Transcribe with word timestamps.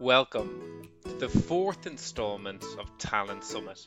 Welcome 0.00 0.82
to 1.06 1.14
the 1.14 1.28
fourth 1.28 1.88
installment 1.88 2.64
of 2.78 2.96
Talent 2.98 3.42
Summit, 3.42 3.84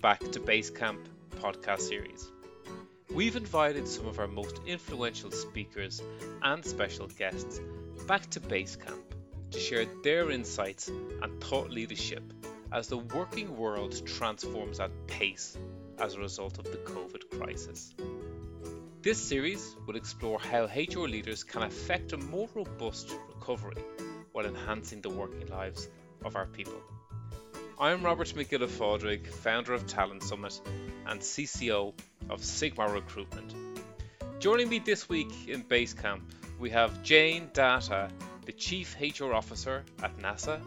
back 0.00 0.20
to 0.20 0.38
Basecamp 0.38 1.00
podcast 1.40 1.80
series. 1.80 2.30
We've 3.12 3.34
invited 3.34 3.88
some 3.88 4.06
of 4.06 4.20
our 4.20 4.28
most 4.28 4.60
influential 4.68 5.32
speakers 5.32 6.00
and 6.44 6.64
special 6.64 7.08
guests 7.08 7.60
back 8.06 8.30
to 8.30 8.40
Basecamp 8.40 9.02
to 9.50 9.58
share 9.58 9.86
their 10.04 10.30
insights 10.30 10.86
and 10.86 11.42
thought 11.42 11.70
leadership 11.70 12.22
as 12.70 12.86
the 12.86 12.98
working 12.98 13.56
world 13.56 14.06
transforms 14.06 14.78
at 14.78 14.92
pace 15.08 15.58
as 15.98 16.14
a 16.14 16.20
result 16.20 16.58
of 16.58 16.66
the 16.66 16.78
COVID 16.78 17.36
crisis. 17.36 17.92
This 19.02 19.18
series 19.18 19.74
will 19.88 19.96
explore 19.96 20.38
how 20.38 20.66
HR 20.66 21.08
leaders 21.08 21.42
can 21.42 21.64
affect 21.64 22.12
a 22.12 22.16
more 22.16 22.48
robust 22.54 23.12
recovery 23.34 23.82
while 24.38 24.46
enhancing 24.46 25.00
the 25.00 25.10
working 25.10 25.48
lives 25.48 25.88
of 26.24 26.36
our 26.36 26.46
people. 26.46 26.80
I'm 27.76 28.04
Robert 28.04 28.28
MacGiolla 28.36 28.68
Phadraig, 28.68 29.26
founder 29.26 29.72
of 29.72 29.88
Talent 29.88 30.22
Summit 30.22 30.60
and 31.08 31.20
CCO 31.20 31.92
of 32.30 32.44
Sigma 32.44 32.86
Recruitment. 32.86 33.52
Joining 34.38 34.68
me 34.68 34.78
this 34.78 35.08
week 35.08 35.48
in 35.48 35.64
Basecamp, 35.64 36.20
we 36.60 36.70
have 36.70 37.02
Jane 37.02 37.50
Datta, 37.52 38.10
the 38.46 38.52
Chief 38.52 38.94
HR 39.00 39.34
Officer 39.34 39.84
at 40.04 40.16
NASA, 40.18 40.60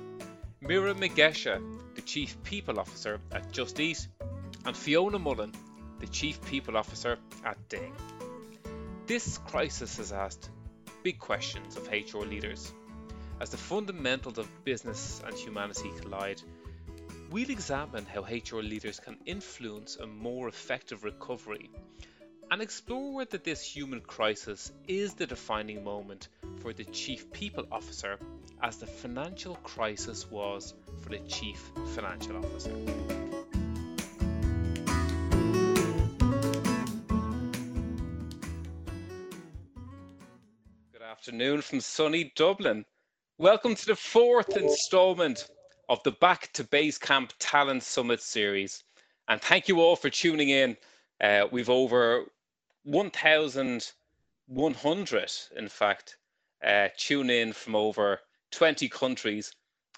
Mira 0.59 0.93
Magecha, 0.93 1.61
the 1.95 2.01
Chief 2.01 2.43
People 2.43 2.77
Officer 2.77 3.21
at 3.31 3.53
Just 3.53 3.79
Eat, 3.79 4.05
and 4.65 4.75
Fiona 4.75 5.17
Mullen, 5.17 5.53
the 6.01 6.07
Chief 6.07 6.43
People 6.43 6.75
Officer 6.75 7.17
at 7.45 7.69
Ding. 7.69 7.95
This 9.07 9.37
crisis 9.37 9.95
has 9.95 10.11
asked 10.11 10.49
big 11.03 11.19
questions 11.19 11.77
of 11.77 11.87
HR 11.87 12.25
leaders. 12.25 12.73
As 13.41 13.49
the 13.49 13.57
fundamentals 13.57 14.37
of 14.37 14.47
business 14.65 15.19
and 15.25 15.35
humanity 15.35 15.91
collide, 15.99 16.39
we'll 17.31 17.49
examine 17.49 18.05
how 18.05 18.21
HR 18.21 18.61
leaders 18.61 18.99
can 18.99 19.17
influence 19.25 19.95
a 19.95 20.05
more 20.05 20.47
effective 20.47 21.03
recovery 21.03 21.71
and 22.51 22.61
explore 22.61 23.15
whether 23.15 23.39
this 23.39 23.63
human 23.63 23.99
crisis 23.99 24.71
is 24.87 25.15
the 25.15 25.25
defining 25.25 25.83
moment 25.83 26.27
for 26.59 26.71
the 26.71 26.83
Chief 26.83 27.33
People 27.33 27.65
Officer 27.71 28.19
as 28.61 28.77
the 28.77 28.85
financial 28.85 29.55
crisis 29.55 30.29
was 30.29 30.75
for 31.01 31.09
the 31.09 31.19
Chief 31.27 31.59
Financial 31.95 32.37
Officer. 32.37 32.75
Good 40.91 41.01
afternoon 41.01 41.61
from 41.63 41.79
sunny 41.79 42.31
Dublin. 42.35 42.85
Welcome 43.41 43.73
to 43.73 43.85
the 43.87 43.95
fourth 43.95 44.55
instalment 44.55 45.49
of 45.89 46.03
the 46.03 46.11
Back 46.11 46.53
to 46.53 46.63
Basecamp 46.63 47.31
Talent 47.39 47.81
Summit 47.81 48.21
series. 48.21 48.83
And 49.27 49.41
thank 49.41 49.67
you 49.67 49.81
all 49.81 49.95
for 49.95 50.11
tuning 50.11 50.49
in. 50.49 50.77
Uh, 51.19 51.47
we've 51.51 51.71
over 51.71 52.25
1,100, 52.83 55.31
in 55.55 55.67
fact, 55.67 56.17
uh, 56.63 56.89
tune 56.95 57.31
in 57.31 57.51
from 57.51 57.75
over 57.75 58.19
20 58.51 58.87
countries. 58.89 59.51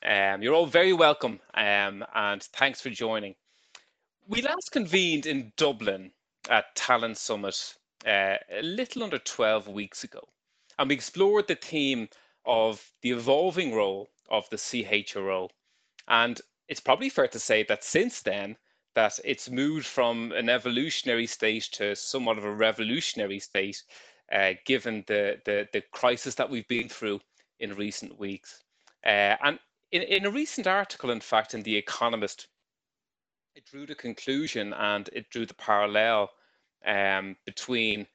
Um, 0.05 0.41
you're 0.41 0.55
all 0.55 0.65
very 0.65 0.93
welcome 0.93 1.41
um, 1.53 2.05
and 2.15 2.41
thanks 2.41 2.79
for 2.79 2.91
joining. 2.91 3.35
We 4.25 4.41
last 4.41 4.71
convened 4.71 5.25
in 5.25 5.51
Dublin 5.57 6.11
at 6.49 6.73
Talent 6.77 7.17
Summit 7.17 7.75
uh, 8.07 8.37
a 8.49 8.61
little 8.61 9.03
under 9.03 9.19
12 9.19 9.67
weeks 9.67 10.05
ago 10.05 10.21
and 10.79 10.87
we 10.87 10.95
explored 10.95 11.49
the 11.49 11.55
theme 11.55 12.07
of 12.45 12.91
the 13.01 13.11
evolving 13.11 13.73
role 13.73 14.09
of 14.29 14.49
the 14.49 14.57
CHRO. 14.57 15.49
And 16.07 16.41
it's 16.67 16.79
probably 16.79 17.09
fair 17.09 17.27
to 17.27 17.39
say 17.39 17.63
that 17.63 17.83
since 17.83 18.21
then, 18.21 18.57
that 18.95 19.19
it's 19.23 19.49
moved 19.49 19.85
from 19.85 20.31
an 20.33 20.49
evolutionary 20.49 21.27
state 21.27 21.63
to 21.73 21.95
somewhat 21.95 22.37
of 22.37 22.45
a 22.45 22.53
revolutionary 22.53 23.39
state, 23.39 23.81
uh, 24.31 24.53
given 24.65 25.03
the, 25.07 25.39
the, 25.45 25.67
the 25.73 25.81
crisis 25.91 26.35
that 26.35 26.49
we've 26.49 26.67
been 26.67 26.89
through 26.89 27.19
in 27.59 27.73
recent 27.75 28.19
weeks. 28.19 28.63
Uh, 29.05 29.35
and 29.43 29.59
in, 29.91 30.03
in 30.03 30.25
a 30.25 30.31
recent 30.31 30.67
article, 30.67 31.11
in 31.11 31.19
fact, 31.19 31.53
in 31.53 31.63
The 31.63 31.75
Economist, 31.75 32.47
it 33.55 33.65
drew 33.65 33.85
the 33.85 33.95
conclusion 33.95 34.73
and 34.73 35.09
it 35.13 35.29
drew 35.29 35.45
the 35.45 35.53
parallel 35.53 36.31
um, 36.85 37.35
between 37.45 38.07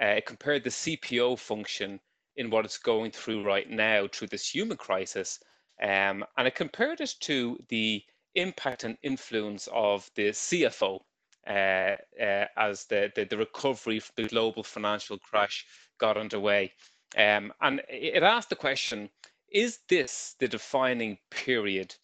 uh, 0.00 0.06
it 0.06 0.26
compared 0.26 0.64
the 0.64 0.70
CPO 0.70 1.38
function 1.38 2.00
in 2.36 2.50
what 2.50 2.64
it's 2.64 2.78
going 2.78 3.10
through 3.10 3.44
right 3.44 3.68
now 3.68 4.08
through 4.08 4.28
this 4.28 4.48
human 4.48 4.76
crisis, 4.76 5.38
um, 5.82 6.24
and 6.36 6.46
it 6.46 6.54
compared 6.54 7.00
it 7.00 7.14
to 7.20 7.58
the 7.68 8.02
impact 8.34 8.84
and 8.84 8.96
influence 9.02 9.68
of 9.72 10.10
the 10.14 10.28
CFO 10.30 11.00
uh, 11.46 11.96
uh, 12.20 12.46
as 12.56 12.84
the, 12.86 13.10
the, 13.14 13.24
the 13.24 13.36
recovery 13.36 14.00
from 14.00 14.14
the 14.16 14.28
global 14.28 14.62
financial 14.62 15.18
crash 15.18 15.66
got 15.98 16.16
underway. 16.16 16.72
Um, 17.16 17.52
and 17.60 17.82
it 17.88 18.22
asked 18.22 18.48
the 18.48 18.56
question, 18.56 19.10
is 19.50 19.80
this 19.88 20.34
the 20.38 20.48
defining 20.48 21.18
period 21.30 21.94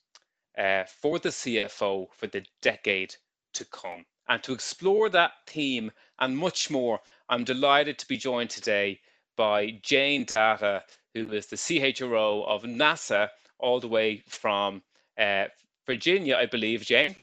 uh, 0.58 0.84
for 0.84 1.18
the 1.18 1.30
CFO 1.30 2.08
for 2.12 2.26
the 2.26 2.44
decade 2.60 3.14
to 3.54 3.64
come? 3.66 4.04
And 4.28 4.42
to 4.42 4.52
explore 4.52 5.08
that 5.10 5.32
theme 5.46 5.90
and 6.18 6.36
much 6.36 6.68
more, 6.68 7.00
I'm 7.30 7.44
delighted 7.44 7.98
to 7.98 8.08
be 8.08 8.18
joined 8.18 8.50
today 8.50 9.00
by 9.38 9.78
Jane 9.82 10.26
Datta, 10.26 10.82
who 11.14 11.32
is 11.32 11.46
the 11.46 11.56
CHRO 11.56 12.46
of 12.46 12.64
NASA, 12.64 13.28
all 13.58 13.80
the 13.80 13.88
way 13.88 14.22
from 14.28 14.82
uh, 15.18 15.44
Virginia, 15.86 16.36
I 16.36 16.44
believe. 16.44 16.82
Jane? 16.82 17.16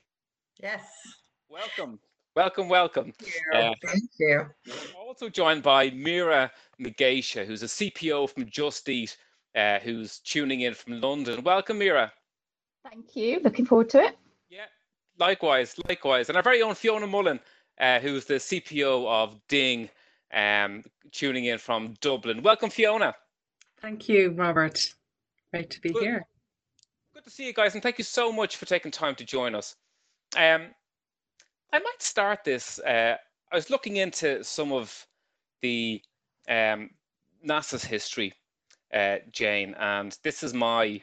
Yes. 0.63 0.81
Welcome. 1.49 1.99
Welcome, 2.35 2.69
welcome. 2.69 3.13
Thank 3.19 3.33
you. 3.35 3.59
Uh, 3.59 3.73
Thank 3.85 4.09
you. 4.17 4.45
Also 4.97 5.29
joined 5.29 5.61
by 5.61 5.89
Mira 5.91 6.51
Magecha, 6.81 7.45
who's 7.45 7.63
a 7.63 7.67
CPO 7.67 8.29
from 8.29 8.49
Just 8.49 8.89
Eat, 8.89 9.15
uh, 9.55 9.79
who's 9.79 10.19
tuning 10.19 10.61
in 10.61 10.73
from 10.73 10.99
London. 11.01 11.43
Welcome, 11.43 11.77
Mira. 11.77 12.11
Thank 12.89 13.15
you. 13.15 13.39
Looking 13.43 13.65
forward 13.65 13.89
to 13.91 14.03
it. 14.05 14.17
Yeah, 14.49 14.65
likewise, 15.19 15.75
likewise. 15.87 16.29
And 16.29 16.37
our 16.37 16.43
very 16.43 16.61
own 16.61 16.75
Fiona 16.75 17.07
Mullen, 17.07 17.39
uh, 17.79 17.99
who's 17.99 18.25
the 18.25 18.35
CPO 18.35 19.07
of 19.07 19.39
Ding, 19.47 19.89
um, 20.33 20.83
tuning 21.11 21.45
in 21.45 21.57
from 21.57 21.95
Dublin. 22.01 22.41
Welcome, 22.41 22.69
Fiona. 22.69 23.13
Thank 23.81 24.09
you, 24.09 24.31
Robert. 24.31 24.93
Great 25.51 25.69
to 25.69 25.81
be 25.81 25.91
good, 25.91 26.03
here. 26.03 26.25
Good 27.13 27.23
to 27.23 27.29
see 27.29 27.45
you 27.45 27.53
guys, 27.53 27.73
and 27.73 27.83
thank 27.83 27.97
you 27.97 28.03
so 28.03 28.31
much 28.31 28.57
for 28.57 28.65
taking 28.65 28.91
time 28.91 29.15
to 29.15 29.25
join 29.25 29.55
us. 29.55 29.75
Um, 30.35 30.67
I 31.71 31.79
might 31.79 32.01
start 32.01 32.43
this. 32.43 32.79
Uh, 32.79 33.15
I 33.51 33.55
was 33.55 33.69
looking 33.69 33.97
into 33.97 34.43
some 34.43 34.71
of 34.71 35.05
the 35.61 36.01
um, 36.49 36.89
NASA's 37.45 37.83
history, 37.83 38.33
uh, 38.93 39.17
Jane, 39.31 39.75
and 39.79 40.17
this 40.23 40.43
is 40.43 40.53
my 40.53 41.01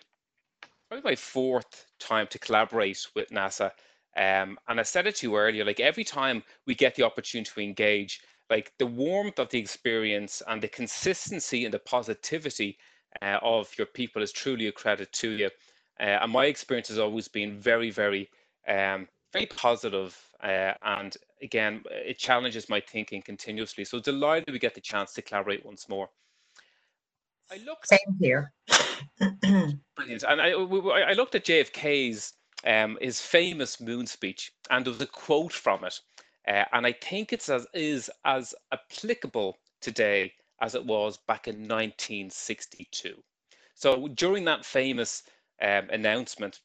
probably 0.89 1.11
my 1.11 1.17
fourth 1.17 1.87
time 1.99 2.27
to 2.27 2.39
collaborate 2.39 3.07
with 3.15 3.31
NASA. 3.31 3.71
Um, 4.15 4.59
and 4.69 4.79
I 4.79 4.83
said 4.83 5.07
it 5.07 5.17
to 5.17 5.27
you 5.27 5.37
earlier, 5.37 5.65
like 5.65 5.81
every 5.81 6.05
time 6.05 6.43
we 6.67 6.75
get 6.75 6.95
the 6.95 7.03
opportunity 7.05 7.51
to 7.55 7.61
engage, 7.61 8.21
like 8.53 8.71
the 8.79 8.87
warmth 8.87 9.39
of 9.39 9.49
the 9.49 9.59
experience 9.59 10.43
and 10.47 10.63
the 10.63 10.69
consistency 10.69 11.65
and 11.65 11.73
the 11.73 11.79
positivity 11.79 12.77
uh, 13.23 13.39
of 13.41 13.71
your 13.79 13.87
people 13.87 14.21
is 14.21 14.31
truly 14.31 14.67
a 14.67 14.73
credit 14.73 15.11
to 15.11 15.31
you. 15.31 15.51
Uh, 15.99 16.19
and 16.21 16.31
my 16.31 16.45
experience 16.45 16.89
has 16.89 16.99
always 16.99 17.29
been 17.29 17.59
very, 17.59 17.91
very, 17.91 18.29
um, 18.69 19.09
very 19.33 19.47
positive. 19.47 20.15
Uh, 20.43 20.75
and 20.83 21.17
again, 21.41 21.83
it 21.91 22.19
challenges 22.19 22.69
my 22.69 22.79
thinking 22.79 23.23
continuously. 23.23 23.87
So 23.87 23.99
delighted 24.01 24.53
we 24.53 24.59
get 24.59 24.75
the 24.75 24.83
chance 24.83 25.15
to 25.15 25.23
collaborate 25.23 25.65
once 25.65 25.89
more. 25.89 26.11
I 27.51 27.57
looked. 27.65 27.89
Same 27.89 28.19
here. 28.21 28.53
brilliant. 29.19 30.25
And 30.29 30.43
I, 30.43 30.51
I 30.51 31.15
looked 31.15 31.35
at 31.37 31.47
JFK's 31.47 32.35
um, 32.67 32.99
his 33.01 33.19
famous 33.19 33.81
moon 33.81 34.07
speech, 34.07 34.53
and 34.71 34.85
there 34.85 34.93
was 34.93 35.01
a 35.01 35.07
quote 35.07 35.53
from 35.53 35.85
it, 35.85 35.99
uh, 36.49 36.65
and 36.73 36.87
I 36.87 36.93
think 36.93 37.33
it's 37.33 37.49
as 37.49 37.67
is 37.73 38.11
as 38.25 38.55
applicable 38.73 39.59
today 39.81 40.33
as 40.61 40.75
it 40.75 40.85
was 40.85 41.19
back 41.29 41.49
in 41.49 41.55
1962. 41.69 43.23
So 43.75 44.09
during 44.09 44.45
that 44.45 44.65
famous 44.65 45.23
um, 45.61 45.89
announcement, 45.91 46.61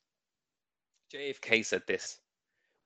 JFK 1.13 1.65
said 1.65 1.83
this: 1.87 2.19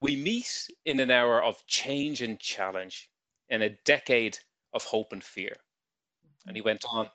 "We 0.02 0.16
meet 0.16 0.70
in 0.86 1.00
an 1.00 1.12
hour 1.12 1.44
of 1.44 1.66
change 1.68 2.22
and 2.22 2.40
challenge, 2.40 3.10
in 3.50 3.62
a 3.62 3.78
decade 3.86 4.38
of 4.74 4.84
hope 4.84 5.14
and 5.14 5.24
fear." 5.24 5.56
And 6.46 6.56
he 6.56 6.62
went 6.62 6.84
on, 6.90 7.10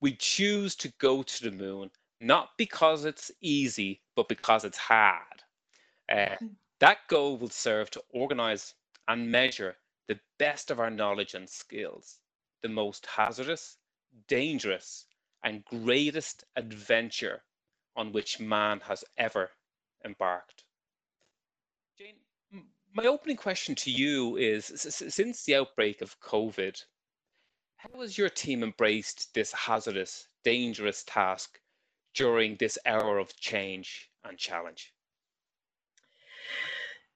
"We 0.00 0.14
choose 0.16 0.76
to 0.76 0.92
go 0.98 1.22
to 1.22 1.44
the 1.44 1.50
moon." 1.50 1.90
Not 2.20 2.50
because 2.58 3.04
it's 3.04 3.30
easy, 3.40 4.02
but 4.16 4.28
because 4.28 4.64
it's 4.64 4.78
hard. 4.78 5.44
Uh, 6.08 6.34
that 6.80 7.06
goal 7.08 7.38
will 7.38 7.50
serve 7.50 7.90
to 7.92 8.02
organize 8.10 8.74
and 9.08 9.30
measure 9.30 9.76
the 10.06 10.20
best 10.38 10.70
of 10.70 10.78
our 10.78 10.90
knowledge 10.90 11.34
and 11.34 11.48
skills, 11.48 12.20
the 12.62 12.68
most 12.68 13.06
hazardous, 13.06 13.78
dangerous, 14.28 15.06
and 15.42 15.64
greatest 15.64 16.44
adventure 16.56 17.42
on 17.96 18.12
which 18.12 18.38
man 18.38 18.80
has 18.80 19.04
ever 19.16 19.50
embarked. 20.04 20.64
Jane, 21.98 22.16
my 22.92 23.06
opening 23.06 23.36
question 23.36 23.74
to 23.76 23.90
you 23.90 24.36
is 24.36 24.66
since 24.66 25.44
the 25.44 25.56
outbreak 25.56 26.00
of 26.00 26.20
COVID, 26.20 26.84
how 27.76 28.00
has 28.00 28.18
your 28.18 28.28
team 28.28 28.62
embraced 28.62 29.32
this 29.34 29.52
hazardous, 29.52 30.28
dangerous 30.44 31.04
task 31.04 31.60
during 32.14 32.56
this 32.56 32.78
hour 32.84 33.18
of 33.18 33.34
change 33.36 34.10
and 34.24 34.38
challenge? 34.38 34.92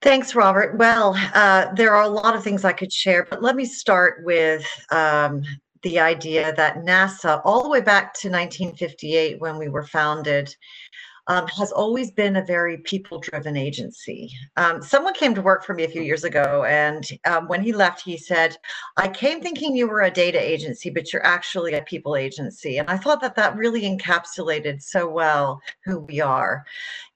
Thanks, 0.02 0.34
Robert. 0.34 0.76
Well, 0.78 1.14
uh, 1.32 1.72
there 1.75 1.94
are 1.94 2.02
a 2.02 2.08
lot 2.08 2.34
of 2.34 2.43
things 2.43 2.64
I 2.64 2.72
could 2.72 2.93
share, 2.93 3.25
but 3.31 3.40
let 3.40 3.54
me 3.54 3.64
start 3.64 4.25
with 4.25 4.66
um, 4.90 5.44
the 5.82 6.00
idea 6.00 6.52
that 6.56 6.78
NASA, 6.78 7.40
all 7.44 7.62
the 7.62 7.69
way 7.69 7.81
back 7.81 8.12
to 8.14 8.28
1958 8.28 9.40
when 9.40 9.58
we 9.58 9.69
were 9.69 9.87
founded, 9.87 10.52
um, 11.28 11.46
has 11.56 11.70
always 11.70 12.10
been 12.10 12.34
a 12.34 12.44
very 12.44 12.78
people 12.78 13.20
driven 13.20 13.56
agency. 13.56 14.28
Um, 14.56 14.82
someone 14.82 15.14
came 15.14 15.37
to 15.37 15.40
work 15.40 15.64
for 15.64 15.72
me 15.72 15.84
a 15.84 15.88
few 15.88 16.02
years 16.02 16.25
ago, 16.25 16.64
and 16.64 17.08
um, 17.25 17.46
when 17.46 17.62
he 17.62 17.72
left, 17.72 18.02
he 18.02 18.16
said, 18.16 18.56
I 18.96 19.06
came 19.06 19.40
thinking 19.40 19.76
you 19.76 19.87
were 19.87 20.02
a 20.02 20.10
data 20.10 20.40
agency, 20.40 20.90
but 20.90 21.12
you're 21.12 21.25
actually 21.25 21.75
a 21.75 21.82
people 21.82 22.16
agency. 22.16 22.78
And 22.78 22.90
I 22.90 22.96
thought 22.96 23.20
that 23.20 23.37
that 23.37 23.54
really 23.54 23.82
encapsulated 23.82 24.82
so 24.82 25.08
well 25.08 25.60
who 25.84 26.00
we 26.00 26.20
are 26.20 26.64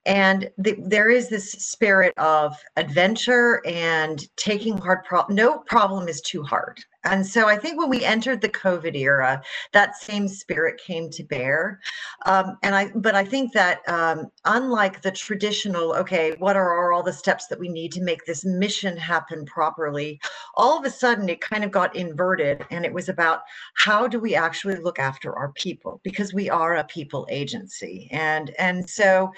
and 0.06 0.48
the, 0.56 0.76
there 0.78 1.10
is 1.10 1.28
this 1.28 1.50
spirit 1.52 2.14
of 2.16 2.56
adventure 2.76 3.60
and 3.66 4.28
taking 4.36 4.78
hard 4.78 5.00
no 5.28 5.58
problem 5.58 6.08
is 6.08 6.20
too 6.20 6.42
hard 6.42 6.78
and 7.06 7.24
so 7.24 7.46
I 7.48 7.56
think 7.56 7.78
when 7.78 7.88
we 7.88 8.04
entered 8.04 8.40
the 8.40 8.48
COVID 8.48 8.96
era, 8.96 9.40
that 9.72 9.96
same 9.96 10.26
spirit 10.26 10.80
came 10.84 11.08
to 11.10 11.22
bear. 11.22 11.80
Um, 12.26 12.58
and 12.62 12.74
I, 12.74 12.90
but 12.96 13.14
I 13.14 13.24
think 13.24 13.52
that 13.52 13.88
um, 13.88 14.26
unlike 14.44 15.02
the 15.02 15.12
traditional, 15.12 15.94
okay, 15.94 16.34
what 16.38 16.56
are 16.56 16.92
all 16.92 17.04
the 17.04 17.12
steps 17.12 17.46
that 17.46 17.60
we 17.60 17.68
need 17.68 17.92
to 17.92 18.02
make 18.02 18.24
this 18.24 18.44
mission 18.44 18.96
happen 18.96 19.46
properly? 19.46 20.20
All 20.56 20.76
of 20.76 20.84
a 20.84 20.90
sudden, 20.90 21.28
it 21.28 21.40
kind 21.40 21.62
of 21.62 21.70
got 21.70 21.94
inverted, 21.94 22.64
and 22.70 22.84
it 22.84 22.92
was 22.92 23.08
about 23.08 23.42
how 23.76 24.08
do 24.08 24.18
we 24.18 24.34
actually 24.34 24.76
look 24.76 24.98
after 24.98 25.36
our 25.36 25.52
people 25.52 26.00
because 26.02 26.34
we 26.34 26.50
are 26.50 26.76
a 26.76 26.84
people 26.84 27.26
agency, 27.30 28.08
and 28.10 28.50
and 28.58 28.88
so 28.88 29.30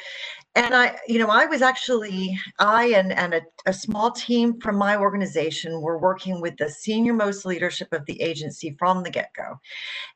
and 0.64 0.74
I, 0.74 0.96
you 1.06 1.18
know, 1.18 1.28
I 1.28 1.46
was 1.46 1.62
actually, 1.62 2.38
I 2.58 2.86
and, 2.86 3.12
and 3.12 3.34
a, 3.34 3.42
a, 3.66 3.72
small 3.72 4.10
team 4.10 4.60
from 4.60 4.76
my 4.76 4.96
organization 4.96 5.80
were 5.80 5.98
working 5.98 6.40
with 6.40 6.56
the 6.56 6.68
senior 6.68 7.14
most 7.14 7.46
leadership 7.46 7.92
of 7.92 8.04
the 8.06 8.20
agency 8.20 8.74
from 8.76 9.02
the 9.04 9.10
get 9.10 9.30
go. 9.36 9.60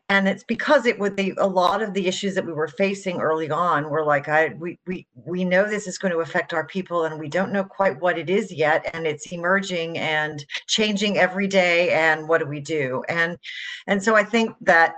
And 0.09 0.27
it's 0.27 0.43
because 0.43 0.85
it 0.85 0.99
would 0.99 1.15
be 1.15 1.33
a 1.39 1.47
lot 1.47 1.81
of 1.81 1.95
the 1.95 2.07
issues 2.07 2.35
that 2.35 2.45
we 2.45 2.53
were 2.53 2.69
facing 2.69 3.21
early 3.21 3.51
on 3.51 3.89
were 3.89 4.05
like, 4.05 4.29
I, 4.29 4.49
we, 4.59 4.79
we, 4.87 5.07
we 5.15 5.45
know 5.45 5.65
this 5.65 5.87
is 5.87 5.97
going 5.97 6.13
to 6.13 6.19
affect 6.19 6.53
our 6.53 6.67
people 6.67 7.05
and 7.05 7.21
we 7.21 7.29
don't 7.29 7.53
know 7.53 7.65
quite 7.65 8.01
what 8.01 8.19
it 8.19 8.29
is 8.29 8.53
yet. 8.53 8.91
And 8.93 9.07
it's 9.07 9.31
emerging 9.31 9.97
and 9.99 10.45
changing 10.67 11.19
every 11.19 11.47
day. 11.47 11.91
And 11.91 12.29
what 12.29 12.39
do 12.39 12.47
we 12.47 12.61
do? 12.61 13.05
And, 13.09 13.39
and 13.87 14.03
so 14.03 14.17
I 14.17 14.25
think 14.25 14.57
that 14.63 14.95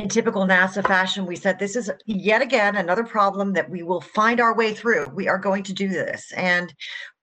in 0.00 0.08
typical 0.08 0.46
NASA 0.46 0.86
fashion, 0.86 1.26
we 1.26 1.36
said 1.36 1.58
this 1.58 1.76
is 1.76 1.90
yet 2.06 2.42
again 2.42 2.76
another 2.76 3.04
problem 3.04 3.52
that 3.52 3.68
we 3.68 3.82
will 3.82 4.00
find 4.00 4.40
our 4.40 4.54
way 4.54 4.72
through. 4.72 5.06
We 5.14 5.28
are 5.28 5.38
going 5.38 5.62
to 5.64 5.72
do 5.72 5.88
this. 5.88 6.32
And 6.36 6.72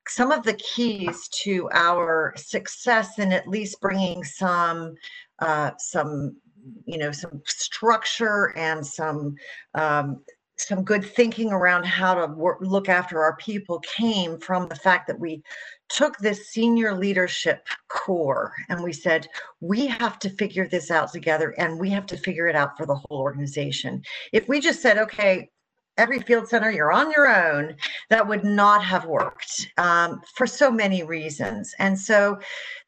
some 0.07 0.31
of 0.31 0.43
the 0.43 0.53
keys 0.53 1.27
to 1.43 1.69
our 1.73 2.33
success 2.37 3.19
in 3.19 3.33
at 3.33 3.47
least 3.47 3.81
bringing 3.81 4.23
some 4.23 4.95
uh, 5.39 5.71
some 5.77 6.37
you 6.85 6.97
know 6.97 7.11
some 7.11 7.41
structure 7.45 8.57
and 8.57 8.85
some 8.85 9.35
um, 9.75 10.21
some 10.57 10.83
good 10.83 11.05
thinking 11.05 11.51
around 11.51 11.85
how 11.85 12.15
to 12.15 12.33
work, 12.33 12.57
look 12.61 12.89
after 12.89 13.21
our 13.21 13.35
people 13.37 13.79
came 13.79 14.39
from 14.39 14.67
the 14.67 14.75
fact 14.75 15.07
that 15.07 15.19
we 15.19 15.43
took 15.89 16.17
this 16.17 16.49
senior 16.49 16.95
leadership 16.95 17.67
core 17.87 18.53
and 18.69 18.81
we 18.83 18.93
said, 18.93 19.27
we 19.61 19.87
have 19.87 20.19
to 20.19 20.29
figure 20.29 20.67
this 20.67 20.91
out 20.91 21.11
together 21.11 21.51
and 21.57 21.79
we 21.79 21.89
have 21.89 22.05
to 22.07 22.17
figure 22.17 22.47
it 22.47 22.55
out 22.55 22.77
for 22.77 22.85
the 22.85 22.95
whole 22.95 23.19
organization. 23.19 24.01
If 24.33 24.47
we 24.47 24.59
just 24.59 24.81
said, 24.81 24.97
okay, 24.97 25.49
every 25.97 26.19
field 26.19 26.47
center, 26.47 26.71
you're 26.71 26.91
on 26.91 27.11
your 27.11 27.27
own, 27.27 27.75
that 28.09 28.27
would 28.27 28.43
not 28.43 28.83
have 28.83 29.05
worked 29.05 29.71
um, 29.77 30.21
for 30.35 30.45
so 30.45 30.69
many 30.69 31.03
reasons. 31.03 31.73
And 31.79 31.97
so 31.97 32.37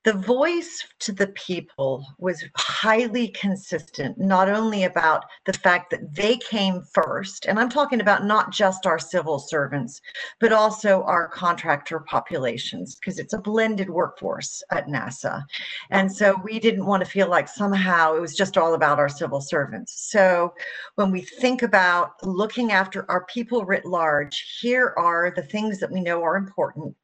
the 0.05 0.13
voice 0.13 0.85
to 0.99 1.11
the 1.11 1.27
people 1.27 2.05
was 2.19 2.43
highly 2.55 3.27
consistent, 3.29 4.17
not 4.17 4.49
only 4.49 4.85
about 4.85 5.25
the 5.45 5.53
fact 5.53 5.89
that 5.91 6.15
they 6.15 6.37
came 6.37 6.81
first, 6.93 7.45
and 7.45 7.59
I'm 7.59 7.69
talking 7.69 7.99
about 7.99 8.23
not 8.23 8.51
just 8.51 8.85
our 8.85 8.97
civil 8.97 9.39
servants, 9.39 9.99
but 10.39 10.53
also 10.53 11.03
our 11.03 11.27
contractor 11.27 11.99
populations, 11.99 12.95
because 12.95 13.19
it's 13.19 13.33
a 13.33 13.41
blended 13.41 13.89
workforce 13.89 14.63
at 14.71 14.87
NASA. 14.87 15.43
And 15.89 16.09
so 16.09 16.39
we 16.45 16.59
didn't 16.59 16.85
want 16.85 17.03
to 17.03 17.09
feel 17.09 17.27
like 17.27 17.49
somehow 17.49 18.15
it 18.15 18.21
was 18.21 18.35
just 18.35 18.57
all 18.57 18.75
about 18.75 18.99
our 18.99 19.09
civil 19.09 19.41
servants. 19.41 20.09
So 20.09 20.53
when 20.95 21.11
we 21.11 21.21
think 21.21 21.61
about 21.61 22.11
looking 22.23 22.71
after 22.71 23.09
our 23.11 23.25
people 23.25 23.65
writ 23.65 23.85
large, 23.85 24.59
here 24.61 24.93
are 24.97 25.33
the 25.35 25.43
things 25.43 25.79
that 25.79 25.91
we 25.91 25.99
know 25.99 26.23
are 26.23 26.37
important 26.37 26.95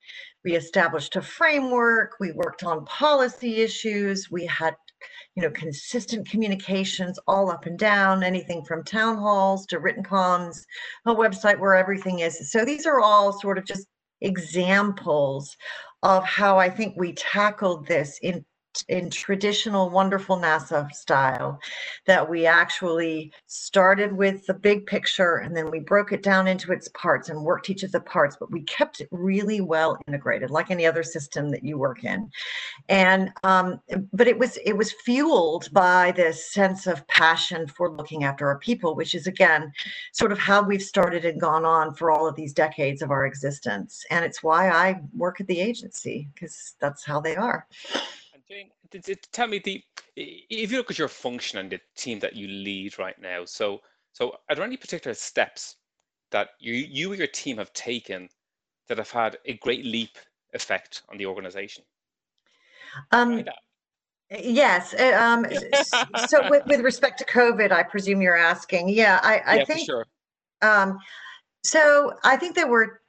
we 0.45 0.55
established 0.55 1.15
a 1.15 1.21
framework 1.21 2.13
we 2.19 2.31
worked 2.31 2.63
on 2.63 2.85
policy 2.85 3.61
issues 3.61 4.29
we 4.31 4.45
had 4.45 4.75
you 5.35 5.43
know 5.43 5.49
consistent 5.49 6.29
communications 6.29 7.19
all 7.27 7.51
up 7.51 7.65
and 7.65 7.77
down 7.77 8.23
anything 8.23 8.63
from 8.63 8.83
town 8.83 9.17
halls 9.17 9.65
to 9.65 9.79
written 9.79 10.03
comms 10.03 10.63
a 11.07 11.13
website 11.13 11.59
where 11.59 11.75
everything 11.75 12.19
is. 12.19 12.51
So 12.51 12.63
these 12.63 12.85
are 12.85 13.01
all 13.01 13.33
sort 13.33 13.57
of 13.57 13.65
just 13.65 13.87
examples 14.21 15.57
of 16.03 16.23
how 16.23 16.57
i 16.57 16.69
think 16.69 16.95
we 16.97 17.11
tackled 17.13 17.85
this 17.85 18.17
in 18.21 18.45
in 18.87 19.09
traditional 19.09 19.89
wonderful 19.89 20.37
NASA 20.37 20.91
style 20.91 21.59
that 22.05 22.29
we 22.29 22.45
actually 22.45 23.31
started 23.47 24.15
with 24.15 24.45
the 24.45 24.53
big 24.53 24.85
picture 24.85 25.37
and 25.37 25.55
then 25.55 25.69
we 25.71 25.79
broke 25.79 26.11
it 26.11 26.23
down 26.23 26.47
into 26.47 26.71
its 26.71 26.87
parts 26.89 27.29
and 27.29 27.41
worked 27.41 27.69
each 27.69 27.83
of 27.83 27.91
the 27.91 27.99
parts, 28.01 28.37
but 28.39 28.51
we 28.51 28.61
kept 28.63 29.01
it 29.01 29.07
really 29.11 29.61
well 29.61 29.97
integrated, 30.07 30.49
like 30.49 30.71
any 30.71 30.85
other 30.85 31.03
system 31.03 31.49
that 31.49 31.63
you 31.63 31.77
work 31.77 32.03
in. 32.03 32.29
And 32.89 33.31
um, 33.43 33.79
but 34.13 34.27
it 34.27 34.37
was 34.37 34.57
it 34.65 34.73
was 34.73 34.91
fueled 34.91 35.71
by 35.71 36.11
this 36.11 36.51
sense 36.51 36.87
of 36.87 37.07
passion 37.07 37.67
for 37.67 37.89
looking 37.89 38.23
after 38.23 38.47
our 38.47 38.59
people, 38.59 38.95
which 38.95 39.15
is 39.15 39.27
again 39.27 39.71
sort 40.13 40.31
of 40.31 40.39
how 40.39 40.63
we've 40.63 40.81
started 40.81 41.25
and 41.25 41.39
gone 41.39 41.65
on 41.65 41.93
for 41.93 42.11
all 42.11 42.27
of 42.27 42.35
these 42.35 42.53
decades 42.53 43.01
of 43.01 43.11
our 43.11 43.25
existence. 43.25 44.05
And 44.09 44.25
it's 44.25 44.43
why 44.43 44.69
I 44.69 45.01
work 45.15 45.41
at 45.41 45.47
the 45.47 45.59
agency 45.59 46.27
because 46.33 46.75
that's 46.79 47.05
how 47.05 47.19
they 47.21 47.35
are. 47.35 47.67
Jane, 48.47 48.69
tell 49.31 49.47
me 49.47 49.59
the 49.59 49.83
if 50.15 50.71
you 50.71 50.77
look 50.77 50.91
at 50.91 50.99
your 50.99 51.07
function 51.07 51.59
and 51.59 51.71
the 51.71 51.79
team 51.97 52.19
that 52.19 52.35
you 52.35 52.47
lead 52.47 52.97
right 52.99 53.19
now. 53.19 53.43
So, 53.45 53.81
so 54.13 54.35
are 54.49 54.55
there 54.55 54.63
any 54.63 54.77
particular 54.77 55.15
steps 55.15 55.77
that 56.31 56.49
you 56.59 56.73
you 56.73 57.11
or 57.11 57.15
your 57.15 57.27
team 57.27 57.57
have 57.57 57.73
taken 57.73 58.29
that 58.87 58.97
have 58.97 59.11
had 59.11 59.37
a 59.45 59.53
great 59.57 59.83
leap 59.83 60.17
effect 60.53 61.01
on 61.09 61.17
the 61.17 61.25
organization? 61.25 61.83
Um, 63.11 63.43
yes. 64.29 64.93
Uh, 64.93 65.17
um, 65.19 65.45
so, 66.27 66.47
with, 66.49 66.65
with 66.67 66.81
respect 66.81 67.17
to 67.19 67.25
COVID, 67.25 67.71
I 67.71 67.83
presume 67.83 68.21
you're 68.21 68.37
asking. 68.37 68.89
Yeah, 68.89 69.19
I, 69.23 69.41
I 69.45 69.55
yeah, 69.57 69.65
think. 69.65 69.85
sure. 69.85 70.05
Um, 70.61 70.99
so 71.63 72.13
I 72.23 72.37
think 72.37 72.55
there 72.55 72.67
were 72.67 73.01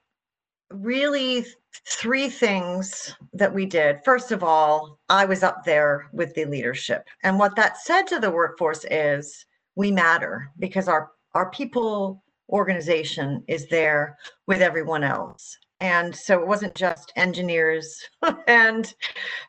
really 0.71 1.47
three 1.87 2.29
things 2.29 3.15
that 3.33 3.53
we 3.53 3.67
did. 3.67 4.01
First 4.05 4.33
of 4.33 4.43
all, 4.43 4.99
I 5.09 5.25
was 5.25 5.43
up 5.43 5.65
there 5.65 6.09
with 6.13 6.35
the 6.35 6.45
leadership. 6.45 7.07
And 7.23 7.39
what 7.39 7.57
that 7.57 7.79
said 7.79 8.07
to 8.09 8.19
the 8.19 8.31
workforce 8.31 8.85
is 8.91 9.47
we 9.75 9.93
matter 9.93 10.51
because 10.59 10.89
our, 10.89 11.11
our 11.35 11.51
people 11.51 12.23
organization 12.49 13.43
is 13.49 13.69
there 13.69 14.17
with 14.47 14.63
everyone 14.63 15.03
else 15.03 15.59
and 15.81 16.15
so 16.15 16.41
it 16.41 16.47
wasn't 16.47 16.75
just 16.75 17.13
engineers 17.17 18.01
and 18.47 18.95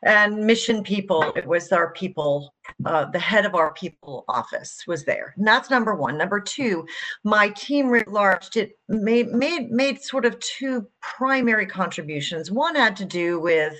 and 0.02 0.36
mission 0.36 0.82
people 0.82 1.32
it 1.36 1.46
was 1.46 1.72
our 1.72 1.92
people 1.92 2.52
uh, 2.84 3.06
the 3.06 3.18
head 3.18 3.44
of 3.44 3.54
our 3.54 3.72
people 3.72 4.24
office 4.28 4.84
was 4.86 5.04
there. 5.04 5.34
And 5.36 5.46
that's 5.46 5.70
number 5.70 5.94
one. 5.94 6.16
Number 6.16 6.40
two 6.40 6.86
my 7.24 7.48
team 7.50 7.88
writ 7.88 8.08
large 8.08 8.50
did 8.50 8.72
made 8.88 9.32
made 9.32 9.70
made 9.70 10.02
sort 10.02 10.24
of 10.24 10.38
two 10.40 10.86
primary 11.00 11.66
contributions. 11.66 12.50
One 12.50 12.74
had 12.74 12.96
to 12.96 13.04
do 13.04 13.40
with 13.40 13.74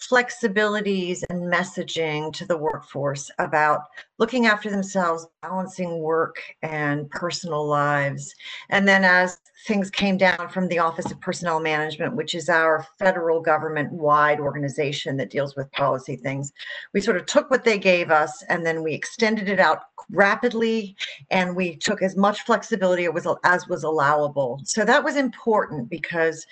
flexibilities 0.00 1.22
and 1.30 1.52
messaging 1.52 2.32
to 2.34 2.46
the 2.46 2.56
workforce 2.56 3.30
about 3.38 3.82
looking 4.18 4.46
after 4.46 4.70
themselves 4.70 5.26
balancing 5.42 5.98
work 6.00 6.36
and 6.62 7.10
personal 7.10 7.66
lives. 7.66 8.34
And 8.70 8.86
then 8.86 9.04
as 9.04 9.38
things 9.66 9.90
came 9.90 10.16
down 10.16 10.48
from 10.48 10.68
the 10.68 10.78
office 10.78 11.10
of 11.12 11.20
personnel 11.20 11.60
management 11.60 12.16
which 12.16 12.34
is 12.34 12.48
our 12.48 12.84
federal 12.98 13.40
government 13.40 13.92
wide 13.92 14.40
organization 14.40 15.16
that 15.16 15.30
deals 15.30 15.54
with 15.54 15.70
policy 15.72 16.16
things. 16.16 16.52
We 16.92 17.00
sort 17.00 17.16
of 17.16 17.26
took 17.26 17.50
what 17.50 17.64
they 17.64 17.78
gave 17.78 18.10
us 18.10 18.21
and 18.48 18.64
then 18.64 18.82
we 18.82 18.94
extended 18.94 19.48
it 19.48 19.60
out 19.60 19.82
rapidly 20.10 20.96
and 21.30 21.56
we 21.56 21.76
took 21.76 22.02
as 22.02 22.16
much 22.16 22.42
flexibility 22.42 23.06
as 23.44 23.68
was 23.68 23.84
allowable. 23.84 24.60
So 24.64 24.84
that 24.84 25.04
was 25.04 25.16
important 25.16 25.88
because 25.88 26.46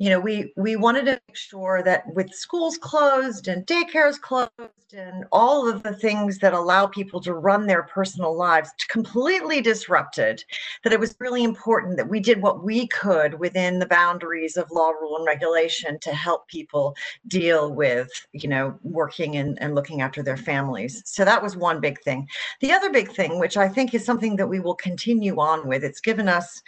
you 0.00 0.08
know, 0.08 0.18
we 0.18 0.50
we 0.56 0.76
wanted 0.76 1.04
to 1.04 1.20
make 1.28 1.36
sure 1.36 1.82
that 1.82 2.04
with 2.14 2.32
schools 2.32 2.78
closed 2.78 3.48
and 3.48 3.66
daycares 3.66 4.18
closed 4.18 4.94
and 4.94 5.26
all 5.30 5.68
of 5.68 5.82
the 5.82 5.92
things 5.92 6.38
that 6.38 6.54
allow 6.54 6.86
people 6.86 7.20
to 7.20 7.34
run 7.34 7.66
their 7.66 7.82
personal 7.82 8.34
lives 8.34 8.70
completely 8.88 9.60
disrupted, 9.60 10.42
that 10.84 10.94
it 10.94 10.98
was 10.98 11.14
really 11.20 11.44
important 11.44 11.98
that 11.98 12.08
we 12.08 12.18
did 12.18 12.40
what 12.40 12.64
we 12.64 12.86
could 12.86 13.38
within 13.38 13.78
the 13.78 13.86
boundaries 13.86 14.56
of 14.56 14.70
law, 14.70 14.88
rule, 14.88 15.18
and 15.18 15.26
regulation 15.26 15.98
to 16.00 16.14
help 16.14 16.48
people 16.48 16.96
deal 17.28 17.70
with, 17.70 18.08
you 18.32 18.48
know, 18.48 18.74
working 18.82 19.36
and, 19.36 19.60
and 19.60 19.74
looking 19.74 20.00
after 20.00 20.22
their 20.22 20.38
families. 20.38 21.02
So 21.04 21.26
that 21.26 21.42
was 21.42 21.58
one 21.58 21.78
big 21.78 22.00
thing. 22.00 22.26
The 22.62 22.72
other 22.72 22.90
big 22.90 23.12
thing, 23.12 23.38
which 23.38 23.58
I 23.58 23.68
think 23.68 23.92
is 23.92 24.06
something 24.06 24.36
that 24.36 24.48
we 24.48 24.60
will 24.60 24.76
continue 24.76 25.38
on 25.38 25.68
with, 25.68 25.84
it's 25.84 26.00
given 26.00 26.26
us 26.26 26.62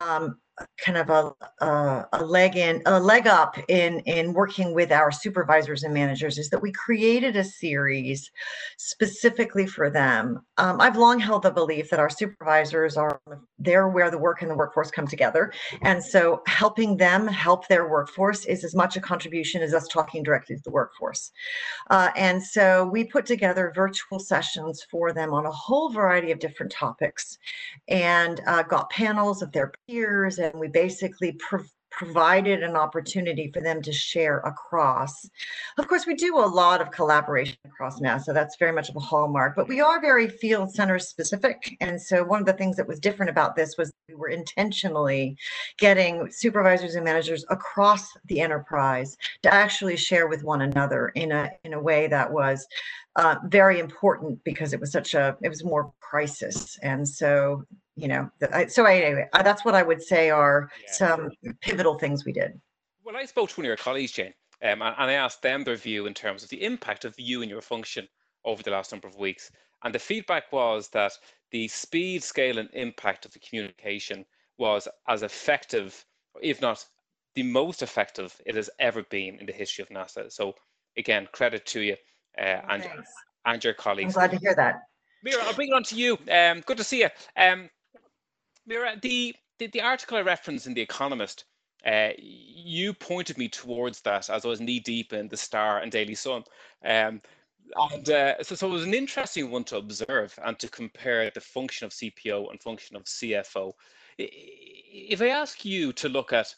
um, 0.00 0.38
kind 0.84 0.98
of 0.98 1.10
a, 1.10 1.64
a, 1.64 2.08
a, 2.14 2.24
leg 2.24 2.56
in 2.56 2.82
a 2.86 2.98
leg 3.00 3.26
up 3.26 3.56
in 3.68 4.00
in 4.00 4.32
working 4.32 4.74
with 4.74 4.92
our 4.92 5.10
supervisors 5.10 5.82
and 5.82 5.92
managers 5.92 6.38
is 6.38 6.50
that 6.50 6.60
we 6.60 6.72
created 6.72 7.36
a 7.36 7.44
series 7.44 8.30
specifically 8.78 9.66
for 9.66 9.90
them. 9.90 10.44
Um, 10.56 10.80
i've 10.80 10.96
long 10.96 11.18
held 11.18 11.42
the 11.42 11.50
belief 11.50 11.90
that 11.90 12.00
our 12.00 12.10
supervisors 12.10 12.96
are 12.96 13.20
there 13.58 13.88
where 13.88 14.10
the 14.10 14.18
work 14.18 14.42
and 14.42 14.50
the 14.50 14.54
workforce 14.54 14.90
come 14.90 15.06
together. 15.06 15.52
And 15.82 16.02
so 16.02 16.42
helping 16.46 16.96
them 16.96 17.26
help 17.26 17.68
their 17.68 17.88
workforce 17.88 18.44
is 18.46 18.64
as 18.64 18.74
much 18.74 18.96
a 18.96 19.00
contribution 19.00 19.62
as 19.62 19.74
us 19.74 19.86
talking 19.88 20.22
directly 20.22 20.56
to 20.56 20.62
the 20.64 20.70
workforce. 20.70 21.30
Uh, 21.90 22.10
and 22.16 22.42
so 22.42 22.86
we 22.86 23.04
put 23.04 23.26
together 23.26 23.72
virtual 23.74 24.18
sessions 24.18 24.84
for 24.90 25.12
them 25.12 25.32
on 25.32 25.46
a 25.46 25.50
whole 25.50 25.90
variety 25.90 26.30
of 26.32 26.38
different 26.38 26.72
topics 26.72 27.38
and 27.88 28.40
uh, 28.46 28.62
got 28.62 28.90
panels 28.90 29.42
of 29.42 29.52
their 29.52 29.72
peers 29.86 30.38
and 30.50 30.60
we 30.60 30.68
basically 30.68 31.32
prov- 31.32 31.72
provided 31.90 32.62
an 32.62 32.76
opportunity 32.76 33.50
for 33.52 33.60
them 33.60 33.82
to 33.82 33.92
share 33.92 34.38
across. 34.38 35.28
Of 35.76 35.88
course, 35.88 36.06
we 36.06 36.14
do 36.14 36.38
a 36.38 36.46
lot 36.46 36.80
of 36.80 36.90
collaboration 36.90 37.56
across 37.64 38.00
NASA. 38.00 38.32
That's 38.32 38.56
very 38.58 38.72
much 38.72 38.88
of 38.88 38.96
a 38.96 39.00
hallmark, 39.00 39.56
but 39.56 39.68
we 39.68 39.80
are 39.80 40.00
very 40.00 40.28
field 40.28 40.72
center 40.72 40.98
specific. 40.98 41.76
And 41.80 42.00
so 42.00 42.22
one 42.24 42.40
of 42.40 42.46
the 42.46 42.52
things 42.52 42.76
that 42.76 42.86
was 42.86 43.00
different 43.00 43.30
about 43.30 43.56
this 43.56 43.76
was 43.76 43.92
we 44.08 44.14
were 44.14 44.28
intentionally 44.28 45.36
getting 45.78 46.30
supervisors 46.30 46.94
and 46.94 47.04
managers 47.04 47.44
across 47.50 48.08
the 48.26 48.40
enterprise 48.40 49.16
to 49.42 49.52
actually 49.52 49.96
share 49.96 50.28
with 50.28 50.44
one 50.44 50.62
another 50.62 51.08
in 51.08 51.32
a 51.32 51.50
in 51.64 51.74
a 51.74 51.80
way 51.80 52.06
that 52.06 52.32
was 52.32 52.66
uh, 53.16 53.36
very 53.46 53.80
important 53.80 54.42
because 54.44 54.72
it 54.72 54.80
was 54.80 54.92
such 54.92 55.14
a 55.14 55.36
it 55.42 55.48
was 55.48 55.64
more 55.64 55.92
crisis 56.00 56.78
and 56.82 57.06
so 57.06 57.64
you 58.00 58.08
know, 58.08 58.30
so 58.68 58.84
anyway, 58.84 59.28
that's 59.32 59.64
what 59.64 59.74
I 59.74 59.82
would 59.82 60.02
say 60.02 60.30
are 60.30 60.70
yeah. 60.82 60.92
some 60.92 61.30
pivotal 61.60 61.98
things 61.98 62.24
we 62.24 62.32
did. 62.32 62.58
Well, 63.04 63.16
I 63.16 63.24
spoke 63.26 63.50
to 63.50 63.60
one 63.60 63.66
of 63.66 63.68
your 63.68 63.76
colleagues, 63.76 64.12
Jane, 64.12 64.34
um, 64.62 64.82
and, 64.82 64.94
I 64.98 65.12
asked 65.12 65.42
them 65.42 65.64
their 65.64 65.76
view 65.76 66.06
in 66.06 66.14
terms 66.14 66.42
of 66.42 66.48
the 66.48 66.64
impact 66.64 67.04
of 67.04 67.14
you 67.18 67.42
and 67.42 67.50
your 67.50 67.60
function 67.60 68.08
over 68.44 68.62
the 68.62 68.70
last 68.70 68.92
number 68.92 69.08
of 69.08 69.16
weeks. 69.16 69.50
And 69.84 69.94
the 69.94 69.98
feedback 69.98 70.52
was 70.52 70.88
that 70.90 71.12
the 71.50 71.68
speed, 71.68 72.22
scale, 72.22 72.58
and 72.58 72.68
impact 72.72 73.26
of 73.26 73.32
the 73.32 73.40
communication 73.40 74.24
was 74.58 74.88
as 75.08 75.22
effective, 75.22 76.04
if 76.42 76.60
not 76.60 76.84
the 77.34 77.42
most 77.42 77.82
effective 77.82 78.40
it 78.46 78.54
has 78.54 78.70
ever 78.78 79.02
been 79.04 79.38
in 79.38 79.46
the 79.46 79.52
history 79.52 79.82
of 79.82 79.88
NASA. 79.88 80.30
So 80.32 80.54
again, 80.96 81.28
credit 81.32 81.66
to 81.66 81.80
you 81.80 81.96
uh, 82.38 82.60
and, 82.68 82.88
and 83.46 83.64
your 83.64 83.74
colleagues. 83.74 84.16
I'm 84.16 84.28
glad 84.28 84.38
to 84.38 84.38
hear 84.38 84.54
that. 84.54 84.82
Mira, 85.22 85.42
I'll 85.44 85.54
bring 85.54 85.68
it 85.68 85.74
on 85.74 85.82
to 85.84 85.96
you. 85.96 86.18
Um, 86.30 86.60
good 86.60 86.78
to 86.78 86.84
see 86.84 87.00
you. 87.00 87.08
Um, 87.36 87.68
Mira, 88.70 88.96
the, 89.02 89.34
the, 89.58 89.66
the 89.66 89.80
article 89.80 90.16
I 90.16 90.20
referenced 90.20 90.68
in 90.68 90.74
The 90.74 90.80
Economist, 90.80 91.44
uh, 91.84 92.10
you 92.16 92.94
pointed 92.94 93.36
me 93.36 93.48
towards 93.48 94.00
that 94.02 94.30
as 94.30 94.44
I 94.44 94.48
was 94.48 94.60
knee 94.60 94.78
deep 94.78 95.12
in 95.12 95.26
the 95.26 95.36
Star 95.36 95.80
and 95.80 95.90
Daily 95.90 96.14
Sun. 96.14 96.44
Um, 96.84 97.20
and 97.74 98.08
uh, 98.08 98.40
so, 98.44 98.54
so 98.54 98.68
it 98.68 98.72
was 98.72 98.84
an 98.84 98.94
interesting 98.94 99.50
one 99.50 99.64
to 99.64 99.76
observe 99.76 100.38
and 100.44 100.56
to 100.60 100.68
compare 100.68 101.28
the 101.34 101.40
function 101.40 101.84
of 101.84 101.90
CPO 101.90 102.48
and 102.48 102.62
function 102.62 102.94
of 102.94 103.02
CFO. 103.06 103.72
If 104.18 105.20
I 105.20 105.28
ask 105.30 105.64
you 105.64 105.92
to 105.94 106.08
look 106.08 106.32
at, 106.32 106.54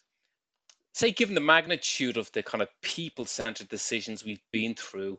say, 0.92 1.12
given 1.12 1.35
the 1.35 1.40
magnitude 1.40 2.19
of 2.19 2.31
the 2.33 2.42
kind 2.42 2.61
of 2.61 2.69
people-centered 2.83 3.71
decisions 3.71 4.23
we've 4.23 4.45
been 4.52 4.75
through 4.75 5.19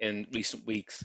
in 0.00 0.26
recent 0.32 0.66
weeks, 0.66 1.04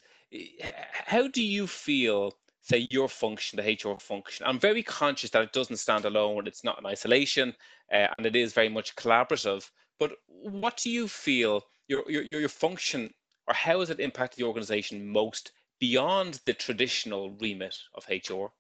how 1.06 1.28
do 1.28 1.44
you 1.44 1.68
feel 1.68 2.34
say 2.68 2.88
your 2.92 3.08
function, 3.08 3.58
the 3.58 3.64
HR 3.64 3.98
function. 4.00 4.46
I'm 4.46 4.60
very 4.60 4.84
conscious 4.84 5.30
that 5.32 5.44
it 5.44 5.54
doesn't 5.54 5.78
stand 5.78 6.06
alone, 6.06 6.48
it's 6.48 6.64
not 6.64 6.80
in 6.80 6.86
isolation, 6.86 7.56
uh, 7.94 8.08
and 8.18 8.26
it 8.26 8.36
is 8.36 8.54
very 8.54 8.70
much 8.70 8.96
collaborative. 8.96 9.70
But 10.00 10.12
what 10.28 10.78
do 10.78 10.90
you 10.90 11.08
feel 11.08 11.64
your, 11.88 12.04
your, 12.10 12.26
your 12.32 12.50
function, 12.50 13.14
or 13.48 13.54
how 13.54 13.80
has 13.80 13.90
it 13.90 14.00
impacted 14.02 14.40
the 14.40 14.48
organization 14.48 15.08
most 15.08 15.52
beyond 15.80 16.42
the 16.46 16.54
traditional 16.54 17.32
remit 17.40 17.78
of 17.96 18.06
HR? 18.10 18.52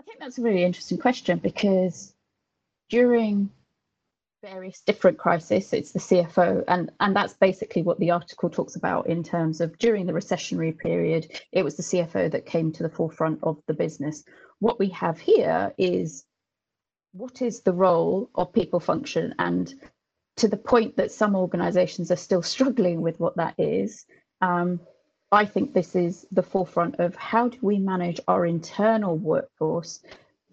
I 0.00 0.04
think 0.04 0.20
that's 0.20 0.38
a 0.38 0.42
really 0.42 0.64
interesting 0.64 0.98
question 0.98 1.38
because 1.38 2.12
during 2.90 3.50
various 4.42 4.80
different 4.80 5.18
crises. 5.18 5.72
It's 5.72 5.92
the 5.92 5.98
CFO, 5.98 6.64
and 6.68 6.90
and 7.00 7.14
that's 7.14 7.34
basically 7.34 7.82
what 7.82 7.98
the 7.98 8.10
article 8.10 8.48
talks 8.48 8.76
about 8.76 9.08
in 9.08 9.22
terms 9.22 9.60
of 9.60 9.76
during 9.78 10.06
the 10.06 10.12
recessionary 10.12 10.76
period, 10.76 11.40
it 11.52 11.64
was 11.64 11.76
the 11.76 11.82
CFO 11.82 12.30
that 12.30 12.46
came 12.46 12.72
to 12.72 12.82
the 12.82 12.88
forefront 12.88 13.40
of 13.42 13.60
the 13.66 13.74
business. 13.74 14.24
What 14.60 14.78
we 14.78 14.88
have 14.90 15.18
here 15.18 15.74
is 15.76 16.24
what 17.12 17.42
is 17.42 17.62
the 17.62 17.72
role 17.72 18.30
of 18.34 18.52
people 18.52 18.80
function, 18.80 19.34
and 19.38 19.74
to 20.36 20.46
the 20.48 20.56
point 20.56 20.96
that 20.96 21.10
some 21.10 21.34
organisations 21.34 22.10
are 22.10 22.16
still 22.16 22.42
struggling 22.54 23.00
with 23.00 23.18
what 23.20 23.36
that 23.36 23.54
is. 23.58 24.06
Um, 24.40 24.80
I 25.30 25.44
think 25.44 25.74
this 25.74 25.94
is 25.94 26.26
the 26.32 26.42
forefront 26.42 27.00
of 27.00 27.14
how 27.16 27.48
do 27.48 27.58
we 27.60 27.78
manage 27.78 28.18
our 28.28 28.46
internal 28.46 29.18
workforce 29.18 30.00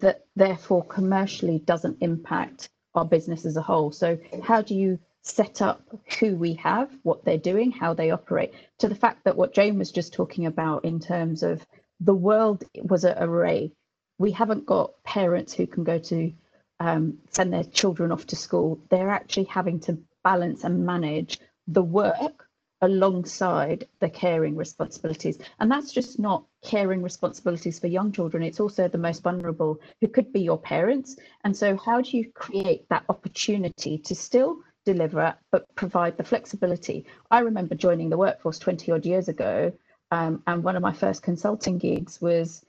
that 0.00 0.26
therefore 0.34 0.84
commercially 0.84 1.60
doesn't 1.60 1.96
impact 2.02 2.68
our 2.96 3.04
business 3.04 3.44
as 3.44 3.56
a 3.56 3.62
whole. 3.62 3.92
So 3.92 4.18
how 4.42 4.62
do 4.62 4.74
you 4.74 4.98
set 5.22 5.60
up 5.60 5.82
who 6.20 6.36
we 6.36 6.54
have, 6.54 6.88
what 7.02 7.24
they're 7.24 7.38
doing, 7.38 7.72
how 7.72 7.94
they 7.94 8.10
operate, 8.10 8.54
to 8.78 8.88
the 8.88 8.94
fact 8.94 9.24
that 9.24 9.36
what 9.36 9.52
Jane 9.52 9.78
was 9.78 9.90
just 9.90 10.12
talking 10.12 10.46
about 10.46 10.84
in 10.84 11.00
terms 11.00 11.42
of 11.42 11.66
the 12.00 12.14
world 12.14 12.64
was 12.76 13.04
an 13.04 13.16
array. 13.18 13.72
We 14.18 14.30
haven't 14.30 14.66
got 14.66 15.02
parents 15.02 15.52
who 15.52 15.66
can 15.66 15.84
go 15.84 15.98
to 15.98 16.32
um, 16.78 17.18
send 17.30 17.52
their 17.52 17.64
children 17.64 18.12
off 18.12 18.26
to 18.28 18.36
school. 18.36 18.78
They're 18.90 19.10
actually 19.10 19.44
having 19.44 19.80
to 19.80 19.98
balance 20.22 20.64
and 20.64 20.86
manage 20.86 21.40
the 21.66 21.82
work 21.82 22.45
alongside 22.86 23.86
the 24.00 24.08
caring 24.08 24.56
responsibilities. 24.56 25.38
And 25.60 25.70
that's 25.70 25.92
just 25.92 26.18
not 26.18 26.44
caring 26.64 27.02
responsibilities 27.02 27.78
for 27.78 27.86
young 27.86 28.12
children, 28.12 28.42
it's 28.42 28.60
also 28.60 28.88
the 28.88 28.98
most 28.98 29.22
vulnerable 29.22 29.80
who 30.00 30.08
could 30.08 30.32
be 30.32 30.40
your 30.40 30.58
parents. 30.58 31.16
And 31.44 31.56
so, 31.56 31.76
how 31.76 32.00
do 32.00 32.16
you 32.16 32.30
create 32.32 32.88
that 32.88 33.04
opportunity 33.08 33.98
to 33.98 34.14
still 34.14 34.60
deliver 34.84 35.34
but 35.52 35.72
provide 35.74 36.16
the 36.16 36.24
flexibility? 36.24 37.06
I 37.30 37.40
remember 37.40 37.74
joining 37.74 38.08
the 38.08 38.16
workforce 38.16 38.58
20 38.58 38.90
odd 38.92 39.06
years 39.06 39.28
ago, 39.28 39.72
um, 40.10 40.42
and 40.46 40.64
one 40.64 40.76
of 40.76 40.82
my 40.82 40.92
first 40.92 41.22
consulting 41.22 41.78
gigs 41.78 42.20
was 42.20 42.64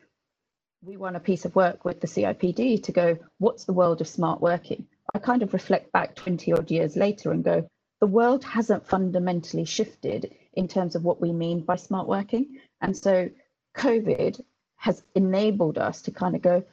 we 0.84 0.98
won 0.98 1.16
a 1.16 1.20
piece 1.20 1.46
of 1.46 1.56
work 1.56 1.86
with 1.86 2.02
the 2.02 2.08
CIPD 2.08 2.84
to 2.84 2.92
go, 2.92 3.18
what's 3.40 3.66
the 3.66 3.74
world 3.74 4.02
of 4.02 4.08
smart 4.08 4.42
working? 4.42 4.86
I 5.14 5.20
kind 5.20 5.42
of 5.42 5.54
reflect 5.54 5.92
back 5.92 6.16
20 6.16 6.54
odd 6.54 6.70
years 6.70 6.96
later 6.96 7.32
and 7.32 7.44
go, 7.44 7.68
the 8.00 8.08
world 8.08 8.44
hasn't 8.44 8.88
fundamentally 8.88 9.66
shifted 9.66 10.34
in 10.54 10.68
terms 10.68 10.96
of 10.96 11.04
what 11.04 11.22
we 11.22 11.32
mean 11.32 11.62
by 11.62 11.76
smart 11.76 12.08
working. 12.08 12.58
And 12.82 12.96
so 12.96 13.30
COVID 13.76 14.42
has 14.78 15.04
enabled 15.16 15.78
us 15.78 16.02
to 16.04 16.12
kind 16.12 16.36
of 16.36 16.42
go, 16.42 16.64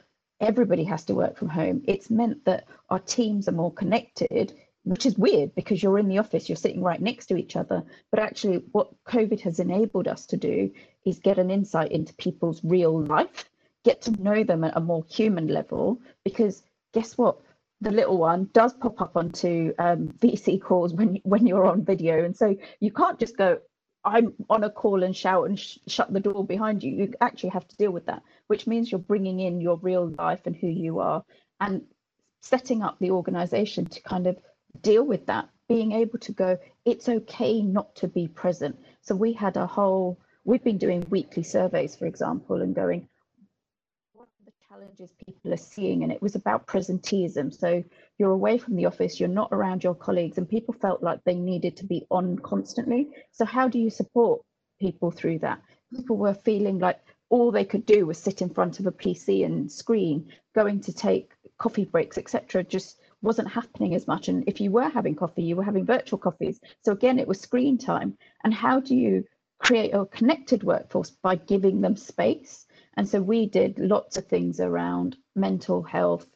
everybody 0.41 0.85
has 0.85 1.05
to 1.05 1.15
work 1.15 1.37
from 1.37 1.49
home. 1.49 1.83
It's 1.87 2.11
meant 2.11 2.45
that 2.45 2.67
our 2.91 2.99
teams 2.99 3.49
are 3.49 3.53
more 3.53 3.73
connected, 3.73 4.53
which 4.85 5.07
is 5.07 5.17
weird 5.17 5.55
because 5.55 5.83
you're 5.83 5.99
in 5.99 6.09
the 6.09 6.19
office, 6.19 6.49
you're 6.49 6.57
sitting 6.57 6.83
right 6.83 7.01
next 7.01 7.27
to 7.27 7.37
each 7.37 7.57
other. 7.57 7.83
But 8.11 8.21
actually, 8.21 8.63
what 8.73 8.91
COVID 9.05 9.41
has 9.41 9.59
enabled 9.59 10.09
us 10.09 10.27
to 10.27 10.37
do 10.37 10.71
is 11.05 11.19
get 11.19 11.39
an 11.39 11.51
insight 11.51 11.93
into 11.93 12.15
people's 12.15 12.63
real 12.63 13.03
life, 13.03 13.45
get 13.85 14.03
to 14.03 14.23
know 14.23 14.45
them 14.45 14.65
at 14.65 14.77
a 14.77 14.81
more 14.81 15.05
human 15.09 15.49
level. 15.49 16.01
Because 16.25 16.63
guess 16.93 17.17
what? 17.17 17.39
The 17.85 17.91
little 17.91 18.19
one 18.19 18.49
does 18.53 18.73
pop 18.75 19.01
up 19.01 19.17
onto 19.17 19.73
um, 19.79 20.09
VC 20.19 20.61
calls 20.69 20.93
when 20.93 21.21
when 21.23 21.47
you're 21.47 21.67
on 21.67 21.85
video, 21.85 22.25
and 22.25 22.37
so 22.37 22.57
you 22.81 22.91
can't 22.91 23.21
just 23.21 23.37
go, 23.37 23.59
"I'm 24.05 24.35
on 24.51 24.65
a 24.65 24.71
call 24.71 25.03
and 25.03 25.17
shout 25.17 25.49
and 25.49 25.59
sh- 25.59 25.79
shut 25.87 26.13
the 26.13 26.21
door 26.21 26.45
behind 26.45 26.83
you." 26.83 26.93
You 26.93 27.15
actually 27.21 27.51
have 27.51 27.69
to 27.69 27.77
deal 27.77 27.93
with 27.93 28.07
that, 28.07 28.23
which 28.49 28.67
means 28.67 28.91
you're 28.91 28.99
bringing 28.99 29.41
in 29.41 29.61
your 29.61 29.77
real 29.77 30.09
life 30.19 30.41
and 30.47 30.57
who 30.57 30.69
you 30.69 30.99
are. 31.01 31.25
And 31.61 31.83
setting 32.43 32.83
up 32.83 32.99
the 32.99 33.11
organization 33.11 33.87
to 33.87 34.03
kind 34.03 34.27
of 34.27 34.37
deal 34.83 35.05
with 35.05 35.27
that, 35.27 35.49
being 35.69 35.93
able 35.93 36.19
to 36.19 36.33
go, 36.33 36.59
it's 36.85 37.09
okay 37.09 37.63
not 37.63 37.95
to 37.97 38.09
be 38.09 38.29
present. 38.29 38.79
So 39.01 39.15
we 39.15 39.33
had 39.33 39.57
a 39.57 39.67
whole, 39.67 40.19
we've 40.45 40.63
been 40.63 40.79
doing 40.79 41.07
weekly 41.09 41.43
surveys, 41.43 41.97
for 41.97 42.07
example, 42.07 42.61
and 42.61 42.75
going, 42.75 43.09
challenges 44.75 45.13
people 45.25 45.53
are 45.53 45.57
seeing? 45.57 46.03
And 46.03 46.13
it 46.13 46.21
was 46.21 46.35
about 46.35 46.67
presenteeism. 46.67 47.57
So 47.57 47.85
you're 48.19 48.31
away 48.31 48.59
from 48.59 48.77
the 48.77 48.87
office, 48.87 49.21
you're 49.21 49.29
not 49.29 49.51
around 49.53 49.85
your 49.85 49.95
colleagues, 49.95 50.39
and 50.39 50.49
people 50.49 50.75
felt 50.75 51.03
like 51.03 51.21
they 51.25 51.35
needed 51.35 51.77
to 51.79 51.87
be 51.87 52.07
on 52.11 52.39
constantly. 52.39 53.11
So 53.33 53.45
how 53.45 53.69
do 53.69 53.79
you 53.79 53.91
support 53.91 54.43
people 54.81 55.11
through 55.11 55.39
that? 55.41 55.61
People 55.95 56.17
were 56.17 56.35
feeling 56.35 56.79
like 56.79 56.99
all 57.31 57.51
they 57.51 57.65
could 57.65 57.87
do 57.87 58.07
was 58.07 58.19
sit 58.19 58.43
in 58.43 58.51
front 58.51 58.81
of 58.81 58.87
a 58.87 58.93
PC 58.93 59.45
and 59.45 59.71
screen, 59.71 60.29
going 60.55 60.81
to 60.81 60.93
take 60.93 61.31
coffee 61.59 61.85
breaks, 61.85 62.19
etc. 62.19 62.65
Just 62.65 62.99
wasn't 63.23 63.49
happening 63.49 63.95
as 63.95 64.07
much. 64.07 64.29
And 64.29 64.45
if 64.49 64.61
you 64.61 64.71
were 64.71 64.89
having 64.89 65.15
coffee, 65.15 65.43
you 65.43 65.57
were 65.57 65.63
having 65.63 65.87
virtual 65.87 66.19
coffees. 66.19 66.61
So 66.83 66.93
again, 66.93 67.19
it 67.19 67.29
was 67.29 67.41
screen 67.41 67.79
time. 67.79 68.19
And 68.43 68.53
how 68.53 68.81
do 68.81 68.95
you 68.97 69.25
create 69.59 69.93
a 69.93 70.05
connected 70.05 70.65
workforce 70.65 71.11
by 71.11 71.37
giving 71.37 71.81
them 71.81 71.97
space? 71.97 72.67
And 72.97 73.09
so 73.09 73.21
we 73.21 73.47
did 73.47 73.79
lots 73.79 74.17
of 74.17 74.27
things 74.27 74.61
around 74.61 75.17
mental 75.35 75.83
health. 75.83 76.27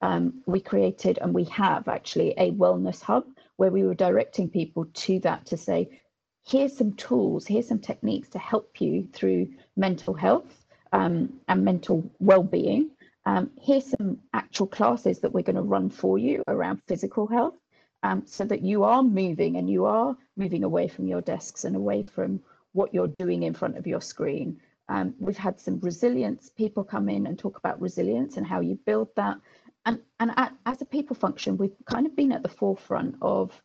Um, 0.00 0.42
we 0.46 0.60
created 0.60 1.18
and 1.20 1.34
we 1.34 1.44
have 1.44 1.88
actually 1.88 2.34
a 2.36 2.52
wellness 2.52 3.00
hub 3.00 3.24
where 3.56 3.70
we 3.70 3.82
were 3.82 3.94
directing 3.94 4.48
people 4.48 4.86
to 4.92 5.18
that 5.20 5.46
to 5.46 5.56
say, 5.56 6.00
here's 6.46 6.76
some 6.76 6.92
tools, 6.94 7.46
here's 7.46 7.68
some 7.68 7.80
techniques 7.80 8.28
to 8.30 8.38
help 8.38 8.80
you 8.80 9.08
through 9.12 9.48
mental 9.76 10.14
health 10.14 10.64
um, 10.92 11.40
and 11.48 11.64
mental 11.64 12.10
well-being 12.20 12.90
um, 13.28 13.50
here's 13.60 13.84
some 13.84 14.20
actual 14.32 14.66
classes 14.66 15.18
that 15.18 15.34
we're 15.34 15.42
going 15.42 15.56
to 15.56 15.60
run 15.60 15.90
for 15.90 16.16
you 16.16 16.42
around 16.48 16.80
physical 16.88 17.26
health 17.26 17.56
um, 18.02 18.22
so 18.24 18.42
that 18.46 18.62
you 18.62 18.84
are 18.84 19.02
moving 19.02 19.56
and 19.56 19.68
you 19.68 19.84
are 19.84 20.16
moving 20.38 20.64
away 20.64 20.88
from 20.88 21.06
your 21.06 21.20
desks 21.20 21.66
and 21.66 21.76
away 21.76 22.04
from 22.04 22.40
what 22.72 22.94
you're 22.94 23.12
doing 23.18 23.42
in 23.42 23.52
front 23.52 23.76
of 23.76 23.86
your 23.86 24.00
screen. 24.00 24.58
Um, 24.88 25.14
we've 25.18 25.36
had 25.36 25.60
some 25.60 25.80
resilience 25.80 26.50
people 26.56 26.82
come 26.84 27.08
in 27.08 27.26
and 27.26 27.38
talk 27.38 27.58
about 27.58 27.80
resilience 27.80 28.36
and 28.36 28.46
how 28.46 28.60
you 28.60 28.78
build 28.86 29.08
that. 29.16 29.36
And, 29.84 30.00
and 30.20 30.32
at, 30.36 30.54
as 30.66 30.80
a 30.80 30.86
people 30.86 31.16
function, 31.16 31.56
we've 31.56 31.76
kind 31.84 32.06
of 32.06 32.16
been 32.16 32.32
at 32.32 32.42
the 32.42 32.48
forefront 32.48 33.16
of 33.20 33.60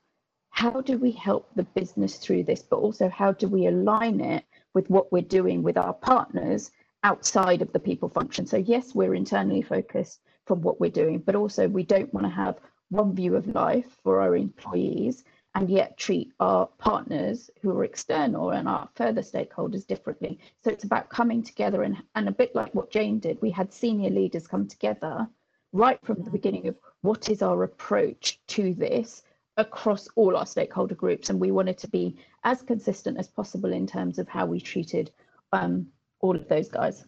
how 0.50 0.82
do 0.82 0.98
we 0.98 1.12
help 1.12 1.50
the 1.56 1.64
business 1.64 2.18
through 2.18 2.44
this, 2.44 2.62
but 2.62 2.78
also 2.78 3.10
how 3.10 3.32
do 3.32 3.48
we 3.48 3.68
align 3.68 4.22
it 4.22 4.46
with 4.74 4.90
what 4.90 5.12
we're 5.12 5.22
doing 5.22 5.64
with 5.64 5.78
our 5.78 5.94
partners 5.94 6.72
outside 7.04 7.62
of 7.62 7.72
the 7.74 7.80
people 7.80 8.10
function. 8.10 8.46
So 8.46 8.58
yes, 8.58 8.94
we're 8.94 9.16
internally 9.16 9.62
focused 9.62 10.20
from 10.46 10.62
what 10.62 10.80
we're 10.80 10.92
doing, 10.92 11.20
but 11.20 11.36
also 11.36 11.68
we 11.68 11.84
don't 11.84 12.14
want 12.14 12.26
to 12.26 12.32
have 12.32 12.60
one 12.90 13.16
view 13.16 13.36
of 13.36 13.48
life 13.48 13.98
for 14.04 14.22
our 14.22 14.36
employees 14.36 15.24
and 15.56 15.70
yet 15.70 15.98
treat 15.98 16.32
our 16.40 16.68
partners 16.78 17.50
who 17.62 17.72
are 17.78 17.84
external 17.84 18.52
and 18.52 18.68
our 18.68 18.90
further 18.96 19.22
stakeholders 19.22 19.86
differently. 19.86 20.40
So 20.64 20.72
it's 20.72 20.84
about 20.84 21.10
coming 21.10 21.44
together 21.44 21.84
and, 21.84 21.98
and 22.16 22.28
a 22.28 22.32
bit 22.32 22.56
like 22.56 22.74
what 22.74 22.92
Jane 22.92 23.20
did, 23.20 23.42
we 23.42 23.52
had 23.52 23.72
senior 23.72 24.10
leaders 24.10 24.48
come 24.48 24.68
together 24.68 25.28
right 25.72 26.00
from 26.04 26.24
the 26.24 26.32
beginning 26.32 26.68
of 26.68 26.76
what 27.02 27.30
is 27.30 27.42
our 27.42 27.64
approach 27.64 28.40
to 28.48 28.74
this 28.74 29.24
across 29.58 30.08
all 30.16 30.36
our 30.36 30.46
stakeholder 30.46 30.96
groups. 30.96 31.30
And 31.30 31.40
we 31.40 31.52
wanted 31.52 31.78
to 31.80 31.88
be 31.88 32.18
as 32.44 32.64
consistent 32.64 33.20
as 33.20 33.28
possible 33.28 33.74
in 33.74 33.86
terms 33.86 34.18
of 34.18 34.28
how 34.28 34.46
we 34.46 34.60
treated 34.60 35.12
um, 35.52 35.88
all 36.20 36.36
of 36.36 36.48
those 36.48 36.70
guys. 36.70 37.06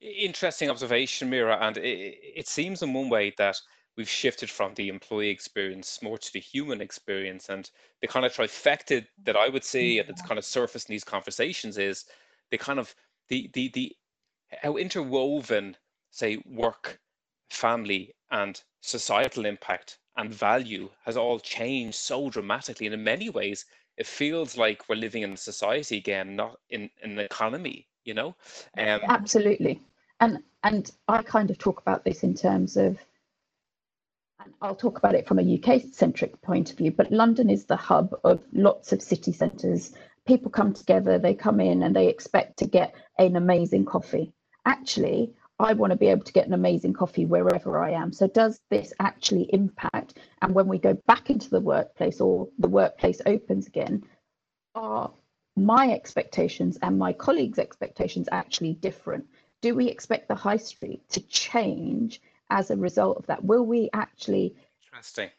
Interesting 0.00 0.70
observation, 0.70 1.28
Mira. 1.28 1.58
And 1.60 1.76
it, 1.76 2.18
it 2.34 2.48
seems 2.48 2.82
in 2.82 2.94
one 2.94 3.10
way 3.10 3.34
that 3.36 3.60
we've 3.96 4.08
shifted 4.08 4.50
from 4.50 4.74
the 4.74 4.88
employee 4.88 5.28
experience 5.28 6.00
more 6.02 6.18
to 6.18 6.32
the 6.32 6.40
human 6.40 6.80
experience. 6.80 7.48
And 7.48 7.70
the 8.00 8.08
kind 8.08 8.24
of 8.26 8.32
trifecta 8.32 9.06
that 9.24 9.36
I 9.36 9.48
would 9.48 9.64
say, 9.64 9.98
and 9.98 10.08
it's 10.08 10.22
kind 10.22 10.38
of 10.38 10.44
surfaced 10.44 10.88
in 10.88 10.94
these 10.94 11.04
conversations, 11.04 11.78
is 11.78 12.04
the 12.50 12.58
kind 12.58 12.78
of 12.78 12.94
the 13.28 13.50
the 13.54 13.68
the 13.68 13.96
how 14.62 14.76
interwoven, 14.76 15.76
say, 16.10 16.42
work, 16.46 16.98
family, 17.50 18.14
and 18.30 18.62
societal 18.80 19.46
impact 19.46 19.98
and 20.16 20.32
value 20.32 20.90
has 21.04 21.16
all 21.16 21.40
changed 21.40 21.96
so 21.96 22.28
dramatically. 22.28 22.86
And 22.86 22.94
in 22.94 23.02
many 23.02 23.30
ways, 23.30 23.64
it 23.96 24.06
feels 24.06 24.58
like 24.58 24.88
we're 24.88 24.96
living 24.96 25.22
in 25.22 25.36
society 25.36 25.96
again, 25.96 26.36
not 26.36 26.58
in, 26.68 26.90
in 27.02 27.12
an 27.12 27.18
economy 27.18 27.88
you 28.04 28.14
know 28.14 28.34
um, 28.78 29.00
absolutely 29.08 29.80
and 30.20 30.38
and 30.64 30.92
i 31.08 31.22
kind 31.22 31.50
of 31.50 31.58
talk 31.58 31.80
about 31.80 32.04
this 32.04 32.22
in 32.22 32.34
terms 32.34 32.76
of 32.76 32.98
and 34.44 34.54
i'll 34.60 34.74
talk 34.74 34.98
about 34.98 35.14
it 35.14 35.26
from 35.26 35.38
a 35.38 35.54
uk 35.58 35.82
centric 35.92 36.40
point 36.42 36.70
of 36.70 36.78
view 36.78 36.90
but 36.90 37.10
london 37.10 37.50
is 37.50 37.64
the 37.64 37.76
hub 37.76 38.14
of 38.24 38.40
lots 38.52 38.92
of 38.92 39.02
city 39.02 39.32
centres 39.32 39.92
people 40.26 40.50
come 40.50 40.72
together 40.72 41.18
they 41.18 41.34
come 41.34 41.60
in 41.60 41.82
and 41.82 41.94
they 41.94 42.08
expect 42.08 42.58
to 42.58 42.66
get 42.66 42.94
an 43.18 43.36
amazing 43.36 43.84
coffee 43.84 44.32
actually 44.66 45.32
I 45.58 45.74
want 45.74 45.92
to 45.92 45.96
be 45.96 46.08
able 46.08 46.24
to 46.24 46.32
get 46.32 46.48
an 46.48 46.54
amazing 46.54 46.92
coffee 46.92 47.24
wherever 47.24 47.78
I 47.78 47.90
am. 47.90 48.12
So, 48.12 48.26
does 48.26 48.58
this 48.68 48.92
actually 48.98 49.44
impact? 49.52 50.18
And 50.40 50.54
when 50.54 50.66
we 50.66 50.78
go 50.78 50.94
back 51.06 51.30
into 51.30 51.50
the 51.50 51.60
workplace 51.60 52.20
or 52.20 52.48
the 52.58 52.68
workplace 52.68 53.20
opens 53.26 53.68
again, 53.68 54.02
are 54.74 55.12
my 55.54 55.92
expectations 55.92 56.78
and 56.82 56.98
my 56.98 57.12
colleagues' 57.12 57.60
expectations 57.60 58.28
actually 58.32 58.74
different? 58.74 59.26
Do 59.60 59.76
we 59.76 59.88
expect 59.88 60.26
the 60.26 60.34
high 60.34 60.56
street 60.56 61.08
to 61.10 61.20
change 61.20 62.20
as 62.52 62.70
a 62.70 62.76
result 62.76 63.16
of 63.16 63.26
that? 63.26 63.44
Will 63.44 63.64
we 63.64 63.90
actually 63.92 64.54
Interesting. 64.86 65.30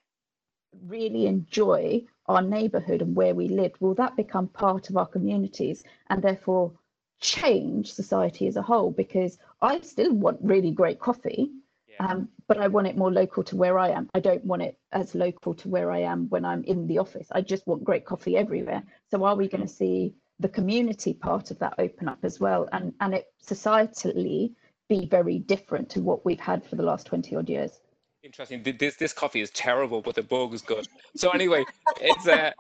really 0.88 1.28
enjoy 1.28 2.04
our 2.26 2.42
neighborhood 2.42 3.02
and 3.02 3.16
where 3.16 3.36
we 3.36 3.48
live? 3.48 3.74
Will 3.80 3.94
that 3.96 4.16
become 4.16 4.48
part 4.48 4.90
of 4.90 4.98
our 4.98 5.06
communities 5.06 5.84
and 6.10 6.22
therefore 6.22 6.74
change 7.22 7.94
society 7.94 8.48
as 8.48 8.58
a 8.58 8.62
whole? 8.62 8.92
Because 8.92 9.38
I 9.62 9.80
still 9.82 10.14
want 10.14 10.40
really 10.42 10.72
great 10.72 11.00
coffee. 11.00 11.52
Yeah. 11.88 12.08
Um, 12.08 12.30
but 12.48 12.58
I 12.58 12.68
want 12.68 12.88
it 12.88 12.98
more 12.98 13.12
local 13.12 13.44
to 13.44 13.56
where 13.56 13.78
I 13.78 13.90
am. 13.90 14.10
I 14.16 14.20
don't 14.20 14.44
want 14.44 14.64
it 14.64 14.78
as 14.92 15.14
local 15.14 15.54
to 15.54 15.70
where 15.70 15.92
I 15.92 16.00
am 16.00 16.28
when 16.30 16.44
I'm 16.44 16.64
in 16.64 16.88
the 16.88 16.98
office. 16.98 17.28
I 17.32 17.42
just 17.42 17.68
want 17.68 17.84
great 17.84 18.04
coffee 18.04 18.36
everywhere. 18.36 18.82
So 19.12 19.24
are 19.24 19.36
we 19.36 19.48
going 19.48 19.62
to 19.62 19.68
see 19.82 20.16
the 20.40 20.50
community 20.50 21.14
part 21.14 21.52
of 21.52 21.60
that 21.60 21.76
open 21.78 22.08
up 22.08 22.18
as 22.24 22.40
well 22.40 22.68
and, 22.72 22.94
and 23.00 23.14
it 23.14 23.28
societally 23.46 24.56
be 24.90 25.06
very 25.06 25.40
different 25.40 25.90
to 25.90 26.02
what 26.02 26.26
we've 26.26 26.40
had 26.40 26.66
for 26.66 26.76
the 26.76 26.84
last 26.84 27.06
20 27.08 27.36
odd 27.36 27.50
years? 27.50 27.80
Interesting. 28.24 28.64
This 28.64 28.96
this 28.96 29.12
coffee 29.12 29.42
is 29.42 29.50
terrible, 29.52 30.02
but 30.02 30.16
the 30.16 30.24
bug 30.24 30.54
is 30.54 30.62
good. 30.62 30.88
So 31.16 31.32
anyway, 31.32 31.66
it's 32.00 32.28
uh 32.28 32.52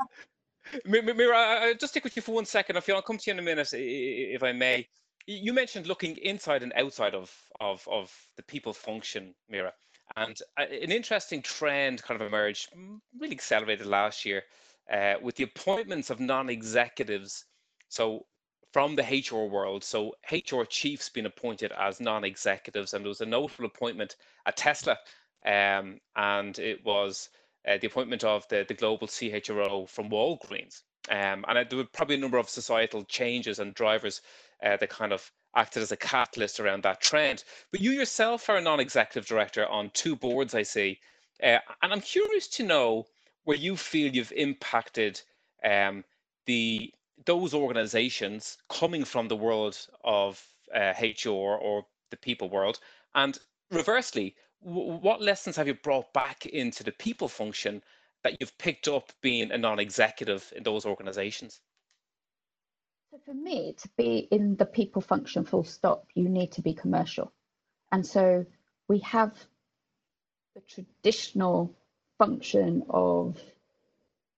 Mira, 0.86 1.38
I'll 1.38 1.74
just 1.76 1.94
stick 1.94 2.04
with 2.04 2.16
you 2.16 2.22
for 2.22 2.36
one 2.36 2.46
second. 2.46 2.78
i 2.78 2.80
feel 2.80 2.96
I'll 2.96 3.02
come 3.02 3.18
to 3.18 3.24
you 3.28 3.34
in 3.34 3.40
a 3.40 3.44
minute, 3.44 3.70
if 3.74 4.44
I 4.44 4.52
may 4.52 4.88
you 5.26 5.54
mentioned 5.54 5.88
looking 5.88 6.18
inside 6.18 6.64
and 6.64 6.74
outside 6.76 7.16
of 7.16 7.34
of 7.60 7.88
of 7.90 8.12
the 8.36 8.44
people 8.44 8.74
function, 8.74 9.34
Mira, 9.50 9.74
and 10.16 10.38
uh, 10.60 10.64
an 10.64 10.92
interesting 10.92 11.42
trend 11.42 12.04
kind 12.04 12.20
of 12.20 12.28
emerged, 12.28 12.70
really 13.20 13.36
accelerated 13.36 13.86
last 13.86 14.26
year, 14.26 14.44
uh, 14.92 15.16
with 15.22 15.36
the 15.36 15.44
appointments 15.44 16.10
of 16.10 16.20
non-executives. 16.20 17.46
So 17.90 18.26
from 18.74 18.96
the 18.96 19.04
HR 19.04 19.46
world, 19.46 19.84
so 19.84 20.16
HR 20.32 20.64
chiefs 20.64 21.08
being 21.08 21.28
appointed 21.28 21.72
as 21.74 22.02
non-executives, 22.02 22.94
and 22.94 23.06
there 23.06 23.10
was 23.10 23.22
a 23.22 23.26
notable 23.26 23.66
appointment 23.66 24.16
at 24.48 24.58
Tesla, 24.58 24.98
um, 25.46 26.02
and 26.16 26.58
it 26.58 26.84
was 26.84 27.30
uh, 27.68 27.78
the 27.78 27.88
appointment 27.88 28.24
of 28.24 28.48
the 28.50 28.66
the 28.68 28.74
global 28.74 29.08
CHRO 29.08 29.88
from 29.88 30.10
Walgreens. 30.10 30.82
Um, 31.10 31.46
and 31.48 31.70
there 31.70 31.78
were 31.78 31.86
probably 31.86 32.16
a 32.16 32.20
number 32.20 32.40
of 32.40 32.50
societal 32.50 33.04
changes 33.04 33.60
and 33.60 33.76
drivers 33.76 34.22
uh, 34.66 34.78
that 34.78 34.90
kind 34.90 35.14
of 35.14 35.32
acted 35.56 35.84
as 35.84 35.92
a 35.92 35.98
catalyst 35.98 36.60
around 36.60 36.82
that 36.84 37.02
trend. 37.02 37.44
But 37.72 37.82
you 37.82 37.92
yourself 37.92 38.50
are 38.50 38.58
a 38.58 38.62
non-executive 38.62 39.28
director 39.28 39.68
on 39.68 39.92
two 39.94 40.16
boards, 40.16 40.56
I 40.56 40.64
see, 40.64 41.00
uh, 41.44 41.60
and 41.84 41.94
I'm 41.94 42.02
curious 42.02 42.48
to 42.48 42.64
know 42.64 43.06
where 43.44 43.58
you 43.58 43.78
feel 43.78 44.16
you've 44.16 44.32
impacted 44.32 45.22
um, 45.64 46.04
the 46.48 46.92
those 47.26 47.54
organizations 47.54 48.58
coming 48.70 49.06
from 49.06 49.28
the 49.28 49.36
world 49.36 49.78
of 50.04 50.44
uh, 50.74 50.94
HR 51.02 51.30
or 51.30 51.86
the 52.10 52.18
people 52.18 52.50
world, 52.50 52.80
and 53.16 53.38
reversely, 53.72 54.36
what 54.60 55.22
lessons 55.22 55.56
have 55.58 55.68
you 55.68 55.74
brought 55.74 56.14
back 56.14 56.46
into 56.46 56.84
the 56.84 56.92
people 56.94 57.28
function 57.28 57.84
that 58.24 58.38
you've 58.40 58.58
picked 58.58 58.88
up 58.88 59.12
being 59.22 59.52
a 59.52 59.58
non-executive 59.58 60.54
in 60.56 60.64
those 60.64 60.86
organizations? 60.86 61.60
So 63.12 63.20
for 63.26 63.34
me, 63.34 63.76
to 63.80 63.90
be 63.98 64.28
in 64.32 64.56
the 64.56 64.66
people 64.66 65.02
function 65.02 65.46
full 65.46 65.66
stop, 65.66 66.08
you 66.16 66.30
need 66.30 66.54
to 66.54 66.62
be 66.62 66.74
commercial. 66.74 67.32
And 67.92 68.06
so 68.06 68.46
we 68.88 69.00
have 69.00 69.34
the 70.56 70.62
traditional 70.62 71.76
function 72.18 72.84
of 72.90 73.40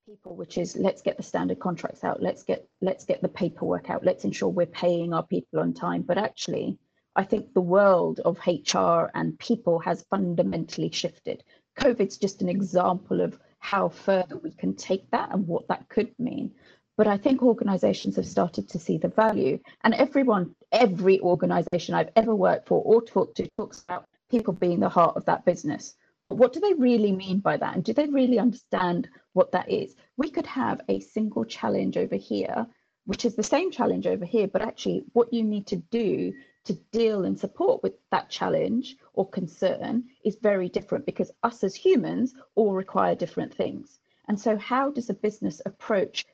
people, 0.05 0.35
which 0.35 0.59
is 0.59 0.75
let's 0.75 1.01
get 1.01 1.17
the 1.17 1.23
standard 1.23 1.59
contracts 1.59 2.03
out, 2.03 2.21
let's 2.21 2.43
get 2.43 2.67
let's 2.79 3.05
get 3.05 3.23
the 3.23 3.27
paperwork 3.27 3.89
out, 3.89 4.05
let's 4.05 4.23
ensure 4.23 4.49
we're 4.49 4.67
paying 4.67 5.13
our 5.13 5.25
people 5.25 5.59
on 5.59 5.73
time. 5.73 6.03
But 6.03 6.19
actually, 6.19 6.77
I 7.15 7.23
think 7.23 7.53
the 7.53 7.61
world 7.61 8.19
of 8.19 8.37
HR 8.45 9.09
and 9.15 9.39
people 9.39 9.79
has 9.79 10.05
fundamentally 10.11 10.91
shifted. 10.91 11.43
COVID's 11.79 12.17
just 12.17 12.43
an 12.43 12.49
example 12.49 13.19
of 13.19 13.39
how 13.57 13.89
further 13.89 14.37
we 14.37 14.51
can 14.51 14.75
take 14.75 15.09
that 15.09 15.33
and 15.33 15.47
what 15.47 15.67
that 15.69 15.89
could 15.89 16.13
mean. 16.19 16.53
But 16.97 17.07
I 17.07 17.17
think 17.17 17.41
organizations 17.41 18.15
have 18.17 18.27
started 18.27 18.69
to 18.69 18.79
see 18.79 18.99
the 18.99 19.07
value. 19.07 19.59
And 19.83 19.95
everyone, 19.95 20.55
every 20.71 21.19
organization 21.19 21.95
I've 21.95 22.11
ever 22.15 22.35
worked 22.35 22.67
for 22.67 22.81
or 22.83 23.01
talked 23.01 23.37
to 23.37 23.49
talks 23.57 23.81
about 23.81 24.05
people 24.29 24.53
being 24.53 24.79
the 24.79 24.89
heart 24.89 25.17
of 25.17 25.25
that 25.25 25.45
business. 25.45 25.95
What 26.29 26.53
do 26.53 26.59
they 26.59 26.73
really 26.73 27.11
mean 27.11 27.39
by 27.39 27.57
that? 27.57 27.75
And 27.75 27.83
do 27.83 27.93
they 27.93 28.07
really 28.07 28.39
understand 28.39 29.09
what 29.33 29.51
that 29.51 29.69
is? 29.69 29.95
We 30.17 30.29
could 30.29 30.45
have 30.47 30.81
a 30.89 30.99
single 30.99 31.45
challenge 31.45 31.97
over 31.97 32.15
here, 32.15 32.67
which 33.05 33.25
is 33.25 33.35
the 33.35 33.43
same 33.43 33.71
challenge 33.71 34.07
over 34.07 34.25
here, 34.25 34.47
but 34.47 34.61
actually 34.61 35.03
what 35.13 35.33
you 35.33 35.43
need 35.43 35.67
to 35.67 35.77
do 35.77 36.33
to 36.65 36.73
deal 36.91 37.25
and 37.25 37.39
support 37.39 37.83
with 37.83 37.93
that 38.11 38.29
challenge 38.29 38.95
or 39.13 39.29
concern 39.29 40.03
is 40.23 40.37
very 40.41 40.69
different 40.69 41.05
because 41.05 41.31
us 41.43 41.63
as 41.63 41.75
humans 41.75 42.33
all 42.55 42.73
require 42.73 43.15
different 43.15 43.53
things. 43.53 43.99
And 44.27 44.39
so, 44.39 44.57
how 44.57 44.89
does 44.89 45.09
a 45.11 45.13
business 45.13 45.61
approach 45.65 46.25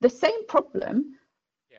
the 0.00 0.10
same 0.10 0.46
problem. 0.46 1.16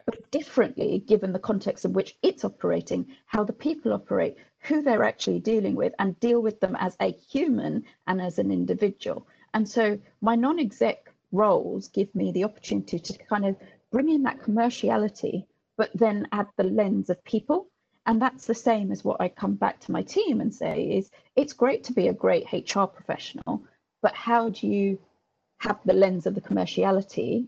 But 0.09 0.31
differently 0.31 1.03
given 1.05 1.31
the 1.31 1.37
context 1.37 1.85
in 1.85 1.93
which 1.93 2.17
it's 2.23 2.43
operating, 2.43 3.05
how 3.27 3.43
the 3.43 3.53
people 3.53 3.93
operate, 3.93 4.35
who 4.61 4.81
they're 4.81 5.03
actually 5.03 5.39
dealing 5.39 5.75
with, 5.75 5.93
and 5.99 6.19
deal 6.19 6.41
with 6.41 6.59
them 6.59 6.75
as 6.79 6.97
a 6.99 7.11
human 7.11 7.83
and 8.07 8.19
as 8.19 8.39
an 8.39 8.51
individual. 8.51 9.27
And 9.53 9.69
so 9.69 9.99
my 10.21 10.35
non 10.35 10.57
exec 10.57 11.13
roles 11.31 11.89
give 11.89 12.13
me 12.15 12.31
the 12.31 12.43
opportunity 12.43 12.97
to 12.97 13.17
kind 13.25 13.45
of 13.45 13.55
bring 13.91 14.09
in 14.09 14.23
that 14.23 14.41
commerciality, 14.41 15.45
but 15.77 15.91
then 15.93 16.27
add 16.31 16.47
the 16.57 16.63
lens 16.63 17.11
of 17.11 17.23
people. 17.23 17.67
And 18.07 18.19
that's 18.19 18.47
the 18.47 18.55
same 18.55 18.91
as 18.91 19.03
what 19.03 19.21
I 19.21 19.29
come 19.29 19.53
back 19.53 19.79
to 19.81 19.91
my 19.91 20.01
team 20.01 20.41
and 20.41 20.51
say 20.51 20.85
is 20.85 21.11
it's 21.35 21.53
great 21.53 21.83
to 21.83 21.93
be 21.93 22.07
a 22.07 22.13
great 22.13 22.51
HR 22.51 22.85
professional, 22.85 23.63
but 24.01 24.15
how 24.15 24.49
do 24.49 24.65
you 24.65 24.97
have 25.59 25.79
the 25.85 25.93
lens 25.93 26.25
of 26.25 26.33
the 26.33 26.41
commerciality 26.41 27.45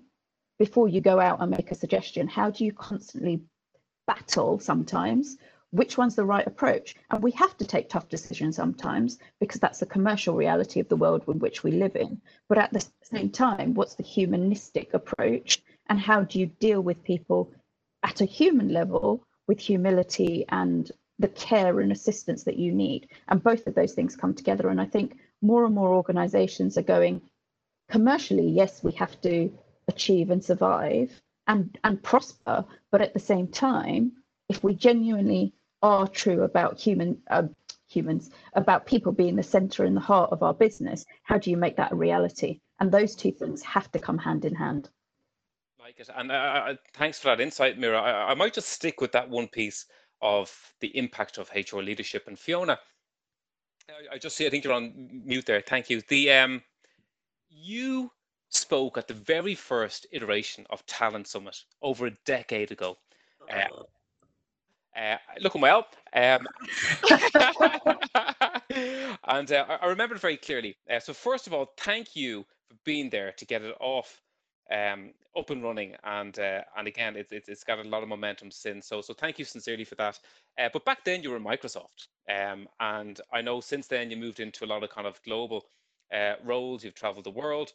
before 0.61 0.87
you 0.87 1.01
go 1.01 1.19
out 1.19 1.41
and 1.41 1.49
make 1.49 1.71
a 1.71 1.81
suggestion? 1.83 2.27
How 2.27 2.51
do 2.51 2.63
you 2.63 2.71
constantly 2.71 3.41
battle 4.05 4.59
sometimes? 4.59 5.37
Which 5.71 5.97
one's 5.97 6.15
the 6.15 6.31
right 6.33 6.45
approach? 6.45 6.93
And 7.09 7.23
we 7.23 7.31
have 7.31 7.57
to 7.57 7.65
take 7.65 7.89
tough 7.89 8.09
decisions 8.09 8.57
sometimes 8.57 9.17
because 9.39 9.59
that's 9.59 9.79
the 9.79 9.87
commercial 9.87 10.35
reality 10.35 10.79
of 10.79 10.87
the 10.87 11.01
world 11.03 11.23
in 11.27 11.39
which 11.39 11.63
we 11.63 11.71
live 11.71 11.95
in. 11.95 12.21
But 12.47 12.59
at 12.59 12.71
the 12.71 12.85
same 13.01 13.31
time, 13.31 13.73
what's 13.73 13.95
the 13.95 14.03
humanistic 14.03 14.93
approach? 14.93 15.63
And 15.89 15.99
how 15.99 16.21
do 16.25 16.39
you 16.39 16.45
deal 16.45 16.81
with 16.81 17.03
people 17.03 17.51
at 18.03 18.21
a 18.21 18.25
human 18.25 18.69
level 18.69 19.25
with 19.47 19.59
humility 19.59 20.45
and 20.49 20.91
the 21.17 21.29
care 21.29 21.79
and 21.79 21.91
assistance 21.91 22.43
that 22.43 22.59
you 22.59 22.71
need? 22.71 23.09
And 23.29 23.41
both 23.41 23.65
of 23.65 23.73
those 23.73 23.93
things 23.93 24.15
come 24.15 24.35
together. 24.35 24.69
And 24.69 24.79
I 24.79 24.85
think 24.85 25.17
more 25.41 25.65
and 25.65 25.73
more 25.73 25.95
organizations 25.95 26.77
are 26.77 26.93
going 26.95 27.19
commercially, 27.89 28.47
yes, 28.47 28.83
we 28.83 28.91
have 28.91 29.19
to 29.21 29.51
achieve 29.87 30.29
and 30.29 30.43
survive 30.43 31.21
and 31.47 31.77
and 31.83 32.01
prosper. 32.03 32.65
But 32.91 33.01
at 33.01 33.13
the 33.13 33.19
same 33.19 33.47
time 33.47 34.13
if 34.49 34.63
we 34.63 34.75
genuinely 34.75 35.53
are 35.81 36.07
true 36.07 36.43
about 36.43 36.79
human 36.79 37.21
uh, 37.29 37.47
humans 37.87 38.29
about 38.53 38.85
people 38.85 39.11
being 39.11 39.35
the 39.35 39.43
center 39.43 39.83
and 39.83 39.95
the 39.95 40.01
heart 40.01 40.31
of 40.31 40.43
our 40.43 40.53
business 40.53 41.05
how 41.23 41.37
do 41.37 41.49
you 41.49 41.57
make 41.57 41.75
that 41.77 41.91
a 41.91 41.95
reality? 41.95 42.59
And 42.79 42.91
those 42.91 43.15
two 43.15 43.31
things 43.31 43.61
have 43.63 43.91
to 43.91 43.99
come 43.99 44.17
hand 44.17 44.45
in 44.45 44.55
hand. 44.55 44.89
Like 45.79 45.99
it 45.99 46.09
and 46.15 46.31
uh, 46.31 46.35
uh 46.35 46.75
thanks 46.93 47.19
for 47.19 47.27
that 47.29 47.41
insight 47.41 47.77
mira. 47.77 47.99
I, 47.99 48.31
I 48.31 48.33
might 48.35 48.53
just 48.53 48.69
stick 48.69 49.01
with 49.01 49.11
that 49.13 49.29
one 49.29 49.47
piece 49.47 49.85
of 50.21 50.55
the 50.79 50.95
impact 50.95 51.37
of 51.37 51.49
hr 51.49 51.79
leadership. 51.79 52.27
And 52.27 52.37
fiona 52.37 52.79
I 54.11 54.17
just 54.17 54.35
see 54.35 54.45
i 54.45 54.49
think 54.49 54.63
you're 54.63 54.73
on 54.73 55.21
mute 55.25 55.45
there. 55.45 55.61
Thank 55.61 55.89
you. 55.89 56.01
The 56.07 56.31
um 56.31 56.61
you 57.49 58.11
spoke 58.53 58.97
at 58.97 59.07
the 59.07 59.13
very 59.13 59.55
first 59.55 60.05
iteration 60.11 60.65
of 60.69 60.85
Talent 60.85 61.27
Summit 61.27 61.63
over 61.81 62.07
a 62.07 62.11
decade 62.25 62.71
ago. 62.71 62.97
Uh, 63.49 63.55
uh-huh. 63.55 65.01
uh, 65.01 65.17
looking 65.39 65.61
well. 65.61 65.87
Um, 66.13 66.47
and 69.25 69.51
uh, 69.51 69.77
I 69.81 69.87
remember 69.87 70.15
it 70.15 70.21
very 70.21 70.37
clearly. 70.37 70.75
Uh, 70.89 70.99
so 70.99 71.13
first 71.13 71.47
of 71.47 71.53
all, 71.53 71.73
thank 71.77 72.15
you 72.15 72.45
for 72.69 72.75
being 72.83 73.09
there 73.09 73.31
to 73.33 73.45
get 73.45 73.61
it 73.61 73.75
off 73.79 74.21
um, 74.69 75.11
up 75.37 75.49
and 75.49 75.63
running. 75.63 75.95
And 76.03 76.37
uh, 76.37 76.61
and 76.77 76.87
again, 76.87 77.15
it, 77.15 77.31
it, 77.31 77.45
it's 77.47 77.63
got 77.63 77.79
a 77.79 77.83
lot 77.83 78.03
of 78.03 78.09
momentum 78.09 78.51
since. 78.51 78.85
So 78.85 79.01
so 79.01 79.13
thank 79.13 79.39
you 79.39 79.45
sincerely 79.45 79.85
for 79.85 79.95
that. 79.95 80.19
Uh, 80.59 80.69
but 80.73 80.83
back 80.83 81.05
then 81.05 81.23
you 81.23 81.31
were 81.31 81.39
Microsoft. 81.39 82.07
Um, 82.29 82.67
and 82.81 83.19
I 83.31 83.41
know 83.41 83.61
since 83.61 83.87
then 83.87 84.11
you 84.11 84.17
moved 84.17 84.41
into 84.41 84.65
a 84.65 84.67
lot 84.67 84.83
of 84.83 84.89
kind 84.89 85.07
of 85.07 85.21
global 85.23 85.65
roles. 86.43 86.83
You've 86.83 86.95
traveled 86.95 87.23
the 87.23 87.31
world 87.31 87.71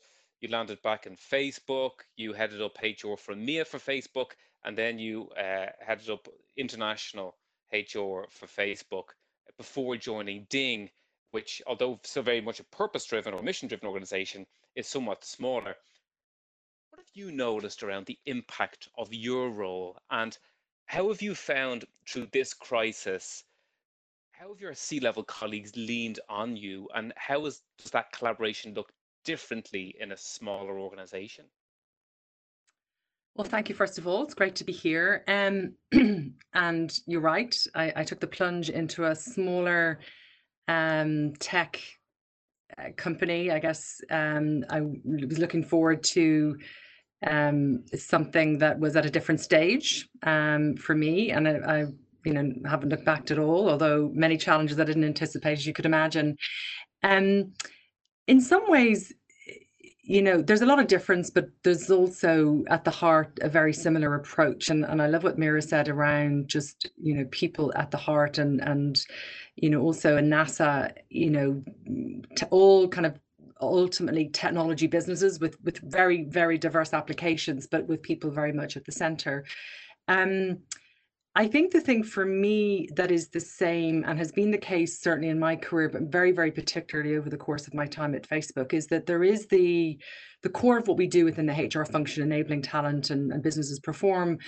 you 0.47 0.53
landed 0.53 0.81
back 0.83 1.07
in 1.07 1.17
Facebook, 1.17 2.05
you 2.17 2.33
headed 2.33 2.63
up 2.63 2.79
HR 2.81 3.17
for 3.17 3.35
EMEA 3.35 3.67
for 3.67 3.79
Facebook, 3.79 4.33
and 4.65 4.79
then 4.79 4.97
you 4.97 5.29
uh, 5.31 5.67
headed 5.81 6.09
up 6.09 6.29
international 6.57 7.35
HR 7.73 8.31
for 8.31 8.47
Facebook 8.47 9.09
before 9.59 9.97
joining 9.97 10.47
Ding, 10.49 10.89
which, 11.33 11.61
although 11.67 11.99
still 12.05 12.23
very 12.23 12.41
much 12.41 12.61
a 12.61 12.65
purpose 12.65 13.05
driven 13.07 13.35
or 13.35 13.43
mission 13.43 13.67
driven 13.67 13.89
organization, 13.89 14.47
is 14.77 14.87
somewhat 14.87 15.25
smaller. 15.25 15.75
What 16.91 16.99
have 16.99 17.11
you 17.15 17.33
noticed 17.33 17.83
around 17.83 18.07
the 18.07 18.19
impact 18.27 18.89
of 18.97 19.13
your 19.13 19.51
role, 19.51 19.99
and 20.11 20.37
how 20.85 21.09
have 21.09 21.23
you 21.23 21.35
found 21.35 21.87
through 22.09 22.29
this 22.33 22.55
crisis? 22.55 23.43
How 24.31 24.51
have 24.51 24.61
your 24.61 24.75
C 24.75 25.01
level 25.01 25.25
colleagues 25.25 25.73
leaned 25.75 26.21
on 26.29 26.57
you, 26.57 26.89
and 26.95 27.13
how 27.17 27.47
is, 27.47 27.63
does 27.79 27.91
that 27.91 28.13
collaboration 28.13 28.75
look 28.75 28.93
differently 29.27 29.95
in 30.01 30.13
a 30.13 30.17
smaller 30.17 30.79
organization? 30.81 31.45
Well, 33.35 33.47
thank 33.47 33.69
you, 33.69 33.75
first 33.75 33.99
of 33.99 34.07
all. 34.07 34.23
It's 34.23 34.33
great 34.33 34.57
to 34.57 34.65
be 34.65 34.73
here. 34.73 35.23
Um, 35.29 35.75
and 36.55 36.99
you're 37.07 37.21
right, 37.21 37.55
I, 37.75 37.93
I, 37.97 38.05
took 38.05 38.19
the 38.19 38.27
plunge 38.27 38.71
into 38.71 39.05
a 39.05 39.15
smaller 39.15 40.01
um, 40.69 41.35
tech 41.39 41.79
uh, 42.79 42.93
company. 42.97 43.51
I 43.51 43.59
guess 43.59 44.01
um, 44.11 44.65
I 44.71 44.81
was 44.81 45.39
looking 45.39 45.63
forward 45.63 46.03
to 46.05 46.57
um, 47.27 47.85
something 47.95 48.57
that 48.59 48.79
was 48.79 48.97
at 48.97 49.05
a 49.05 49.11
different 49.11 49.43
stage 49.43 50.09
um, 50.23 50.75
for 50.77 50.95
me. 50.95 51.31
And 51.31 51.47
I, 51.47 51.53
I, 51.53 51.85
you 52.25 52.33
know, 52.33 52.51
haven't 52.65 52.89
looked 52.89 53.05
back 53.05 53.31
at 53.31 53.39
all, 53.39 53.69
although 53.69 54.11
many 54.15 54.39
challenges 54.39 54.81
I 54.81 54.85
didn't 54.85 55.05
anticipate, 55.05 55.59
as 55.59 55.67
you 55.67 55.75
could 55.75 55.87
imagine. 55.87 56.39
Um, 57.03 57.53
in 58.27 58.41
some 58.41 58.69
ways, 58.69 59.13
you 60.03 60.23
know, 60.23 60.41
there's 60.41 60.63
a 60.63 60.67
lot 60.67 60.79
of 60.79 60.87
difference, 60.87 61.31
but 61.31 61.49
there's 61.65 61.91
also 61.91 62.65
at 62.69 62.85
the 62.85 62.91
heart 62.91 63.39
a 63.43 63.49
very 63.49 63.73
similar 63.73 64.15
approach. 64.15 64.71
And 64.71 64.85
and 64.85 65.03
I 65.03 65.09
love 65.09 65.25
what 65.25 65.39
Mira 65.39 65.61
said 65.61 65.89
around 65.89 66.49
just, 66.49 66.91
you 66.97 67.15
know, 67.15 67.27
people 67.33 67.73
at 67.75 67.91
the 67.91 67.97
heart 67.97 68.39
and 68.39 68.61
and 68.61 69.05
you 69.57 69.71
know, 69.71 69.81
also 69.81 70.17
in 70.17 70.29
NASA, 70.29 70.93
you 71.09 71.31
know, 71.31 71.63
to 72.37 72.47
all 72.49 72.89
kind 72.89 73.07
of 73.07 73.19
ultimately 73.61 74.29
technology 74.29 74.87
businesses 74.87 75.41
with 75.41 75.57
with 75.65 75.79
very, 75.79 76.23
very 76.25 76.59
diverse 76.59 76.93
applications, 76.93 77.67
but 77.67 77.87
with 77.89 78.03
people 78.03 78.31
very 78.31 78.53
much 78.53 78.77
at 78.77 78.85
the 78.85 78.93
center. 78.93 79.45
Um, 80.09 80.59
I 81.39 81.47
think 81.47 81.71
the 81.71 81.83
thing 81.83 82.03
for 82.03 82.25
me 82.25 82.89
that 82.97 83.11
is 83.11 83.29
the 83.29 83.41
same 83.41 84.05
and 84.07 84.19
has 84.19 84.33
been 84.33 84.51
the 84.51 84.57
case 84.57 84.99
certainly 84.99 85.29
in 85.29 85.39
my 85.39 85.55
career, 85.55 85.91
but 85.91 86.05
very, 86.05 86.33
very 86.33 86.51
particularly 86.51 87.15
over 87.15 87.29
the 87.29 87.37
course 87.37 87.67
of 87.67 87.75
my 87.75 87.87
time 87.87 88.15
at 88.15 88.27
Facebook, 88.27 88.73
is 88.73 88.87
that 88.87 89.05
there 89.05 89.23
is 89.23 89.47
the 89.47 89.99
the 90.43 90.49
core 90.49 90.79
of 90.79 90.89
what 90.89 90.97
we 90.97 91.07
do 91.07 91.27
within 91.27 91.45
the 91.45 91.53
HR 91.53 91.85
function, 91.85 92.23
enabling 92.23 92.63
talent 92.63 93.11
and, 93.11 93.33
and 93.33 93.43
businesses 93.43 93.81
perform 93.81 94.39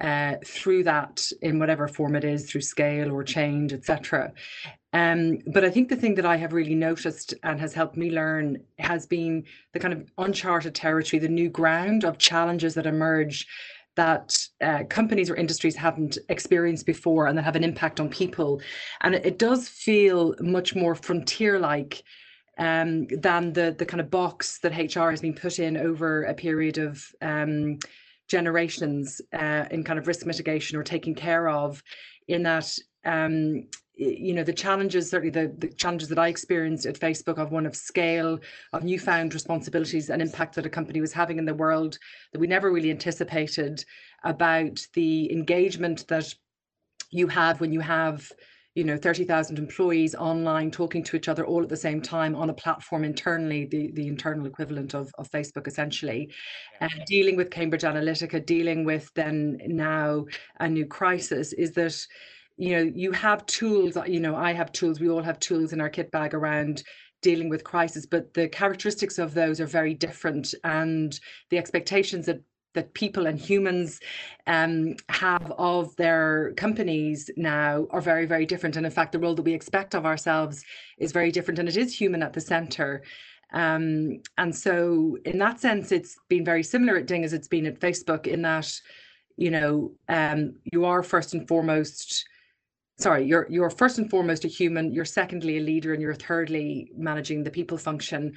uh, 0.00 0.34
through 0.44 0.82
that 0.82 1.30
in 1.42 1.60
whatever 1.60 1.86
form 1.86 2.16
it 2.16 2.24
is, 2.24 2.50
through 2.50 2.60
scale 2.62 3.12
or 3.12 3.22
change, 3.22 3.72
etc. 3.72 4.32
Um, 4.92 5.38
but 5.52 5.64
I 5.64 5.70
think 5.70 5.88
the 5.88 5.96
thing 5.96 6.16
that 6.16 6.26
I 6.26 6.36
have 6.36 6.52
really 6.52 6.74
noticed 6.74 7.34
and 7.44 7.60
has 7.60 7.72
helped 7.72 7.96
me 7.96 8.10
learn 8.10 8.58
has 8.80 9.06
been 9.06 9.44
the 9.74 9.78
kind 9.78 9.94
of 9.94 10.10
uncharted 10.18 10.74
territory, 10.74 11.20
the 11.20 11.28
new 11.28 11.48
ground 11.50 12.04
of 12.04 12.18
challenges 12.18 12.74
that 12.74 12.86
emerge 12.86 13.46
that 13.96 14.36
uh, 14.60 14.84
companies 14.88 15.28
or 15.28 15.36
industries 15.36 15.76
haven't 15.76 16.18
experienced 16.28 16.86
before 16.86 17.26
and 17.26 17.36
that 17.36 17.42
have 17.42 17.56
an 17.56 17.64
impact 17.64 18.00
on 18.00 18.08
people. 18.08 18.60
And 19.02 19.14
it, 19.14 19.38
does 19.38 19.68
feel 19.68 20.34
much 20.40 20.74
more 20.74 20.94
frontier 20.94 21.58
like 21.58 22.02
um, 22.58 23.06
than 23.08 23.52
the, 23.52 23.74
the 23.76 23.86
kind 23.86 24.00
of 24.00 24.10
box 24.10 24.58
that 24.60 24.72
HR 24.72 25.10
has 25.10 25.20
been 25.20 25.34
put 25.34 25.58
in 25.58 25.76
over 25.76 26.24
a 26.24 26.34
period 26.34 26.78
of 26.78 27.04
um, 27.20 27.78
generations 28.28 29.20
uh, 29.32 29.64
in 29.70 29.84
kind 29.84 29.98
of 29.98 30.06
risk 30.06 30.24
mitigation 30.26 30.78
or 30.78 30.82
taking 30.82 31.14
care 31.14 31.48
of, 31.48 31.82
in 32.28 32.42
that 32.44 32.72
um, 33.04 33.66
you 33.94 34.32
know 34.32 34.42
the 34.42 34.52
challenges 34.52 35.10
certainly 35.10 35.30
the, 35.30 35.54
the 35.58 35.68
challenges 35.74 36.08
that 36.08 36.18
i 36.18 36.28
experienced 36.28 36.86
at 36.86 36.98
facebook 36.98 37.38
of 37.38 37.52
one 37.52 37.66
of 37.66 37.76
scale 37.76 38.38
of 38.72 38.84
newfound 38.84 39.34
responsibilities 39.34 40.08
and 40.08 40.22
impact 40.22 40.54
that 40.54 40.66
a 40.66 40.70
company 40.70 41.00
was 41.00 41.12
having 41.12 41.38
in 41.38 41.44
the 41.44 41.54
world 41.54 41.98
that 42.32 42.38
we 42.38 42.46
never 42.46 42.72
really 42.72 42.90
anticipated 42.90 43.84
about 44.24 44.80
the 44.94 45.30
engagement 45.30 46.06
that 46.08 46.32
you 47.10 47.26
have 47.28 47.60
when 47.60 47.72
you 47.72 47.80
have 47.80 48.30
you 48.74 48.84
know 48.84 48.96
30,000 48.96 49.58
employees 49.58 50.14
online 50.14 50.70
talking 50.70 51.04
to 51.04 51.16
each 51.16 51.28
other 51.28 51.44
all 51.44 51.62
at 51.62 51.68
the 51.68 51.76
same 51.76 52.00
time 52.00 52.34
on 52.34 52.48
a 52.48 52.54
platform 52.54 53.04
internally 53.04 53.66
the 53.66 53.92
the 53.92 54.08
internal 54.08 54.46
equivalent 54.46 54.94
of, 54.94 55.10
of 55.18 55.30
Facebook 55.30 55.66
essentially 55.66 56.32
and 56.80 56.90
uh, 56.90 57.04
dealing 57.06 57.36
with 57.36 57.50
Cambridge 57.50 57.82
Analytica 57.82 58.44
dealing 58.44 58.84
with 58.84 59.12
then 59.14 59.58
now 59.66 60.24
a 60.60 60.68
new 60.68 60.86
crisis 60.86 61.52
is 61.52 61.72
that 61.72 61.94
you 62.56 62.76
know 62.76 62.92
you 62.94 63.12
have 63.12 63.46
tools 63.46 63.96
you 64.06 64.20
know 64.20 64.36
I 64.36 64.52
have 64.52 64.72
tools 64.72 65.00
we 65.00 65.08
all 65.08 65.22
have 65.22 65.38
tools 65.38 65.72
in 65.72 65.80
our 65.80 65.90
kit 65.90 66.10
bag 66.10 66.34
around 66.34 66.82
dealing 67.22 67.48
with 67.48 67.64
crisis 67.64 68.04
but 68.06 68.34
the 68.34 68.48
characteristics 68.48 69.18
of 69.18 69.32
those 69.32 69.60
are 69.60 69.66
very 69.66 69.94
different 69.94 70.54
and 70.64 71.18
the 71.50 71.58
expectations 71.58 72.26
that 72.26 72.42
that 72.74 72.94
people 72.94 73.26
and 73.26 73.38
humans 73.38 74.00
um, 74.46 74.96
have 75.08 75.52
of 75.58 75.94
their 75.96 76.52
companies 76.56 77.30
now 77.36 77.86
are 77.90 78.00
very, 78.00 78.26
very 78.26 78.46
different. 78.46 78.76
And 78.76 78.86
in 78.86 78.92
fact, 78.92 79.12
the 79.12 79.18
role 79.18 79.34
that 79.34 79.42
we 79.42 79.52
expect 79.52 79.94
of 79.94 80.06
ourselves 80.06 80.64
is 80.98 81.12
very 81.12 81.30
different, 81.30 81.58
and 81.58 81.68
it 81.68 81.76
is 81.76 81.94
human 81.94 82.22
at 82.22 82.32
the 82.32 82.40
center. 82.40 83.02
Um, 83.52 84.22
and 84.38 84.54
so, 84.54 85.18
in 85.24 85.38
that 85.38 85.60
sense, 85.60 85.92
it's 85.92 86.16
been 86.28 86.44
very 86.44 86.62
similar 86.62 86.96
at 86.96 87.06
Ding 87.06 87.24
as 87.24 87.34
it's 87.34 87.48
been 87.48 87.66
at 87.66 87.80
Facebook, 87.80 88.26
in 88.26 88.42
that, 88.42 88.72
you 89.36 89.50
know, 89.50 89.92
um, 90.08 90.54
you 90.72 90.86
are 90.86 91.02
first 91.02 91.34
and 91.34 91.46
foremost 91.46 92.26
sorry 92.98 93.24
you're 93.24 93.46
you're 93.50 93.70
first 93.70 93.98
and 93.98 94.10
foremost 94.10 94.44
a 94.44 94.48
human 94.48 94.92
you're 94.92 95.04
secondly 95.04 95.58
a 95.58 95.60
leader 95.60 95.92
and 95.92 96.02
you're 96.02 96.14
thirdly 96.14 96.90
managing 96.96 97.42
the 97.42 97.50
people 97.50 97.78
function 97.78 98.32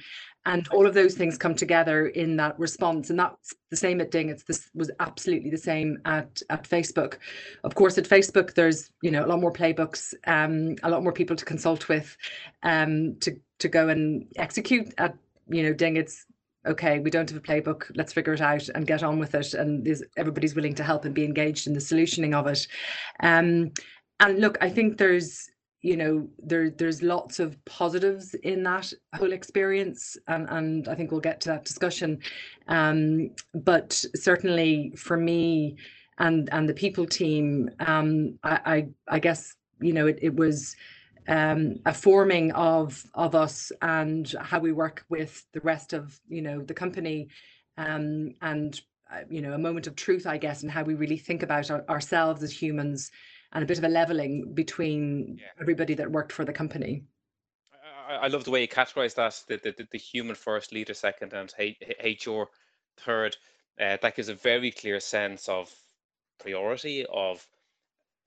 and 0.46 0.66
all 0.68 0.86
of 0.86 0.94
those 0.94 1.14
things 1.14 1.36
come 1.36 1.54
together 1.54 2.06
in 2.08 2.36
that 2.36 2.58
response 2.58 3.10
and 3.10 3.18
that's 3.18 3.54
the 3.70 3.76
same 3.76 4.00
at 4.00 4.10
ding 4.10 4.28
it's 4.28 4.44
this 4.44 4.70
was 4.74 4.90
absolutely 5.00 5.50
the 5.50 5.58
same 5.58 5.98
at 6.06 6.40
at 6.50 6.64
facebook 6.64 7.18
of 7.64 7.74
course 7.74 7.98
at 7.98 8.08
facebook 8.08 8.54
there's 8.54 8.90
you 9.02 9.10
know 9.10 9.24
a 9.24 9.28
lot 9.28 9.40
more 9.40 9.52
playbooks 9.52 10.14
um 10.26 10.74
a 10.82 10.90
lot 10.90 11.02
more 11.02 11.12
people 11.12 11.36
to 11.36 11.44
consult 11.44 11.88
with 11.88 12.16
um 12.62 13.14
to 13.20 13.36
to 13.58 13.68
go 13.68 13.88
and 13.88 14.26
execute 14.36 14.92
at 14.98 15.14
you 15.48 15.62
know 15.62 15.72
ding 15.72 15.96
it's 15.96 16.26
okay, 16.66 16.98
we 16.98 17.10
don't 17.10 17.30
have 17.30 17.38
a 17.38 17.42
playbook, 17.42 17.90
let's 17.94 18.12
figure 18.12 18.32
it 18.32 18.40
out 18.40 18.68
and 18.74 18.86
get 18.86 19.02
on 19.02 19.18
with 19.18 19.34
it. 19.34 19.54
And 19.54 19.86
everybody's 20.16 20.54
willing 20.54 20.74
to 20.74 20.82
help 20.82 21.04
and 21.04 21.14
be 21.14 21.24
engaged 21.24 21.66
in 21.66 21.72
the 21.72 21.80
solutioning 21.80 22.34
of 22.34 22.46
it. 22.46 22.66
Um, 23.20 23.72
and 24.20 24.40
look, 24.40 24.58
I 24.60 24.68
think 24.68 24.98
there's 24.98 25.48
you 25.82 25.96
know 25.96 26.28
there 26.42 26.70
there's 26.70 27.02
lots 27.02 27.38
of 27.38 27.62
positives 27.64 28.34
in 28.42 28.62
that 28.64 28.92
whole 29.14 29.32
experience 29.32 30.16
and 30.26 30.48
and 30.50 30.88
I 30.88 30.94
think 30.94 31.10
we'll 31.10 31.20
get 31.20 31.40
to 31.42 31.50
that 31.50 31.64
discussion. 31.64 32.18
Um, 32.68 33.30
but 33.54 34.04
certainly 34.14 34.92
for 34.96 35.16
me 35.16 35.76
and 36.18 36.48
and 36.52 36.68
the 36.68 36.74
people 36.74 37.06
team 37.06 37.70
um, 37.80 38.38
I, 38.42 38.60
I, 38.66 38.88
I 39.16 39.18
guess 39.18 39.54
you 39.80 39.92
know 39.92 40.06
it, 40.06 40.18
it 40.22 40.34
was 40.34 40.74
um, 41.28 41.76
a 41.84 41.92
forming 41.92 42.52
of 42.52 43.04
of 43.14 43.34
us 43.34 43.70
and 43.82 44.34
how 44.40 44.58
we 44.58 44.72
work 44.72 45.04
with 45.08 45.44
the 45.52 45.60
rest 45.60 45.92
of 45.92 46.18
you 46.28 46.42
know 46.42 46.62
the 46.62 46.74
company 46.74 47.28
um, 47.76 48.34
and 48.42 48.80
uh, 49.12 49.20
you 49.28 49.42
know 49.42 49.52
a 49.52 49.58
moment 49.58 49.86
of 49.86 49.94
truth 49.94 50.26
I 50.26 50.38
guess 50.38 50.62
and 50.62 50.70
how 50.70 50.82
we 50.82 50.94
really 50.94 51.18
think 51.18 51.42
about 51.42 51.70
our, 51.70 51.84
ourselves 51.88 52.42
as 52.42 52.52
humans 52.52 53.10
and 53.52 53.62
a 53.62 53.66
bit 53.66 53.78
of 53.78 53.84
a 53.84 53.88
leveling 53.88 54.52
between 54.54 55.38
yeah. 55.40 55.46
everybody 55.60 55.94
that 55.94 56.10
worked 56.10 56.32
for 56.32 56.44
the 56.44 56.52
company. 56.52 57.04
I, 58.08 58.28
love 58.28 58.44
the 58.44 58.50
way 58.50 58.60
you 58.60 58.68
categorize 58.68 59.14
that 59.16 59.42
the, 59.48 59.72
the, 59.76 59.88
the 59.90 59.98
human 59.98 60.36
first, 60.36 60.72
leader 60.72 60.94
second, 60.94 61.32
and 61.32 61.52
HR 61.58 62.44
third. 62.98 63.36
Uh, 63.80 63.96
that 64.00 64.16
gives 64.16 64.28
a 64.28 64.34
very 64.34 64.70
clear 64.70 65.00
sense 65.00 65.48
of 65.48 65.74
priority, 66.38 67.04
of 67.06 67.46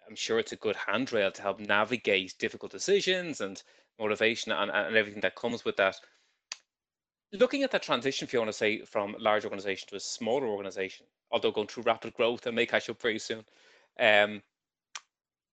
I'm 0.08 0.16
sure 0.16 0.40
it's 0.40 0.52
a 0.52 0.58
good 0.58 0.76
handrail 0.76 1.32
to 1.32 1.42
help 1.42 1.60
navigate 1.60 2.36
difficult 2.40 2.72
decisions 2.72 3.42
and 3.42 3.62
motivation 4.00 4.52
and, 4.52 4.72
and 4.72 4.96
everything 4.96 5.22
that 5.22 5.36
comes 5.36 5.64
with 5.64 5.78
that. 5.78 5.96
Looking 7.32 7.64
at 7.64 7.72
that 7.72 7.84
transition, 7.84 8.26
if 8.26 8.34
you 8.34 8.40
want 8.40 8.50
to 8.50 8.58
say, 8.58 8.82
from 8.86 9.16
large 9.20 9.44
organization 9.44 9.88
to 9.90 9.96
a 9.96 10.00
smaller 10.00 10.48
organization, 10.48 11.06
although 11.32 11.52
going 11.52 11.68
through 11.68 11.84
rapid 11.84 12.14
growth 12.16 12.48
and 12.48 12.56
may 12.56 12.66
catch 12.66 12.90
up 12.90 13.02
very 13.02 13.20
soon, 13.20 13.46
um, 14.00 14.42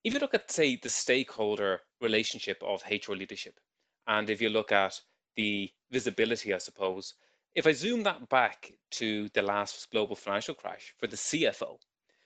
if 0.07 0.15
you 0.15 0.21
look 0.21 0.35
at, 0.35 0.49
say, 0.53 0.77
the 0.77 0.89
stakeholder 0.89 1.81
relationship 2.01 2.63
of 2.63 2.81
HR 2.89 3.15
leadership, 3.15 3.59
and 4.07 4.31
if 4.31 4.41
you 4.41 4.49
look 4.49 4.71
at 4.71 5.01
the 5.35 5.69
visibility, 5.91 6.55
I 6.55 6.59
suppose, 6.59 7.15
if 7.57 7.67
I 7.67 7.73
zoom 7.73 8.05
that 8.05 8.29
back 8.29 8.71
to 8.93 9.29
the 9.31 9.43
last 9.43 9.91
global 9.91 10.15
financial 10.15 10.55
crash 10.55 10.95
for 11.01 11.09
the 11.09 11.17
CFO, 11.17 11.79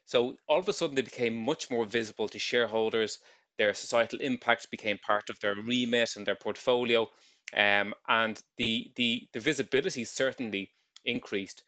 so 0.05 0.37
all 0.47 0.59
of 0.59 0.69
a 0.69 0.75
sudden 0.75 0.95
they 0.95 1.01
became 1.01 1.35
much 1.35 1.71
more 1.71 1.87
visible 1.87 2.29
to 2.29 2.39
shareholders. 2.39 3.19
Their 3.57 3.73
societal 3.73 4.21
impact 4.21 4.71
became 4.71 4.99
part 4.99 5.31
of 5.31 5.41
their 5.41 5.55
remit 5.55 6.17
and 6.17 6.27
their 6.27 6.37
portfolio, 6.37 7.09
um, 7.57 7.95
and 8.09 8.39
the, 8.59 8.93
the 8.97 9.27
the 9.33 9.41
visibility 9.41 10.05
certainly 10.05 10.71
increased. 11.07 11.63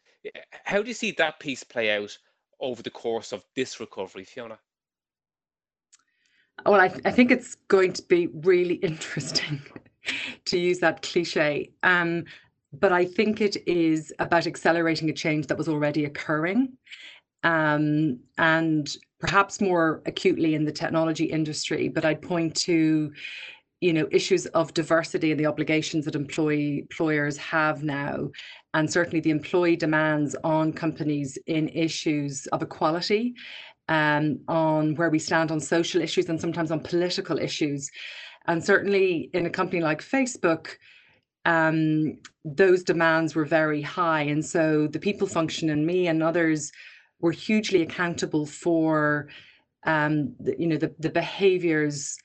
How 0.64 0.83
do 0.83 0.88
you 0.88 0.94
see 0.94 1.12
that 1.12 1.40
piece 1.40 1.64
play 1.64 1.90
out 1.90 2.18
over 2.61 2.83
the 2.83 2.90
course 2.90 3.33
of 3.33 3.42
this 3.57 3.81
recovery, 3.81 4.25
Fiona? 4.25 4.59
Well, 6.66 6.81
I, 6.81 6.92
I 7.05 7.11
think 7.11 7.31
it's 7.31 7.55
going 7.68 7.92
to 7.94 8.03
be 8.03 8.29
really 8.29 8.75
interesting 8.83 9.61
to 10.46 10.59
use 10.59 10.79
that 10.81 11.03
cliche. 11.03 11.70
Um, 11.83 12.25
but 12.72 12.92
I 12.92 13.05
think 13.05 13.40
it 13.40 13.57
is 13.66 14.12
about 14.18 14.46
accelerating 14.46 15.11
a 15.11 15.12
change 15.12 15.46
that 15.48 15.59
was 15.59 15.68
already 15.68 16.07
occurring. 16.07 16.72
Um, 17.44 18.20
and 18.38 18.88
perhaps 19.20 19.61
more 19.61 20.03
acutely 20.07 20.55
in 20.55 20.64
the 20.64 20.72
technology 20.72 21.25
industry, 21.25 21.88
but 21.88 22.05
I'd 22.05 22.22
point 22.22 22.55
to 22.57 23.12
you 23.83 23.92
know 23.92 24.07
issues 24.12 24.46
of 24.46 24.72
diversity 24.72 25.33
and 25.33 25.40
the 25.40 25.46
obligations 25.46 26.05
that 26.05 26.14
employee 26.14 26.79
employers 26.79 27.37
have 27.37 27.83
now 27.83 28.31
and 28.75 28.90
certainly 28.90 29.18
the 29.20 29.31
employee 29.31 29.75
demands 29.77 30.37
on 30.44 30.72
companies 30.72 31.37
in 31.48 31.68
issues 31.68 32.46
of 32.53 32.62
equality 32.62 33.35
um, 33.88 34.40
on 34.49 34.95
where 34.95 35.11
we 35.11 35.18
stand 35.18 35.51
on 35.51 35.61
social 35.61 36.01
issues 36.01 36.29
and 36.29 36.40
sometimes 36.40 36.71
on 36.71 36.81
political 36.81 37.38
issues. 37.38 37.90
And 38.47 38.64
certainly 38.64 39.31
in 39.33 39.47
a 39.47 39.51
company 39.51 39.81
like 39.81 40.03
Facebook, 40.03 40.77
um, 41.45 42.18
those 42.45 42.83
demands 42.83 43.35
were 43.35 43.45
very 43.45 43.83
high. 43.83 44.23
And 44.23 44.45
so 44.45 44.87
the 44.87 44.99
people 44.99 45.27
function 45.27 45.71
and 45.71 45.87
me 45.87 46.09
and 46.09 46.23
others 46.23 46.73
were 47.21 47.33
hugely 47.33 47.83
accountable 47.83 48.47
for 48.47 49.29
um, 49.85 50.35
the, 50.38 50.55
you 50.59 50.66
know 50.66 50.77
the, 50.77 50.95
the 50.99 51.11
behaviors 51.11 52.16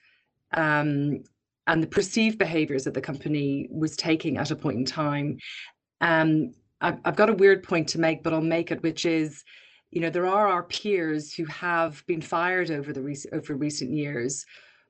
um, 0.54 1.24
and 1.66 1.84
the 1.84 1.88
perceived 1.88 2.38
behaviors 2.38 2.84
that 2.84 2.94
the 2.94 3.02
company 3.02 3.68
was 3.72 3.96
taking 3.96 4.38
at 4.38 4.52
a 4.52 4.56
point 4.56 4.78
in 4.78 4.86
time. 4.86 5.38
Um, 6.02 6.54
I've, 6.82 7.00
I've 7.04 7.16
got 7.16 7.30
a 7.30 7.34
weird 7.34 7.64
point 7.64 7.90
to 7.90 8.00
make, 8.00 8.24
but 8.24 8.34
I'll 8.34 8.42
make 8.42 8.72
it, 8.72 8.84
which 8.84 9.06
is 9.06 9.44
you 9.92 10.02
know, 10.02 10.10
there 10.10 10.28
are 10.28 10.48
our 10.48 10.64
peers 10.64 11.34
who 11.34 11.46
have 11.46 12.06
been 12.08 12.22
fired 12.22 12.72
over 12.72 12.92
the 12.92 13.02
recent 13.02 13.34
over 13.34 13.56
recent 13.56 13.92
years 13.92 14.46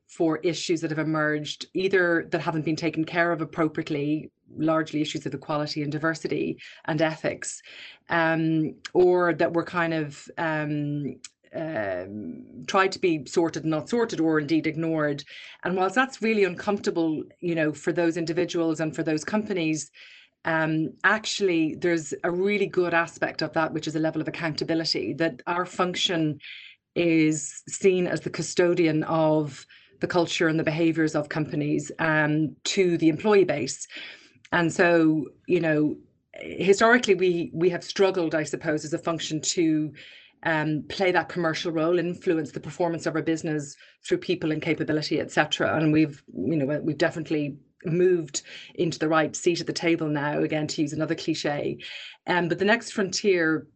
for 0.07 0.37
issues 0.37 0.81
that 0.81 0.89
have 0.89 0.99
emerged, 0.99 1.67
either 1.73 2.27
that 2.31 2.41
haven't 2.41 2.65
been 2.65 2.77
taken 2.77 3.03
care 3.03 3.31
of 3.31 3.41
appropriately, 3.41 4.31
largely 4.57 5.01
issues 5.01 5.25
of 5.25 5.33
equality 5.33 5.83
and 5.83 5.91
diversity 5.91 6.57
and 6.85 7.01
ethics, 7.01 7.61
um, 8.09 8.73
or 8.93 9.33
that 9.33 9.53
were 9.53 9.65
kind 9.65 9.93
of 9.93 10.27
um, 10.37 11.15
um, 11.53 12.43
tried 12.67 12.91
to 12.93 12.99
be 12.99 13.25
sorted 13.25 13.63
and 13.63 13.71
not 13.71 13.89
sorted 13.89 14.19
or 14.19 14.39
indeed 14.39 14.65
ignored. 14.65 15.23
And 15.63 15.75
whilst 15.75 15.95
that's 15.95 16.21
really 16.21 16.45
uncomfortable, 16.45 17.23
you 17.39 17.55
know, 17.55 17.73
for 17.73 17.91
those 17.91 18.17
individuals 18.17 18.79
and 18.79 18.95
for 18.95 19.03
those 19.03 19.23
companies, 19.23 19.91
um, 20.45 20.93
actually 21.03 21.75
there's 21.75 22.13
a 22.23 22.31
really 22.31 22.67
good 22.67 22.93
aspect 22.93 23.41
of 23.41 23.53
that, 23.53 23.73
which 23.73 23.87
is 23.87 23.95
a 23.95 23.99
level 23.99 24.21
of 24.21 24.27
accountability 24.27 25.13
that 25.15 25.41
our 25.47 25.65
function 25.65 26.39
is 26.95 27.61
seen 27.67 28.07
as 28.07 28.21
the 28.21 28.29
custodian 28.29 29.03
of 29.03 29.65
the 29.99 30.07
culture 30.07 30.47
and 30.47 30.59
the 30.59 30.63
behaviors 30.63 31.15
of 31.15 31.29
companies 31.29 31.91
um, 31.99 32.55
to 32.63 32.97
the 32.97 33.09
employee 33.09 33.43
base. 33.43 33.87
And 34.51 34.71
so, 34.71 35.25
you 35.47 35.59
know, 35.59 35.97
historically 36.39 37.15
we 37.15 37.51
we 37.53 37.69
have 37.69 37.83
struggled, 37.83 38.35
I 38.35 38.43
suppose, 38.43 38.85
as 38.85 38.93
a 38.93 38.97
function 38.97 39.41
to 39.41 39.91
um, 40.43 40.83
play 40.87 41.11
that 41.11 41.29
commercial 41.29 41.71
role, 41.71 41.99
influence 41.99 42.51
the 42.51 42.59
performance 42.59 43.05
of 43.05 43.15
our 43.15 43.21
business 43.21 43.75
through 44.05 44.19
people 44.19 44.51
and 44.51 44.61
capability, 44.61 45.19
etc. 45.19 45.75
And 45.75 45.91
we've, 45.91 46.23
you 46.33 46.55
know, 46.55 46.79
we've 46.79 46.97
definitely 46.97 47.57
moved 47.85 48.41
into 48.75 48.99
the 48.99 49.07
right 49.07 49.35
seat 49.35 49.61
at 49.61 49.67
the 49.67 49.73
table 49.73 50.07
now, 50.07 50.39
again, 50.39 50.67
to 50.67 50.81
use 50.81 50.93
another 50.93 51.15
cliche. 51.15 51.77
Um, 52.27 52.47
but 52.47 52.59
the 52.59 52.65
next 52.65 52.91
frontier 52.91 53.67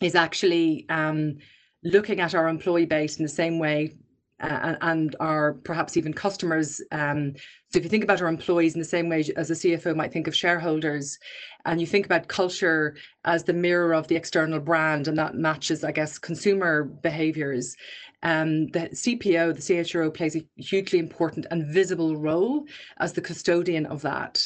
is 0.00 0.14
actually 0.14 0.86
um, 0.88 1.38
looking 1.82 2.20
at 2.20 2.34
our 2.34 2.48
employee 2.48 2.86
base 2.86 3.16
in 3.16 3.22
the 3.22 3.28
same 3.28 3.58
way 3.58 3.96
uh, 4.40 4.76
and 4.82 5.16
our 5.20 5.54
perhaps 5.54 5.96
even 5.96 6.12
customers. 6.12 6.80
Um, 6.92 7.34
so 7.70 7.78
if 7.78 7.84
you 7.84 7.90
think 7.90 8.04
about 8.04 8.22
our 8.22 8.28
employees 8.28 8.74
in 8.74 8.80
the 8.80 8.84
same 8.84 9.08
way 9.08 9.24
as 9.36 9.50
a 9.50 9.54
CFO 9.54 9.96
might 9.96 10.12
think 10.12 10.26
of 10.26 10.36
shareholders, 10.36 11.18
and 11.64 11.80
you 11.80 11.86
think 11.86 12.06
about 12.06 12.28
culture 12.28 12.96
as 13.24 13.44
the 13.44 13.52
mirror 13.52 13.94
of 13.94 14.06
the 14.06 14.16
external 14.16 14.60
brand, 14.60 15.08
and 15.08 15.18
that 15.18 15.34
matches, 15.34 15.84
I 15.84 15.92
guess, 15.92 16.18
consumer 16.18 16.84
behaviors. 16.84 17.76
Um, 18.22 18.66
the 18.68 18.88
CPO, 18.90 19.54
the 19.54 19.60
CHRO, 19.60 20.12
plays 20.12 20.36
a 20.36 20.44
hugely 20.56 20.98
important 20.98 21.46
and 21.50 21.66
visible 21.66 22.16
role 22.16 22.64
as 22.98 23.12
the 23.12 23.20
custodian 23.20 23.86
of 23.86 24.02
that. 24.02 24.42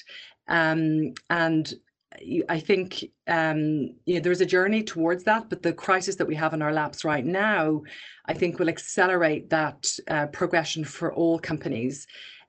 Um, 0.48 1.14
and 1.30 1.72
I 2.48 2.61
think 2.61 3.04
um, 3.26 3.94
you 4.04 4.14
know 4.14 4.20
there 4.20 4.32
is 4.32 4.40
a 4.40 4.46
journey 4.46 4.82
towards 4.82 5.24
that, 5.24 5.48
but 5.48 5.62
the 5.62 5.72
crisis 5.72 6.16
that 6.16 6.26
we 6.26 6.35
have 6.35 6.54
in 6.54 6.62
our 6.62 6.72
laps 6.72 7.04
right 7.04 7.24
now, 7.24 7.82
I 8.26 8.35
think, 8.35 8.58
will 8.58 8.68
accelerate 8.68 9.50
that 9.50 9.90
uh, 10.08 10.26
progression 10.26 10.85
for 10.85 11.12
all 11.12 11.38
companies. 11.38 12.06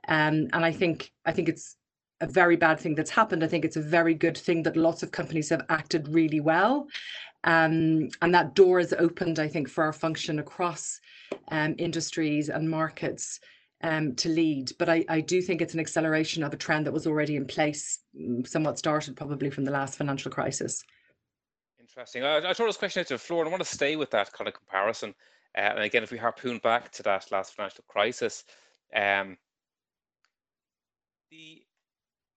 Um, 0.08 0.48
and 0.54 0.66
I 0.66 0.72
think 0.72 1.12
I 1.26 1.32
think 1.32 1.50
it's 1.50 1.78
a 2.22 2.28
very 2.28 2.56
bad 2.56 2.80
thing 2.80 2.96
that's 2.96 3.10
happened. 3.10 3.44
I 3.44 3.48
think 3.48 3.66
it's 3.66 3.76
a 3.76 3.82
very 3.82 4.14
good 4.14 4.38
thing 4.38 4.64
that 4.64 4.78
lots 4.78 5.04
of 5.04 5.12
companies 5.12 5.50
have 5.50 5.66
acted 5.70 6.08
really 6.08 6.40
well, 6.40 6.88
um, 7.44 8.10
and 8.22 8.34
that 8.34 8.56
door 8.56 8.80
is 8.80 8.94
opened. 8.94 9.40
I 9.40 9.48
think 9.48 9.70
for 9.70 9.84
our 9.84 9.94
function 9.94 10.40
across 10.40 11.00
um, 11.50 11.76
industries 11.78 12.50
and 12.50 12.70
markets 12.70 13.40
um, 13.84 14.16
to 14.16 14.30
lead. 14.30 14.72
But 14.80 14.90
I, 14.90 15.06
I 15.10 15.22
do 15.22 15.42
think 15.42 15.62
it's 15.62 15.74
an 15.74 15.80
acceleration 15.80 16.44
of 16.44 16.54
a 16.54 16.58
trend 16.58 16.86
that 16.86 16.94
was 16.94 17.06
already 17.06 17.36
in 17.36 17.46
place, 17.46 18.00
mm, 18.18 18.48
somewhat 18.48 18.80
started 18.80 19.16
probably 19.16 19.50
from 19.50 19.66
the 19.66 19.72
last 19.72 19.98
financial 19.98 20.32
crisis. 20.32 20.84
Interesting. 21.80 22.24
I, 22.24 22.50
I 22.50 22.54
throw 22.54 22.66
this 22.66 22.78
question 22.78 23.02
out 23.02 23.08
to 23.08 23.16
the 23.16 23.20
floor, 23.20 23.42
and 23.42 23.50
I 23.50 23.52
want 23.52 23.64
to 23.64 23.76
stay 23.76 23.96
with 23.96 24.10
that 24.12 24.32
kind 24.32 24.48
of 24.48 24.54
comparison. 24.54 25.14
Uh, 25.56 25.62
and 25.62 25.80
again, 25.80 26.02
if 26.02 26.12
we 26.12 26.18
harpoon 26.18 26.58
back 26.60 26.92
to 26.94 27.04
that 27.04 27.32
last 27.32 27.56
financial 27.56 27.84
crisis, 27.88 28.46
um, 28.96 29.38
the 31.30 31.62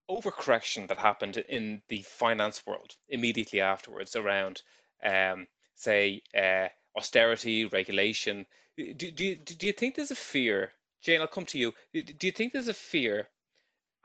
overcorrection 0.09 0.87
that 0.87 0.97
happened 0.97 1.37
in 1.49 1.81
the 1.89 2.01
finance 2.03 2.63
world 2.65 2.95
immediately 3.09 3.61
afterwards 3.61 4.15
around, 4.15 4.61
um, 5.03 5.47
say, 5.75 6.21
uh, 6.37 6.67
austerity, 6.97 7.65
regulation. 7.65 8.45
Do, 8.77 8.93
do, 8.93 9.35
do 9.35 9.67
you 9.67 9.73
think 9.73 9.95
there's 9.95 10.11
a 10.11 10.15
fear 10.15 10.71
Jane, 11.01 11.21
I'll 11.21 11.27
come 11.27 11.45
to 11.47 11.57
you. 11.57 11.73
Do 11.93 12.27
you 12.27 12.31
think 12.31 12.53
there's 12.53 12.67
a 12.67 12.73
fear 12.73 13.29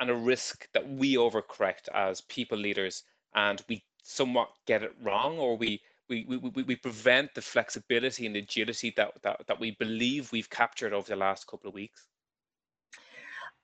and 0.01 0.11
a 0.11 0.15
risk 0.15 0.69
that 0.73 0.89
we 0.89 1.17
overcorrect 1.17 1.89
as 1.95 2.21
people 2.23 2.59
leaders 2.59 3.03
and 3.35 3.63
we 3.69 3.83
somewhat 4.03 4.51
get 4.67 4.83
it 4.83 4.95
wrong, 5.03 5.39
or 5.39 5.57
we 5.57 5.81
we, 6.09 6.25
we, 6.27 6.63
we 6.63 6.77
prevent 6.77 7.35
the 7.35 7.41
flexibility 7.41 8.27
and 8.27 8.37
agility 8.37 8.93
that, 8.99 9.13
that, 9.23 9.47
that 9.47 9.59
we 9.59 9.71
believe 9.79 10.31
we've 10.31 10.51
captured 10.51 10.93
over 10.93 11.09
the 11.09 11.17
last 11.17 11.47
couple 11.47 11.69
of 11.69 11.75
weeks? 11.75 12.07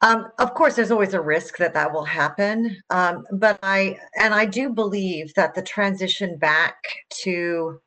Um, 0.01 0.29
of 0.39 0.55
course, 0.55 0.77
there's 0.77 0.93
always 0.93 1.15
a 1.15 1.21
risk 1.21 1.57
that 1.59 1.75
that 1.75 1.93
will 1.93 2.05
happen, 2.05 2.77
um, 2.91 3.27
but 3.33 3.59
I 3.63 3.99
and 4.17 4.33
I 4.33 4.47
do 4.47 4.71
believe 4.71 5.35
that 5.35 5.55
the 5.55 5.63
transition 5.63 6.39
back 6.39 6.77
to 7.23 7.81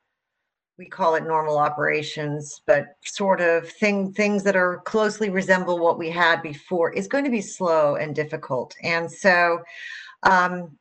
we 0.78 0.88
call 0.88 1.16
it 1.16 1.24
normal 1.24 1.58
operations, 1.60 2.62
but 2.66 2.96
sort 3.06 3.40
of 3.40 3.70
thing 3.70 4.12
things 4.14 4.44
that 4.44 4.56
are 4.56 4.82
closely 4.86 5.30
resemble 5.30 5.78
what 5.78 6.00
we 6.00 6.10
had 6.10 6.42
before 6.42 6.92
is 6.92 7.08
going 7.08 7.24
to 7.24 7.30
be 7.30 7.42
slow 7.42 7.96
and 7.96 8.16
difficult. 8.16 8.76
And 8.84 9.10
so 9.10 9.60
um, 10.24 10.78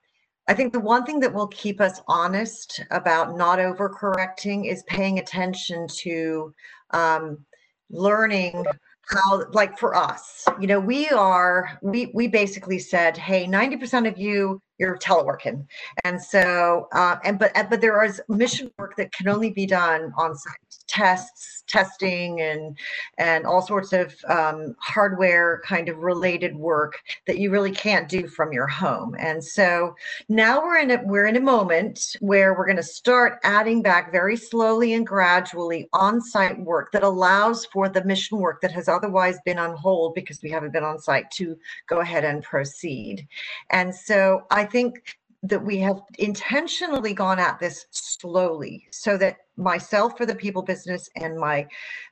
I 0.48 0.54
think 0.54 0.72
the 0.72 0.80
one 0.80 1.04
thing 1.04 1.20
that 1.20 1.34
will 1.34 1.48
keep 1.48 1.80
us 1.80 2.00
honest 2.08 2.82
about 2.90 3.36
not 3.36 3.58
overcorrecting 3.58 4.66
is 4.70 4.82
paying 4.84 5.18
attention 5.18 5.86
to 5.98 6.54
um, 6.92 7.44
learning 7.90 8.64
how 9.10 9.44
like 9.52 9.78
for 9.78 9.94
us 9.94 10.44
you 10.60 10.66
know 10.66 10.80
we 10.80 11.08
are 11.08 11.78
we 11.82 12.10
we 12.14 12.28
basically 12.28 12.78
said 12.78 13.16
hey 13.16 13.46
90% 13.46 14.08
of 14.08 14.18
you 14.18 14.60
you're 14.80 14.96
teleworking. 14.96 15.66
And 16.04 16.20
so 16.20 16.88
uh, 16.92 17.16
and 17.22 17.38
but 17.38 17.52
but 17.68 17.80
there 17.80 18.02
is 18.02 18.20
mission 18.28 18.70
work 18.78 18.96
that 18.96 19.12
can 19.12 19.28
only 19.28 19.50
be 19.50 19.66
done 19.66 20.12
on 20.16 20.34
site. 20.34 20.56
Tests 20.88 21.60
testing 21.70 22.40
and 22.40 22.76
and 23.18 23.46
all 23.46 23.62
sorts 23.62 23.92
of 23.92 24.14
um, 24.28 24.74
hardware 24.80 25.62
kind 25.64 25.88
of 25.88 25.98
related 25.98 26.56
work 26.56 27.00
that 27.26 27.38
you 27.38 27.50
really 27.50 27.70
can't 27.70 28.08
do 28.08 28.26
from 28.26 28.52
your 28.52 28.66
home. 28.66 29.14
And 29.18 29.42
so 29.42 29.94
now 30.28 30.62
we're 30.62 30.78
in 30.78 30.90
a 30.90 31.00
we're 31.04 31.26
in 31.26 31.36
a 31.36 31.40
moment 31.40 32.16
where 32.20 32.54
we're 32.54 32.66
going 32.66 32.76
to 32.76 32.82
start 32.82 33.38
adding 33.44 33.82
back 33.82 34.10
very 34.10 34.36
slowly 34.36 34.94
and 34.94 35.06
gradually 35.06 35.88
on-site 35.92 36.58
work 36.60 36.90
that 36.92 37.02
allows 37.02 37.66
for 37.66 37.88
the 37.88 38.04
mission 38.04 38.38
work 38.38 38.60
that 38.62 38.72
has 38.72 38.88
otherwise 38.88 39.38
been 39.44 39.58
on 39.58 39.76
hold 39.76 40.14
because 40.14 40.40
we 40.42 40.50
haven't 40.50 40.72
been 40.72 40.84
on 40.84 40.98
site 40.98 41.30
to 41.30 41.56
go 41.88 42.00
ahead 42.00 42.24
and 42.24 42.42
proceed. 42.42 43.26
And 43.70 43.94
so 43.94 44.42
i 44.50 44.64
think 44.70 45.18
that 45.42 45.64
we 45.64 45.78
have 45.78 46.02
intentionally 46.18 47.14
gone 47.14 47.38
at 47.38 47.58
this 47.58 47.86
slowly 47.90 48.86
so 48.90 49.16
that 49.16 49.38
myself 49.56 50.16
for 50.16 50.26
the 50.26 50.34
people 50.34 50.62
business 50.62 51.08
and 51.16 51.38
my 51.38 51.66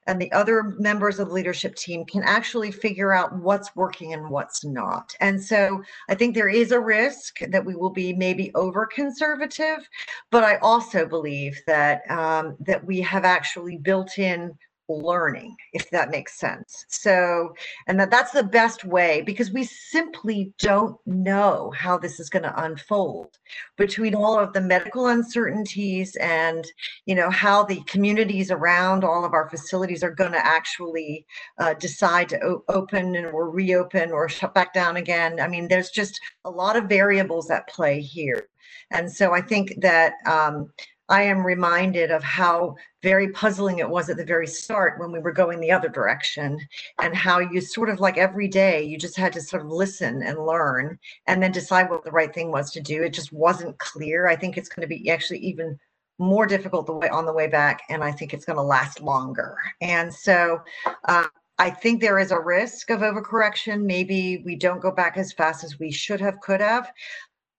and 0.06 0.20
the 0.20 0.32
other 0.32 0.74
members 0.78 1.18
of 1.18 1.28
the 1.28 1.34
leadership 1.34 1.74
team 1.74 2.06
can 2.06 2.22
actually 2.22 2.70
figure 2.70 3.12
out 3.12 3.36
what's 3.36 3.76
working 3.76 4.14
and 4.14 4.30
what's 4.30 4.64
not. 4.64 5.14
And 5.20 5.42
so 5.42 5.82
i 6.08 6.14
think 6.14 6.34
there 6.34 6.48
is 6.48 6.72
a 6.72 6.80
risk 6.80 7.40
that 7.40 7.64
we 7.64 7.74
will 7.74 7.90
be 7.90 8.14
maybe 8.14 8.50
over 8.54 8.86
conservative 8.86 9.86
but 10.30 10.42
i 10.42 10.56
also 10.56 11.06
believe 11.06 11.60
that 11.66 12.10
um, 12.10 12.56
that 12.60 12.84
we 12.84 13.00
have 13.02 13.24
actually 13.24 13.76
built 13.76 14.18
in 14.18 14.56
learning 14.88 15.54
if 15.72 15.90
that 15.90 16.10
makes 16.10 16.38
sense. 16.38 16.84
So 16.88 17.54
and 17.86 17.98
that 18.00 18.10
that's 18.10 18.32
the 18.32 18.42
best 18.42 18.84
way 18.84 19.22
because 19.22 19.50
we 19.50 19.64
simply 19.64 20.52
don't 20.58 20.96
know 21.06 21.72
how 21.76 21.98
this 21.98 22.18
is 22.18 22.30
going 22.30 22.42
to 22.44 22.62
unfold 22.64 23.38
between 23.76 24.14
all 24.14 24.38
of 24.38 24.52
the 24.52 24.60
medical 24.60 25.08
uncertainties 25.08 26.16
and 26.16 26.64
you 27.06 27.14
know 27.14 27.30
how 27.30 27.64
the 27.64 27.82
communities 27.86 28.50
around 28.50 29.04
all 29.04 29.24
of 29.24 29.34
our 29.34 29.48
facilities 29.50 30.02
are 30.02 30.10
going 30.10 30.32
to 30.32 30.46
actually 30.46 31.26
uh, 31.58 31.74
decide 31.74 32.28
to 32.28 32.42
o- 32.42 32.64
open 32.68 33.14
and 33.16 33.26
or 33.26 33.50
reopen 33.50 34.10
or 34.10 34.28
shut 34.28 34.54
back 34.54 34.72
down 34.72 34.96
again. 34.96 35.40
I 35.40 35.48
mean 35.48 35.68
there's 35.68 35.90
just 35.90 36.20
a 36.44 36.50
lot 36.50 36.76
of 36.76 36.84
variables 36.84 37.50
at 37.50 37.68
play 37.68 38.00
here. 38.00 38.48
And 38.90 39.10
so 39.10 39.32
i 39.32 39.40
think 39.40 39.74
that 39.80 40.14
um, 40.26 40.70
I 41.08 41.22
am 41.22 41.44
reminded 41.44 42.10
of 42.10 42.22
how 42.22 42.76
very 43.02 43.30
puzzling 43.30 43.78
it 43.78 43.88
was 43.88 44.10
at 44.10 44.16
the 44.16 44.24
very 44.24 44.46
start 44.46 44.98
when 44.98 45.10
we 45.10 45.20
were 45.20 45.32
going 45.32 45.60
the 45.60 45.72
other 45.72 45.88
direction, 45.88 46.58
and 47.00 47.14
how 47.14 47.38
you 47.38 47.60
sort 47.60 47.88
of 47.88 48.00
like 48.00 48.18
every 48.18 48.48
day 48.48 48.82
you 48.82 48.98
just 48.98 49.16
had 49.16 49.32
to 49.34 49.40
sort 49.40 49.62
of 49.62 49.70
listen 49.70 50.22
and 50.22 50.44
learn 50.44 50.98
and 51.26 51.42
then 51.42 51.52
decide 51.52 51.88
what 51.88 52.04
the 52.04 52.10
right 52.10 52.34
thing 52.34 52.50
was 52.50 52.70
to 52.72 52.80
do. 52.80 53.02
It 53.02 53.14
just 53.14 53.32
wasn't 53.32 53.78
clear. 53.78 54.26
I 54.26 54.36
think 54.36 54.56
it's 54.56 54.68
going 54.68 54.88
to 54.88 54.94
be 54.94 55.10
actually 55.10 55.38
even 55.38 55.78
more 56.18 56.46
difficult 56.46 56.86
the 56.86 56.92
way 56.92 57.08
on 57.08 57.26
the 57.26 57.32
way 57.32 57.46
back, 57.46 57.82
and 57.88 58.02
I 58.04 58.12
think 58.12 58.34
it's 58.34 58.44
going 58.44 58.56
to 58.56 58.62
last 58.62 59.00
longer. 59.00 59.56
And 59.80 60.12
so, 60.12 60.60
uh, 61.04 61.26
I 61.60 61.70
think 61.70 62.00
there 62.00 62.20
is 62.20 62.30
a 62.30 62.38
risk 62.38 62.90
of 62.90 63.00
overcorrection. 63.00 63.82
Maybe 63.82 64.42
we 64.44 64.54
don't 64.54 64.80
go 64.80 64.92
back 64.92 65.16
as 65.16 65.32
fast 65.32 65.64
as 65.64 65.78
we 65.78 65.90
should 65.90 66.20
have, 66.20 66.40
could 66.40 66.60
have. 66.60 66.90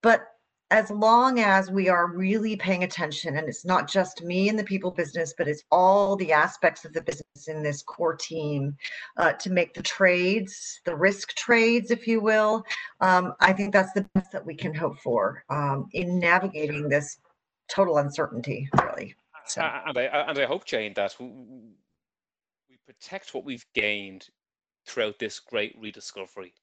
But 0.01 0.25
as 0.71 0.91
long 0.91 1.39
as 1.39 1.71
we 1.71 1.89
are 1.89 2.07
really 2.07 2.55
paying 2.55 2.83
attention 2.83 3.37
and 3.37 3.47
it's 3.47 3.65
not 3.65 3.89
just 3.89 4.23
me 4.23 4.49
and 4.49 4.59
the 4.59 4.63
people 4.63 4.91
business 4.91 5.33
but 5.37 5.47
it's 5.47 5.63
all 5.71 6.15
the 6.15 6.31
aspects 6.31 6.85
of 6.85 6.93
the 6.93 7.01
business 7.01 7.47
in 7.47 7.63
this 7.63 7.81
core 7.81 8.15
team 8.15 8.75
uh, 9.17 9.33
to 9.33 9.49
make 9.49 9.73
the 9.73 9.81
trades 9.81 10.79
the 10.85 10.95
risk 10.95 11.33
trades 11.35 11.91
if 11.91 12.07
you 12.07 12.21
will 12.21 12.63
um, 13.01 13.33
i 13.39 13.51
think 13.51 13.73
that's 13.73 13.93
the 13.93 14.05
best 14.13 14.31
that 14.31 14.45
we 14.45 14.55
can 14.55 14.73
hope 14.73 14.97
for 14.99 15.43
um, 15.49 15.87
in 15.93 16.19
navigating 16.19 16.87
this 16.87 17.17
total 17.69 17.97
uncertainty 17.97 18.69
really 18.83 19.15
so. 19.45 19.61
and, 19.61 19.97
I, 19.97 20.03
and 20.03 20.37
i 20.37 20.45
hope 20.45 20.65
jane 20.65 20.93
that 20.95 21.15
we 21.19 22.77
protect 22.85 23.33
what 23.33 23.45
we've 23.45 23.65
gained 23.73 24.27
throughout 24.85 25.19
this 25.19 25.39
great 25.39 25.75
rediscovery 25.79 26.53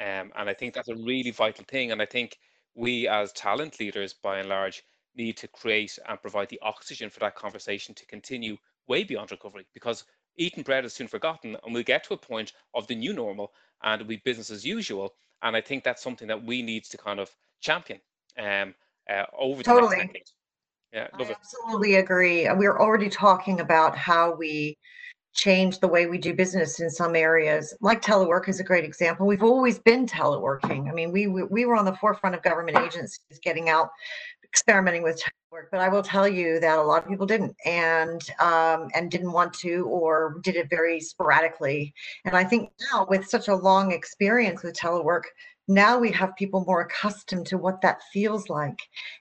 um, 0.00 0.32
and 0.36 0.48
i 0.48 0.54
think 0.54 0.74
that's 0.74 0.88
a 0.88 0.96
really 0.96 1.30
vital 1.30 1.64
thing 1.68 1.92
and 1.92 2.02
i 2.02 2.06
think 2.06 2.36
we 2.74 3.08
as 3.08 3.32
talent 3.32 3.78
leaders, 3.80 4.14
by 4.14 4.38
and 4.38 4.48
large, 4.48 4.82
need 5.16 5.36
to 5.36 5.48
create 5.48 5.98
and 6.08 6.20
provide 6.20 6.48
the 6.48 6.60
oxygen 6.62 7.08
for 7.08 7.20
that 7.20 7.36
conversation 7.36 7.94
to 7.94 8.06
continue 8.06 8.56
way 8.88 9.04
beyond 9.04 9.30
recovery 9.30 9.64
because 9.72 10.04
eating 10.36 10.62
bread 10.62 10.84
is 10.84 10.92
soon 10.92 11.06
forgotten 11.06 11.56
and 11.64 11.72
we'll 11.72 11.82
get 11.82 12.04
to 12.04 12.14
a 12.14 12.18
point 12.18 12.52
of 12.74 12.86
the 12.88 12.94
new 12.94 13.12
normal 13.12 13.52
and 13.82 14.00
it'll 14.00 14.08
be 14.08 14.16
business 14.24 14.50
as 14.50 14.64
usual. 14.64 15.14
And 15.42 15.56
I 15.56 15.60
think 15.60 15.84
that's 15.84 16.02
something 16.02 16.28
that 16.28 16.42
we 16.42 16.62
need 16.62 16.84
to 16.84 16.96
kind 16.96 17.20
of 17.20 17.30
champion 17.60 18.00
um, 18.38 18.74
uh, 19.08 19.24
over 19.38 19.58
the 19.58 19.64
totally. 19.64 19.96
next 19.96 20.06
decade. 20.08 20.22
Yeah, 20.92 21.08
I 21.12 21.22
absolutely 21.22 21.96
agree. 21.96 22.48
We're 22.52 22.78
already 22.78 23.08
talking 23.08 23.58
about 23.58 23.96
how 23.96 24.34
we 24.36 24.78
change 25.34 25.80
the 25.80 25.88
way 25.88 26.06
we 26.06 26.16
do 26.16 26.32
business 26.32 26.80
in 26.80 26.88
some 26.88 27.16
areas. 27.16 27.74
Like 27.80 28.00
telework 28.00 28.48
is 28.48 28.60
a 28.60 28.64
great 28.64 28.84
example. 28.84 29.26
We've 29.26 29.42
always 29.42 29.78
been 29.78 30.06
teleworking. 30.06 30.88
I 30.88 30.92
mean 30.92 31.12
we 31.12 31.26
we 31.26 31.66
were 31.66 31.76
on 31.76 31.84
the 31.84 31.96
forefront 31.96 32.34
of 32.34 32.42
government 32.42 32.78
agencies 32.78 33.38
getting 33.42 33.68
out 33.68 33.90
experimenting 34.54 35.02
with 35.02 35.20
work, 35.50 35.68
but 35.72 35.80
I 35.80 35.88
will 35.88 36.02
tell 36.02 36.28
you 36.28 36.60
that 36.60 36.78
a 36.78 36.82
lot 36.82 37.02
of 37.02 37.08
people 37.08 37.26
didn't 37.26 37.56
and 37.64 38.22
um, 38.38 38.88
and 38.94 39.10
didn't 39.10 39.32
want 39.32 39.52
to 39.54 39.86
or 39.86 40.38
did 40.42 40.54
it 40.54 40.70
very 40.70 41.00
sporadically. 41.00 41.92
And 42.24 42.36
I 42.36 42.44
think 42.44 42.70
now 42.92 43.04
with 43.10 43.26
such 43.26 43.48
a 43.48 43.54
long 43.54 43.90
experience 43.90 44.62
with 44.62 44.76
telework, 44.76 45.22
now 45.68 45.98
we 45.98 46.10
have 46.12 46.36
people 46.36 46.64
more 46.66 46.82
accustomed 46.82 47.46
to 47.46 47.58
what 47.58 47.80
that 47.80 48.02
feels 48.12 48.48
like. 48.48 48.78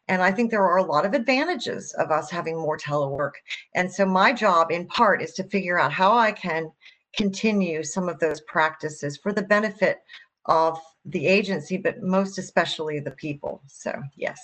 And 0.07 0.21
I 0.21 0.31
think 0.31 0.51
there 0.51 0.63
are 0.63 0.77
a 0.77 0.83
lot 0.83 1.05
of 1.05 1.13
advantages 1.13 1.93
of 1.97 2.11
us 2.11 2.29
having 2.29 2.57
more 2.57 2.77
telework. 2.77 3.33
And 3.75 3.91
so 3.91 4.05
my 4.05 4.33
job 4.33 4.71
in 4.71 4.87
part 4.87 5.21
is 5.21 5.33
to 5.33 5.43
figure 5.45 5.79
out 5.79 5.93
how 5.93 6.17
I 6.17 6.31
can 6.31 6.71
continue 7.15 7.83
some 7.83 8.09
of 8.09 8.19
those 8.19 8.41
practices 8.41 9.17
for 9.17 9.31
the 9.31 9.43
benefit 9.43 9.99
of 10.45 10.79
the 11.05 11.27
agency, 11.27 11.77
but 11.77 12.01
most 12.01 12.37
especially 12.37 12.99
the 12.99 13.11
people. 13.11 13.61
So, 13.67 13.93
yes. 14.15 14.39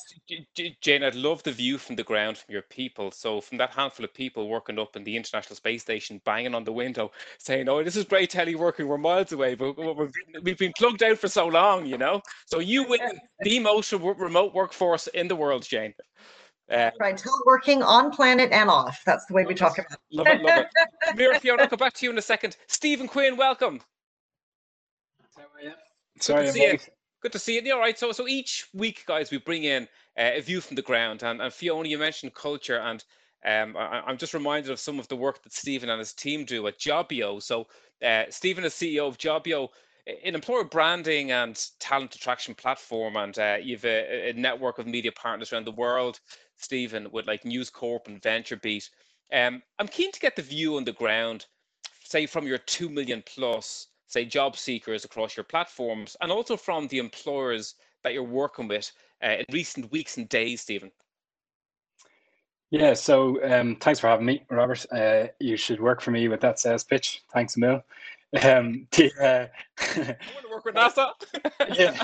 Jane, 0.82 1.04
I'd 1.04 1.16
love 1.16 1.42
the 1.44 1.54
view 1.54 1.78
from 1.78 1.96
the 1.96 2.04
ground 2.04 2.38
from 2.38 2.52
your 2.52 2.64
people. 2.64 3.12
So, 3.12 3.40
from 3.40 3.58
that 3.60 3.72
handful 3.72 4.04
of 4.04 4.14
people 4.14 4.50
working 4.50 4.78
up 4.78 4.96
in 4.96 5.04
the 5.04 5.16
International 5.16 5.56
Space 5.56 5.82
Station, 5.82 6.22
banging 6.26 6.54
on 6.54 6.66
the 6.66 6.74
window, 6.74 7.12
saying, 7.38 7.70
Oh, 7.70 7.82
this 7.84 7.96
is 7.96 8.04
great 8.04 8.32
teleworking, 8.32 8.88
we're 8.88 8.98
miles 8.98 9.32
away, 9.32 9.56
but 9.56 9.76
we've 10.44 10.58
been 10.58 10.74
plugged 10.78 11.02
out 11.02 11.18
for 11.18 11.30
so 11.30 11.48
long, 11.48 11.86
you 11.86 11.98
know? 11.98 12.22
So, 12.46 12.60
you 12.60 12.84
win 12.84 13.20
the 13.42 13.60
most 13.60 13.94
remote 13.94 14.54
workforce 14.54 15.08
in 15.08 15.30
the 15.30 15.36
world, 15.36 15.64
Jane. 15.64 15.94
Uh, 16.70 16.92
right, 17.00 17.20
teleworking 17.20 17.84
on 17.84 18.12
planet 18.12 18.52
and 18.52 18.70
off. 18.70 19.02
That's 19.06 19.26
the 19.26 19.34
way 19.34 19.46
we 19.46 19.56
talk 19.56 19.80
about 19.80 19.94
it. 19.94 20.00
Love 20.12 20.28
it, 20.28 20.42
love 20.42 20.60
it. 20.60 20.68
Mira 21.16 21.40
Fiona, 21.40 21.64
I'll 21.64 21.70
come 21.70 21.80
back 21.80 21.94
to 21.94 22.06
you 22.06 22.12
in 22.12 22.18
a 22.18 22.22
second. 22.22 22.58
Stephen 22.68 23.08
Quinn, 23.08 23.38
welcome. 23.38 23.82
Sorry, 26.20 26.46
Good 26.46 26.48
to 26.48 26.54
see 26.54 26.72
you. 26.72 26.80
Good 27.22 27.32
to 27.34 27.40
see 27.40 27.62
you. 27.62 27.74
All 27.74 27.80
right. 27.80 27.98
So, 27.98 28.12
so 28.12 28.28
each 28.28 28.68
week, 28.74 29.04
guys, 29.06 29.32
we 29.32 29.38
bring 29.38 29.64
in 29.64 29.84
uh, 30.18 30.32
a 30.36 30.42
view 30.42 30.62
from 30.62 30.76
the 30.76 30.82
ground. 30.82 31.24
And, 31.24 31.42
and 31.42 31.54
Fiona, 31.54 31.88
you 31.88 31.98
mentioned 31.98 32.34
culture, 32.34 32.80
and 32.80 33.04
um, 33.46 33.76
I, 33.78 34.10
am 34.10 34.18
just 34.18 34.34
reminded 34.34 34.72
of 34.72 34.80
some 34.80 35.00
of 35.00 35.08
the 35.08 35.16
work 35.16 35.44
that 35.44 35.54
Stephen 35.54 35.90
and 35.90 36.00
his 36.00 36.14
team 36.14 36.46
do 36.46 36.68
at 36.68 36.80
JobBio. 36.80 37.42
So, 37.42 37.68
uh, 38.06 38.24
Stephen 38.30 38.64
is 38.64 38.74
CEO 38.74 39.08
of 39.08 39.18
JobBio, 39.18 39.70
an 40.24 40.34
employer 40.36 40.64
branding 40.64 41.32
and 41.32 41.62
talent 41.80 42.16
attraction 42.16 42.56
platform, 42.56 43.16
and 43.18 43.38
uh, 43.38 43.58
you've 43.62 43.86
a, 43.86 44.30
a, 44.30 44.34
network 44.34 44.80
of 44.80 44.88
media 44.88 45.12
partners 45.12 45.52
around 45.52 45.66
the 45.66 45.72
world. 45.72 46.20
Stephen, 46.58 47.10
with 47.12 47.26
like 47.26 47.46
News 47.46 47.70
Corp 47.70 48.08
and 48.08 48.22
VentureBeat. 48.22 48.90
Um, 49.32 49.62
I'm 49.78 49.88
keen 49.88 50.12
to 50.12 50.20
get 50.20 50.36
the 50.36 50.42
view 50.42 50.76
on 50.76 50.84
the 50.84 50.92
ground, 50.92 51.46
say 52.04 52.26
from 52.26 52.46
your 52.46 52.58
two 52.58 52.90
million 52.90 53.24
plus 53.26 53.88
say 54.10 54.26
job 54.26 54.58
seekers 54.58 55.06
across 55.06 55.38
your 55.38 55.46
platforms 55.46 56.18
and 56.20 56.32
also 56.32 56.58
from 56.58 56.88
the 56.88 56.98
employers 56.98 57.76
that 58.04 58.14
you're 58.14 58.24
working 58.24 58.68
with 58.68 58.92
uh, 59.24 59.36
in 59.40 59.46
recent 59.52 59.90
weeks 59.92 60.18
and 60.18 60.28
days, 60.28 60.62
Stephen? 60.62 60.92
Yeah, 62.72 62.94
so 62.94 63.44
um, 63.52 63.78
thanks 63.78 64.00
for 64.00 64.08
having 64.08 64.26
me, 64.26 64.44
Robert. 64.50 64.86
Uh, 64.92 65.28
you 65.40 65.58
should 65.58 65.80
work 65.80 66.02
for 66.02 66.12
me 66.12 66.28
with 66.28 66.42
that 66.42 66.60
sales 66.60 66.84
pitch. 66.84 67.24
Thanks, 67.34 67.56
Emil. 67.56 67.84
Um, 68.44 68.88
the, 68.92 69.12
uh, 69.20 69.48
I 69.80 69.98
want 69.98 70.18
to 70.18 70.50
work 70.52 70.66
with 70.66 70.76
NASA. 70.76 71.12
yeah. 71.76 71.96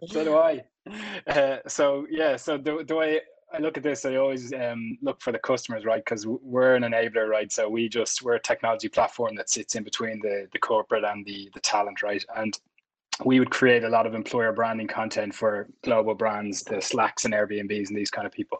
so 0.06 0.24
do 0.24 0.36
I. 0.36 0.62
Uh, 1.26 1.58
so 1.66 2.06
yeah, 2.10 2.36
so 2.36 2.58
the, 2.58 2.84
the 2.86 2.94
way 2.94 3.20
I 3.52 3.58
look 3.58 3.76
at 3.76 3.82
this, 3.82 4.04
I 4.04 4.16
always 4.16 4.52
um, 4.52 4.98
look 5.02 5.20
for 5.20 5.32
the 5.32 5.38
customers, 5.38 5.84
right? 5.84 6.04
Because 6.04 6.26
we're 6.26 6.74
an 6.74 6.82
enabler, 6.82 7.28
right? 7.28 7.50
So 7.50 7.68
we 7.68 7.88
just 7.88 8.22
we're 8.22 8.34
a 8.34 8.40
technology 8.40 8.88
platform 8.88 9.36
that 9.36 9.50
sits 9.50 9.76
in 9.76 9.84
between 9.84 10.20
the 10.20 10.48
the 10.52 10.58
corporate 10.58 11.04
and 11.04 11.24
the 11.24 11.50
the 11.54 11.60
talent, 11.60 12.02
right? 12.02 12.24
And 12.36 12.58
we 13.24 13.38
would 13.38 13.50
create 13.50 13.84
a 13.84 13.88
lot 13.88 14.06
of 14.06 14.14
employer 14.14 14.52
branding 14.52 14.88
content 14.88 15.34
for 15.34 15.68
global 15.82 16.14
brands, 16.14 16.62
the 16.62 16.82
Slacks 16.82 17.24
and 17.24 17.32
Airbnbs 17.32 17.88
and 17.88 17.96
these 17.96 18.10
kind 18.10 18.26
of 18.26 18.32
people. 18.32 18.58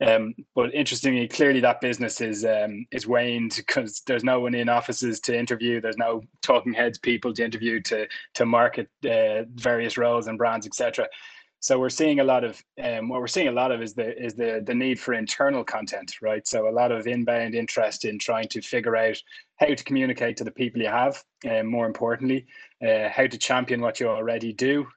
Um, 0.00 0.34
but 0.56 0.74
interestingly, 0.74 1.28
clearly 1.28 1.60
that 1.60 1.80
business 1.80 2.20
is 2.20 2.44
um, 2.44 2.86
is 2.90 3.06
waned 3.06 3.54
because 3.56 4.02
there's 4.06 4.24
no 4.24 4.40
one 4.40 4.54
in 4.54 4.68
offices 4.68 5.20
to 5.20 5.38
interview. 5.38 5.80
There's 5.80 5.98
no 5.98 6.22
talking 6.40 6.72
heads 6.72 6.98
people 6.98 7.32
to 7.34 7.44
interview 7.44 7.80
to 7.82 8.08
to 8.34 8.46
market 8.46 8.88
uh, 9.04 9.44
various 9.54 9.96
roles 9.96 10.26
and 10.26 10.38
brands, 10.38 10.66
etc. 10.66 11.06
So 11.62 11.78
we're 11.78 11.90
seeing 11.90 12.18
a 12.18 12.24
lot 12.24 12.42
of 12.42 12.60
um, 12.82 13.08
what 13.08 13.20
we're 13.20 13.28
seeing 13.28 13.46
a 13.46 13.52
lot 13.52 13.70
of 13.70 13.80
is 13.80 13.94
the 13.94 14.20
is 14.20 14.34
the 14.34 14.64
the 14.66 14.74
need 14.74 14.98
for 14.98 15.14
internal 15.14 15.62
content, 15.62 16.16
right? 16.20 16.44
So 16.44 16.68
a 16.68 16.74
lot 16.74 16.90
of 16.90 17.06
inbound 17.06 17.54
interest 17.54 18.04
in 18.04 18.18
trying 18.18 18.48
to 18.48 18.60
figure 18.60 18.96
out 18.96 19.16
how 19.58 19.66
to 19.66 19.84
communicate 19.84 20.36
to 20.38 20.44
the 20.44 20.50
people 20.50 20.82
you 20.82 20.88
have, 20.88 21.22
and 21.44 21.60
um, 21.60 21.66
more 21.68 21.86
importantly, 21.86 22.46
uh, 22.84 23.08
how 23.10 23.28
to 23.28 23.38
champion 23.38 23.80
what 23.80 24.00
you 24.00 24.08
already 24.08 24.52
do, 24.52 24.88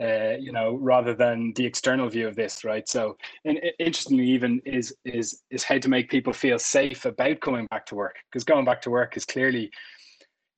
uh, 0.00 0.36
you 0.38 0.52
know, 0.52 0.76
rather 0.76 1.12
than 1.12 1.52
the 1.56 1.66
external 1.66 2.08
view 2.08 2.28
of 2.28 2.36
this, 2.36 2.62
right? 2.62 2.88
So, 2.88 3.16
and 3.44 3.58
interestingly, 3.80 4.28
even 4.28 4.62
is 4.64 4.94
is 5.04 5.42
is 5.50 5.64
how 5.64 5.78
to 5.78 5.88
make 5.88 6.08
people 6.08 6.32
feel 6.32 6.60
safe 6.60 7.04
about 7.04 7.40
coming 7.40 7.66
back 7.72 7.84
to 7.86 7.96
work, 7.96 8.14
because 8.30 8.44
going 8.44 8.64
back 8.64 8.80
to 8.82 8.90
work 8.90 9.16
is 9.16 9.24
clearly 9.24 9.72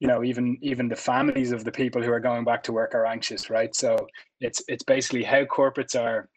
you 0.05 0.09
know 0.09 0.23
even 0.23 0.59
even 0.61 0.87
the 0.87 0.95
families 0.95 1.51
of 1.51 1.65
the 1.65 1.73
people 1.73 2.03
who 2.03 2.13
are 2.13 2.21
going 2.21 2.45
back 2.45 2.63
to 2.63 2.75
work 2.75 2.95
are 2.95 3.07
anxious 3.07 3.49
right 3.49 3.75
so 3.75 3.97
it's 4.39 4.63
it's 4.69 4.85
basically 4.85 5.23
how 5.23 5.43
corporates 5.47 5.99
are 5.99 6.29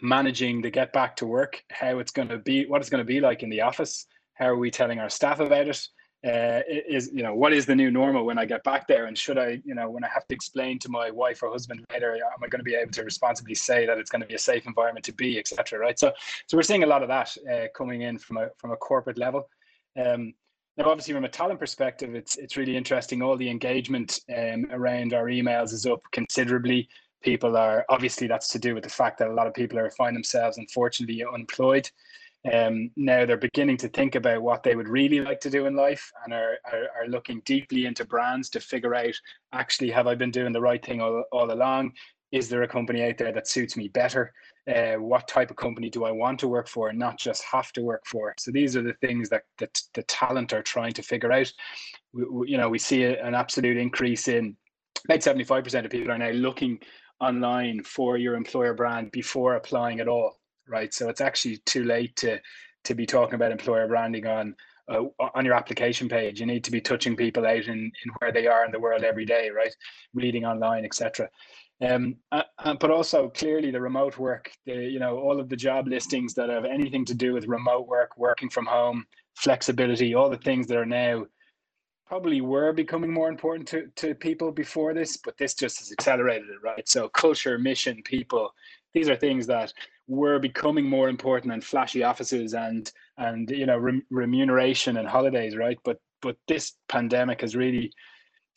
managing 0.00 0.62
to 0.62 0.70
get 0.70 0.90
back 0.94 1.14
to 1.14 1.26
work 1.26 1.62
how 1.70 1.98
it's 1.98 2.12
going 2.12 2.28
to 2.28 2.38
be 2.38 2.64
what 2.64 2.80
it's 2.80 2.88
going 2.88 3.04
to 3.06 3.12
be 3.14 3.20
like 3.20 3.42
in 3.42 3.50
the 3.50 3.60
office 3.60 4.06
how 4.32 4.46
are 4.46 4.56
we 4.56 4.70
telling 4.70 4.98
our 4.98 5.10
staff 5.10 5.38
about 5.38 5.68
it 5.68 5.86
uh, 6.26 6.60
is 6.68 7.10
you 7.12 7.22
know 7.22 7.34
what 7.34 7.52
is 7.52 7.66
the 7.66 7.74
new 7.74 7.90
normal 7.90 8.24
when 8.24 8.38
I 8.38 8.44
get 8.44 8.62
back 8.62 8.86
there, 8.86 9.06
and 9.06 9.16
should 9.16 9.38
I 9.38 9.62
you 9.64 9.74
know 9.74 9.88
when 9.88 10.04
I 10.04 10.08
have 10.08 10.26
to 10.26 10.34
explain 10.34 10.78
to 10.80 10.90
my 10.90 11.10
wife 11.10 11.42
or 11.42 11.50
husband 11.50 11.82
later, 11.90 12.12
am 12.14 12.44
I 12.44 12.46
going 12.46 12.60
to 12.60 12.62
be 12.62 12.74
able 12.74 12.92
to 12.92 13.04
responsibly 13.04 13.54
say 13.54 13.86
that 13.86 13.96
it's 13.96 14.10
going 14.10 14.20
to 14.20 14.28
be 14.28 14.34
a 14.34 14.38
safe 14.38 14.66
environment 14.66 15.02
to 15.06 15.14
be, 15.14 15.38
etc. 15.38 15.78
Right. 15.78 15.98
So 15.98 16.12
so 16.46 16.58
we're 16.58 16.62
seeing 16.62 16.82
a 16.82 16.86
lot 16.86 17.02
of 17.02 17.08
that 17.08 17.34
uh, 17.50 17.68
coming 17.74 18.02
in 18.02 18.18
from 18.18 18.36
a 18.36 18.50
from 18.58 18.70
a 18.70 18.76
corporate 18.76 19.16
level. 19.16 19.48
Um, 19.96 20.34
now, 20.76 20.88
obviously, 20.88 21.14
from 21.14 21.24
a 21.24 21.28
talent 21.28 21.60
perspective, 21.60 22.14
it's 22.14 22.36
it's 22.36 22.56
really 22.56 22.76
interesting. 22.76 23.22
All 23.22 23.36
the 23.36 23.50
engagement 23.50 24.20
um, 24.36 24.66
around 24.70 25.12
our 25.12 25.26
emails 25.26 25.72
is 25.72 25.86
up 25.86 26.00
considerably. 26.12 26.88
People 27.22 27.56
are 27.56 27.84
obviously 27.88 28.26
that's 28.26 28.48
to 28.48 28.58
do 28.58 28.74
with 28.74 28.84
the 28.84 28.90
fact 28.90 29.18
that 29.18 29.28
a 29.28 29.34
lot 29.34 29.46
of 29.46 29.54
people 29.54 29.78
are 29.78 29.90
find 29.90 30.16
themselves 30.16 30.58
unfortunately 30.58 31.22
unemployed. 31.24 31.90
Um, 32.50 32.90
now 32.96 33.26
they're 33.26 33.36
beginning 33.36 33.76
to 33.78 33.88
think 33.88 34.14
about 34.14 34.40
what 34.40 34.62
they 34.62 34.74
would 34.74 34.88
really 34.88 35.20
like 35.20 35.40
to 35.40 35.50
do 35.50 35.66
in 35.66 35.76
life 35.76 36.10
and 36.24 36.32
are, 36.32 36.56
are, 36.72 36.86
are 36.98 37.08
looking 37.08 37.42
deeply 37.44 37.84
into 37.84 38.06
brands 38.06 38.48
to 38.50 38.60
figure 38.60 38.94
out 38.94 39.14
actually 39.52 39.90
have 39.90 40.06
I 40.06 40.14
been 40.14 40.30
doing 40.30 40.54
the 40.54 40.60
right 40.60 40.82
thing 40.82 41.02
all, 41.02 41.24
all 41.32 41.52
along? 41.52 41.92
Is 42.32 42.48
there 42.48 42.62
a 42.62 42.68
company 42.68 43.04
out 43.04 43.18
there 43.18 43.32
that 43.32 43.48
suits 43.48 43.76
me 43.76 43.88
better? 43.88 44.32
Uh, 44.70 44.94
what 44.94 45.26
type 45.26 45.50
of 45.50 45.56
company 45.56 45.90
do 45.90 46.04
I 46.04 46.10
want 46.10 46.38
to 46.40 46.48
work 46.48 46.68
for 46.68 46.92
not 46.92 47.18
just 47.18 47.42
have 47.44 47.72
to 47.72 47.82
work 47.82 48.02
for. 48.06 48.34
So 48.38 48.50
these 48.50 48.76
are 48.76 48.82
the 48.82 48.94
things 48.94 49.28
that, 49.30 49.42
that 49.58 49.80
the 49.94 50.02
talent 50.04 50.52
are 50.52 50.62
trying 50.62 50.92
to 50.94 51.02
figure 51.02 51.32
out. 51.32 51.52
We, 52.12 52.24
we, 52.24 52.48
you 52.50 52.56
know, 52.56 52.68
we 52.68 52.78
see 52.78 53.04
a, 53.04 53.24
an 53.24 53.34
absolute 53.34 53.76
increase 53.76 54.28
in 54.28 54.56
about 55.04 55.20
75% 55.20 55.84
of 55.84 55.90
people 55.90 56.12
are 56.12 56.18
now 56.18 56.30
looking 56.30 56.78
online 57.20 57.82
for 57.82 58.16
your 58.16 58.34
employer 58.34 58.74
brand 58.74 59.10
before 59.12 59.54
applying 59.54 60.00
at 60.00 60.08
all, 60.08 60.38
right? 60.68 60.92
So 60.92 61.08
it's 61.08 61.20
actually 61.20 61.58
too 61.66 61.84
late 61.84 62.16
to 62.16 62.40
to 62.82 62.94
be 62.94 63.04
talking 63.04 63.34
about 63.34 63.52
employer 63.52 63.86
branding 63.86 64.26
on 64.26 64.54
uh, 64.90 65.04
on 65.34 65.44
your 65.44 65.54
application 65.54 66.08
page. 66.08 66.40
You 66.40 66.46
need 66.46 66.64
to 66.64 66.70
be 66.70 66.80
touching 66.80 67.16
people 67.16 67.46
out 67.46 67.66
in, 67.66 67.78
in 67.78 68.10
where 68.18 68.32
they 68.32 68.46
are 68.46 68.64
in 68.64 68.72
the 68.72 68.80
world 68.80 69.04
every 69.04 69.24
day, 69.24 69.50
right? 69.50 69.74
Reading 70.14 70.44
online, 70.44 70.84
etc. 70.84 71.28
Um, 71.82 72.16
but 72.30 72.90
also 72.90 73.30
clearly 73.30 73.70
the 73.70 73.80
remote 73.80 74.18
work, 74.18 74.52
the, 74.66 74.74
you 74.74 74.98
know, 74.98 75.18
all 75.18 75.40
of 75.40 75.48
the 75.48 75.56
job 75.56 75.88
listings 75.88 76.34
that 76.34 76.50
have 76.50 76.66
anything 76.66 77.06
to 77.06 77.14
do 77.14 77.32
with 77.32 77.46
remote 77.46 77.88
work, 77.88 78.18
working 78.18 78.50
from 78.50 78.66
home, 78.66 79.06
flexibility, 79.34 80.14
all 80.14 80.28
the 80.28 80.36
things 80.36 80.66
that 80.66 80.76
are 80.76 80.84
now 80.84 81.24
probably 82.06 82.40
were 82.40 82.72
becoming 82.72 83.12
more 83.12 83.28
important 83.28 83.68
to, 83.68 83.86
to 83.94 84.14
people 84.14 84.50
before 84.50 84.92
this, 84.92 85.16
but 85.16 85.38
this 85.38 85.54
just 85.54 85.78
has 85.78 85.92
accelerated 85.92 86.48
it, 86.50 86.60
right? 86.62 86.88
So 86.88 87.08
culture, 87.08 87.56
mission, 87.56 88.02
people, 88.02 88.52
these 88.92 89.08
are 89.08 89.16
things 89.16 89.46
that 89.46 89.72
were 90.08 90.40
becoming 90.40 90.84
more 90.84 91.08
important 91.08 91.52
than 91.52 91.60
flashy 91.60 92.02
offices 92.02 92.52
and 92.52 92.90
and 93.18 93.48
you 93.48 93.64
know 93.64 93.78
re- 93.78 94.02
remuneration 94.10 94.96
and 94.96 95.08
holidays, 95.08 95.56
right? 95.56 95.78
But 95.84 96.00
but 96.20 96.36
this 96.48 96.72
pandemic 96.88 97.42
has 97.42 97.54
really 97.54 97.92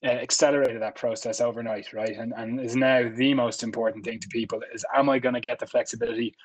uh, 0.03 0.09
accelerated 0.09 0.81
that 0.81 0.95
process 0.95 1.41
overnight, 1.41 1.93
right? 1.93 2.15
And 2.17 2.33
and 2.35 2.59
is 2.59 2.75
now 2.75 3.09
the 3.13 3.33
most 3.33 3.63
important 3.63 4.03
thing 4.03 4.19
to 4.19 4.27
people 4.27 4.61
is 4.73 4.85
am 4.93 5.09
I 5.09 5.19
going 5.19 5.35
to 5.35 5.41
get 5.41 5.59
the 5.59 5.67
flexibility? 5.67 6.35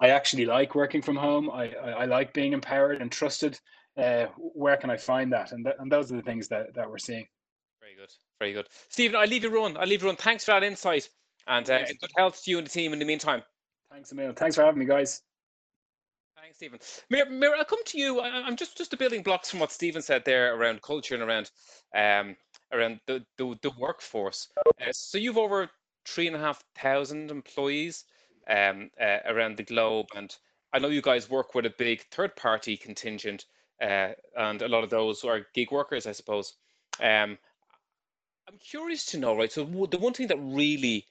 I 0.00 0.08
actually 0.08 0.44
like 0.44 0.74
working 0.74 1.00
from 1.00 1.16
home. 1.16 1.50
I, 1.50 1.72
I, 1.82 1.90
I 1.90 2.04
like 2.04 2.34
being 2.34 2.52
empowered 2.52 3.00
and 3.00 3.10
trusted. 3.10 3.58
Uh, 3.96 4.26
where 4.36 4.76
can 4.76 4.90
I 4.90 4.96
find 4.96 5.32
that? 5.32 5.52
And 5.52 5.64
th- 5.64 5.76
and 5.78 5.90
those 5.90 6.12
are 6.12 6.16
the 6.16 6.22
things 6.22 6.48
that, 6.48 6.74
that 6.74 6.90
we're 6.90 6.98
seeing. 6.98 7.26
Very 7.80 7.94
good, 7.96 8.12
very 8.38 8.52
good. 8.52 8.66
Stephen, 8.88 9.16
I'll 9.16 9.26
leave 9.26 9.44
you 9.44 9.50
run. 9.50 9.76
I'll 9.76 9.86
leave 9.86 10.02
you 10.02 10.08
run. 10.08 10.16
Thanks 10.16 10.44
for 10.44 10.52
that 10.52 10.64
insight, 10.64 11.08
and 11.46 11.68
uh, 11.70 11.84
good 11.86 12.10
health 12.16 12.42
to 12.44 12.50
you 12.50 12.58
and 12.58 12.66
the 12.66 12.70
team 12.70 12.92
in 12.92 12.98
the 12.98 13.04
meantime. 13.04 13.42
Thanks, 13.90 14.12
Emil. 14.12 14.32
Thanks 14.34 14.56
for 14.56 14.64
having 14.64 14.80
me, 14.80 14.84
guys. 14.84 15.22
Thanks, 16.36 16.58
Stephen. 16.58 16.78
Mira, 17.08 17.30
Mira, 17.30 17.58
I'll 17.58 17.64
come 17.64 17.82
to 17.86 17.98
you. 17.98 18.20
I'm 18.20 18.56
just 18.56 18.76
just 18.76 18.90
the 18.90 18.96
building 18.96 19.22
blocks 19.22 19.50
from 19.50 19.60
what 19.60 19.72
Stephen 19.72 20.02
said 20.02 20.24
there 20.24 20.54
around 20.54 20.82
culture 20.82 21.14
and 21.14 21.22
around 21.22 21.50
um, 21.96 22.36
around 22.72 23.00
the, 23.06 23.24
the, 23.38 23.56
the 23.62 23.70
workforce. 23.78 24.48
Uh, 24.80 24.92
so 24.92 25.18
you've 25.18 25.38
over 25.38 25.70
three 26.06 26.26
and 26.26 26.36
a 26.36 26.40
half 26.40 26.62
thousand 26.76 27.30
employees. 27.30 28.04
um, 28.48 28.90
uh, 29.00 29.18
around 29.26 29.56
the 29.56 29.62
globe. 29.64 30.06
And 30.14 30.34
I 30.72 30.78
know 30.78 30.88
you 30.88 31.02
guys 31.02 31.30
work 31.30 31.54
with 31.54 31.66
a 31.66 31.74
big 31.78 32.02
third 32.10 32.36
party 32.36 32.76
contingent, 32.76 33.46
uh, 33.82 34.10
and 34.36 34.62
a 34.62 34.68
lot 34.68 34.84
of 34.84 34.90
those 34.90 35.24
are 35.24 35.46
gig 35.54 35.70
workers, 35.70 36.06
I 36.06 36.12
suppose. 36.12 36.54
Um, 37.00 37.38
I'm 38.48 38.58
curious 38.60 39.06
to 39.06 39.18
know, 39.18 39.36
right? 39.36 39.50
So, 39.50 39.64
the 39.64 39.98
one 39.98 40.12
thing 40.12 40.28
that 40.28 40.38
really 40.38 41.06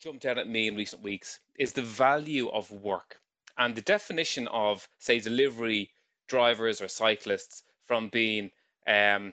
jumped 0.00 0.24
out 0.24 0.38
at 0.38 0.48
me 0.48 0.68
in 0.68 0.76
recent 0.76 1.02
weeks 1.02 1.40
is 1.58 1.72
the 1.72 1.82
value 1.82 2.48
of 2.48 2.70
work 2.70 3.20
and 3.58 3.74
the 3.74 3.82
definition 3.82 4.48
of, 4.48 4.88
say, 4.98 5.20
delivery 5.20 5.90
drivers 6.28 6.80
or 6.80 6.88
cyclists 6.88 7.62
from 7.86 8.08
being 8.08 8.50
um, 8.86 9.32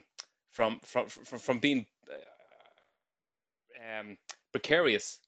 from, 0.54 0.78
from 0.84 1.06
from 1.08 1.38
from 1.38 1.58
being 1.58 1.84
uh, 2.10 2.14
um, 4.00 4.16
precarious 4.52 5.18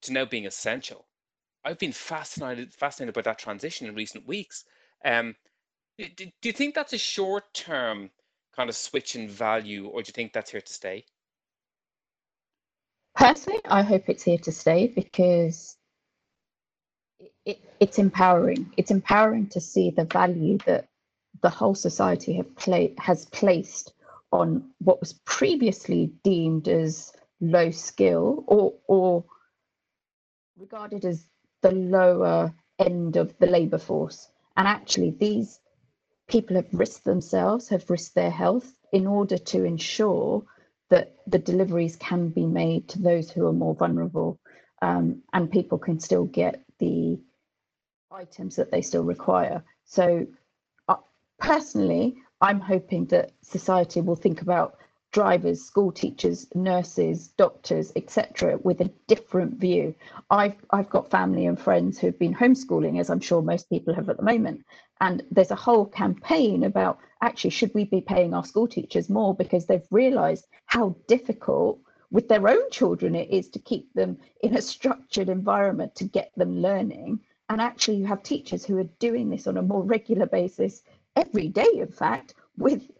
to 0.00 0.12
now 0.12 0.24
being 0.24 0.46
essential. 0.46 1.06
I've 1.64 1.78
been 1.78 1.92
fascinated 1.92 2.72
fascinated 2.72 3.14
by 3.14 3.22
that 3.22 3.38
transition 3.38 3.86
in 3.86 3.94
recent 3.94 4.26
weeks. 4.26 4.64
Um, 5.04 5.36
do, 5.98 6.08
do 6.16 6.48
you 6.48 6.52
think 6.52 6.74
that's 6.74 6.94
a 6.94 6.98
short 6.98 7.52
term 7.54 8.10
kind 8.56 8.68
of 8.70 8.76
switch 8.76 9.14
in 9.14 9.28
value, 9.28 9.86
or 9.86 10.02
do 10.02 10.08
you 10.08 10.12
think 10.12 10.32
that's 10.32 10.50
here 10.50 10.60
to 10.62 10.72
stay? 10.72 11.04
Personally, 13.14 13.60
I 13.66 13.82
hope 13.82 14.08
it's 14.08 14.22
here 14.22 14.38
to 14.38 14.52
stay 14.52 14.86
because 14.86 15.76
it, 17.20 17.32
it, 17.44 17.58
it's 17.78 17.98
empowering. 17.98 18.72
It's 18.78 18.90
empowering 18.90 19.48
to 19.48 19.60
see 19.60 19.90
the 19.90 20.04
value 20.04 20.56
that 20.64 20.88
the 21.42 21.50
whole 21.50 21.74
society 21.74 22.34
have 22.34 22.56
play, 22.56 22.94
has 22.98 23.26
placed 23.26 23.92
on 24.32 24.70
what 24.78 25.00
was 25.00 25.12
previously 25.24 26.12
deemed 26.24 26.68
as 26.68 27.12
low 27.40 27.70
skill 27.70 28.44
or 28.46 28.74
or 28.86 29.24
regarded 30.56 31.04
as 31.04 31.26
the 31.62 31.72
lower 31.72 32.52
end 32.78 33.16
of 33.16 33.36
the 33.38 33.46
labor 33.46 33.78
force. 33.78 34.28
And 34.56 34.66
actually, 34.66 35.10
these 35.10 35.60
people 36.28 36.56
have 36.56 36.68
risked 36.72 37.04
themselves, 37.04 37.68
have 37.68 37.88
risked 37.90 38.14
their 38.14 38.30
health 38.30 38.74
in 38.92 39.06
order 39.06 39.38
to 39.38 39.64
ensure 39.64 40.44
that 40.90 41.16
the 41.26 41.38
deliveries 41.38 41.96
can 41.96 42.28
be 42.28 42.46
made 42.46 42.88
to 42.88 43.00
those 43.00 43.30
who 43.30 43.46
are 43.46 43.52
more 43.52 43.74
vulnerable 43.74 44.38
um, 44.82 45.22
and 45.32 45.50
people 45.50 45.78
can 45.78 45.98
still 46.00 46.24
get 46.24 46.62
the 46.78 47.18
items 48.10 48.56
that 48.56 48.70
they 48.70 48.82
still 48.82 49.04
require. 49.04 49.64
So, 49.84 50.26
uh, 50.88 50.96
personally, 51.38 52.16
I'm 52.42 52.60
hoping 52.60 53.06
that 53.06 53.30
society 53.42 54.00
will 54.00 54.16
think 54.16 54.42
about 54.42 54.76
drivers, 55.12 55.62
school 55.62 55.92
teachers, 55.92 56.48
nurses, 56.56 57.28
doctors, 57.28 57.92
etc., 57.94 58.58
with 58.64 58.80
a 58.80 58.90
different 59.06 59.60
view. 59.60 59.94
I've 60.28 60.56
I've 60.70 60.90
got 60.90 61.08
family 61.08 61.46
and 61.46 61.56
friends 61.58 62.00
who've 62.00 62.18
been 62.18 62.34
homeschooling, 62.34 62.98
as 62.98 63.10
I'm 63.10 63.20
sure 63.20 63.42
most 63.42 63.70
people 63.70 63.94
have 63.94 64.08
at 64.08 64.16
the 64.16 64.24
moment, 64.24 64.64
and 65.00 65.22
there's 65.30 65.52
a 65.52 65.64
whole 65.66 65.86
campaign 65.86 66.64
about 66.64 66.98
actually 67.20 67.50
should 67.50 67.72
we 67.74 67.84
be 67.84 68.00
paying 68.00 68.34
our 68.34 68.44
school 68.44 68.66
teachers 68.66 69.08
more 69.08 69.34
because 69.36 69.66
they've 69.66 69.86
realised 69.92 70.48
how 70.66 70.96
difficult 71.06 71.78
with 72.10 72.28
their 72.28 72.48
own 72.48 72.70
children 72.72 73.14
it 73.14 73.30
is 73.30 73.48
to 73.50 73.60
keep 73.60 73.92
them 73.94 74.18
in 74.42 74.56
a 74.56 74.62
structured 74.62 75.28
environment 75.28 75.94
to 75.94 76.04
get 76.04 76.32
them 76.36 76.60
learning. 76.60 77.20
And 77.48 77.60
actually, 77.60 77.98
you 77.98 78.06
have 78.06 78.22
teachers 78.24 78.64
who 78.64 78.78
are 78.78 78.98
doing 78.98 79.30
this 79.30 79.46
on 79.46 79.58
a 79.58 79.62
more 79.62 79.82
regular 79.82 80.26
basis 80.26 80.82
every 81.16 81.48
day, 81.48 81.70
in 81.74 81.88
fact, 81.88 82.34
with 82.56 82.90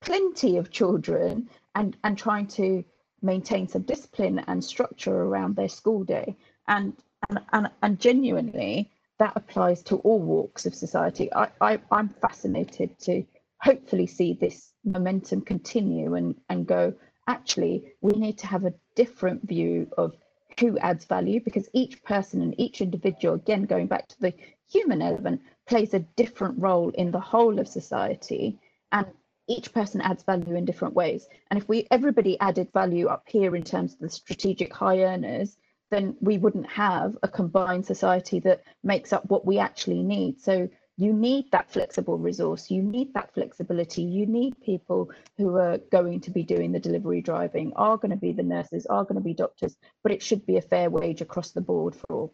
plenty 0.00 0.56
of 0.56 0.70
children 0.70 1.48
and 1.74 1.96
and 2.04 2.16
trying 2.16 2.46
to 2.46 2.84
maintain 3.22 3.66
some 3.66 3.82
discipline 3.82 4.38
and 4.46 4.62
structure 4.64 5.22
around 5.22 5.56
their 5.56 5.68
school 5.68 6.04
day. 6.04 6.36
And 6.66 6.96
and 7.28 7.40
and, 7.52 7.68
and 7.82 7.98
genuinely 7.98 8.90
that 9.18 9.32
applies 9.34 9.82
to 9.82 9.96
all 9.96 10.20
walks 10.20 10.66
of 10.66 10.74
society. 10.74 11.32
I, 11.34 11.48
I 11.60 11.80
i'm 11.90 12.08
fascinated 12.08 12.98
to 13.00 13.24
hopefully 13.60 14.06
see 14.06 14.34
this 14.34 14.72
momentum 14.84 15.40
continue 15.40 16.14
and 16.14 16.34
and 16.48 16.66
go 16.66 16.94
actually 17.26 17.92
we 18.00 18.12
need 18.12 18.38
to 18.38 18.46
have 18.46 18.64
a 18.64 18.74
different 18.94 19.46
view 19.46 19.88
of 19.98 20.16
who 20.60 20.78
adds 20.78 21.04
value 21.04 21.40
because 21.40 21.68
each 21.72 22.02
person 22.02 22.42
and 22.42 22.54
each 22.58 22.80
individual 22.80 23.34
again 23.34 23.64
going 23.64 23.86
back 23.86 24.08
to 24.08 24.20
the 24.20 24.32
human 24.68 25.02
element 25.02 25.40
plays 25.68 25.94
a 25.94 26.00
different 26.16 26.58
role 26.58 26.90
in 26.90 27.10
the 27.10 27.20
whole 27.20 27.58
of 27.58 27.68
society 27.68 28.58
and 28.90 29.06
each 29.46 29.72
person 29.72 30.00
adds 30.00 30.22
value 30.24 30.54
in 30.54 30.64
different 30.64 30.94
ways. 30.94 31.26
And 31.50 31.60
if 31.60 31.68
we 31.68 31.86
everybody 31.90 32.38
added 32.40 32.68
value 32.72 33.06
up 33.06 33.24
here 33.26 33.54
in 33.54 33.62
terms 33.62 33.94
of 33.94 34.00
the 34.00 34.10
strategic 34.10 34.72
high 34.72 35.04
earners, 35.04 35.56
then 35.90 36.16
we 36.20 36.36
wouldn't 36.38 36.68
have 36.70 37.16
a 37.22 37.28
combined 37.28 37.86
society 37.86 38.40
that 38.40 38.62
makes 38.82 39.12
up 39.12 39.24
what 39.30 39.46
we 39.46 39.58
actually 39.58 40.02
need. 40.02 40.40
So 40.40 40.68
you 40.98 41.12
need 41.12 41.50
that 41.52 41.70
flexible 41.70 42.18
resource, 42.18 42.70
you 42.70 42.82
need 42.82 43.14
that 43.14 43.32
flexibility, 43.32 44.02
you 44.02 44.26
need 44.26 44.60
people 44.60 45.10
who 45.36 45.56
are 45.56 45.78
going 45.92 46.20
to 46.22 46.30
be 46.30 46.42
doing 46.42 46.72
the 46.72 46.80
delivery 46.80 47.22
driving, 47.22 47.72
are 47.76 47.96
going 47.96 48.10
to 48.10 48.16
be 48.16 48.32
the 48.32 48.42
nurses, 48.42 48.84
are 48.86 49.04
going 49.04 49.14
to 49.14 49.20
be 49.20 49.32
doctors, 49.32 49.76
but 50.02 50.12
it 50.12 50.22
should 50.22 50.44
be 50.44 50.56
a 50.56 50.62
fair 50.62 50.90
wage 50.90 51.20
across 51.20 51.52
the 51.52 51.60
board 51.60 51.94
for. 52.08 52.30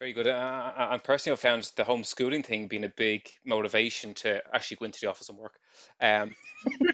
Very 0.00 0.14
good. 0.14 0.28
Uh, 0.28 0.72
and 0.78 1.04
personally, 1.04 1.36
found 1.36 1.70
the 1.76 1.84
homeschooling 1.84 2.44
thing 2.44 2.66
being 2.66 2.84
a 2.84 2.92
big 2.96 3.28
motivation 3.44 4.14
to 4.14 4.40
actually 4.54 4.78
go 4.78 4.86
into 4.86 4.98
the 4.98 5.10
office 5.10 5.28
and 5.28 5.36
work. 5.36 5.58
Um, 6.00 6.34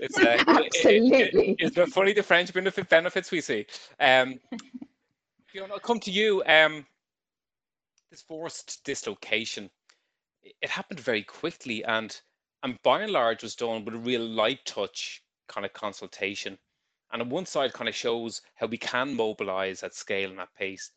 it's 0.01 0.19
uh, 0.19 0.43
absolutely. 0.49 1.21
It, 1.21 1.35
it, 1.61 1.77
it's 1.77 1.93
funny 1.93 2.13
the 2.13 2.25
French 2.25 2.53
benefit 2.53 2.89
benefits 2.89 3.31
we 3.31 3.41
see. 3.41 3.65
Um, 4.01 4.41
Fiona, 5.47 5.75
I'll 5.75 5.79
come 5.79 6.01
to 6.01 6.11
you. 6.11 6.43
Um, 6.47 6.85
this 8.11 8.23
forced 8.23 8.83
dislocation, 8.85 9.71
it 10.43 10.69
happened 10.69 10.99
very 10.99 11.23
quickly, 11.23 11.85
and 11.85 12.21
and 12.65 12.77
by 12.83 13.03
and 13.03 13.13
large 13.13 13.45
was 13.45 13.55
done 13.55 13.85
with 13.85 13.95
a 13.95 13.99
real 13.99 14.27
light 14.27 14.65
touch 14.65 15.23
kind 15.47 15.65
of 15.65 15.73
consultation. 15.73 16.59
And 17.13 17.23
on 17.23 17.29
one 17.29 17.47
side, 17.47 17.73
kind 17.73 17.89
of 17.89 17.95
shows 17.95 18.43
how 18.57 18.67
we 18.67 18.79
can 18.79 19.15
mobilize 19.15 19.85
at 19.85 19.95
scale 19.95 20.31
and 20.31 20.41
at 20.41 20.53
pace. 20.59 20.91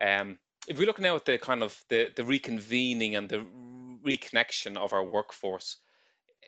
Um, 0.00 0.38
if 0.68 0.78
we 0.78 0.86
look 0.86 1.00
now 1.00 1.16
at 1.16 1.24
the 1.24 1.38
kind 1.38 1.62
of 1.62 1.76
the, 1.88 2.10
the 2.14 2.22
reconvening 2.22 3.16
and 3.18 3.28
the 3.28 3.44
reconnection 4.04 4.76
of 4.76 4.92
our 4.92 5.04
workforce 5.04 5.78
eh, 6.42 6.46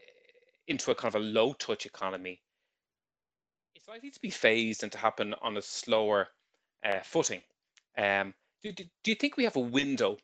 into 0.69 0.91
a 0.91 0.95
kind 0.95 1.15
of 1.15 1.21
a 1.21 1.25
low 1.25 1.53
touch 1.55 1.87
economy, 1.87 2.41
it's 3.75 3.89
likely 3.89 4.11
to 4.11 4.21
be 4.21 4.31
phased 4.31 4.83
and 4.83 4.93
to 4.93 4.99
happen 4.99 5.35
on 5.43 5.57
a 5.57 5.63
slower 5.63 6.29
uh, 6.85 7.01
footing. 7.03 7.43
Um, 7.99 8.35
do, 8.63 8.73
do, 8.73 8.85
do, 9.03 9.11
you 9.11 9.15
think 9.17 9.37
we 9.37 9.45
have 9.45 9.57
a 9.57 9.61
window 9.61 10.17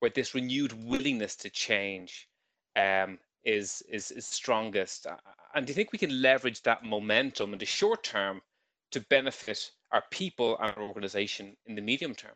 where 0.00 0.10
this 0.10 0.34
renewed 0.34 0.72
willingness 0.84 1.36
to 1.36 1.50
change 1.50 2.28
um, 2.74 3.18
is, 3.44 3.82
is, 3.88 4.10
is 4.10 4.26
strongest? 4.26 5.06
And 5.54 5.66
do 5.66 5.70
you 5.70 5.74
think 5.74 5.92
we 5.92 5.98
can 5.98 6.20
leverage 6.20 6.62
that 6.62 6.84
momentum 6.84 7.52
in 7.52 7.58
the 7.58 7.66
short 7.66 8.02
term 8.02 8.42
to 8.90 9.00
benefit 9.00 9.70
our 9.92 10.02
people 10.10 10.58
and 10.58 10.76
our 10.76 10.82
organization 10.82 11.56
in 11.66 11.74
the 11.74 11.82
medium 11.82 12.14
term? 12.14 12.34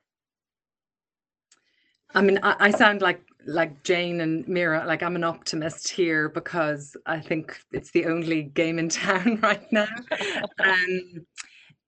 I 2.14 2.22
mean, 2.22 2.38
I, 2.42 2.56
I, 2.58 2.70
sound 2.70 3.02
like 3.02 3.22
like 3.46 3.82
Jane 3.84 4.20
and 4.20 4.46
Mira. 4.48 4.84
Like 4.86 5.02
I'm 5.02 5.16
an 5.16 5.24
optimist 5.24 5.88
here 5.88 6.28
because 6.28 6.96
I 7.06 7.20
think 7.20 7.58
it's 7.72 7.90
the 7.92 8.06
only 8.06 8.44
game 8.44 8.78
in 8.78 8.88
town 9.06 9.38
right 9.42 9.70
now. 9.72 9.88
um, 10.58 11.26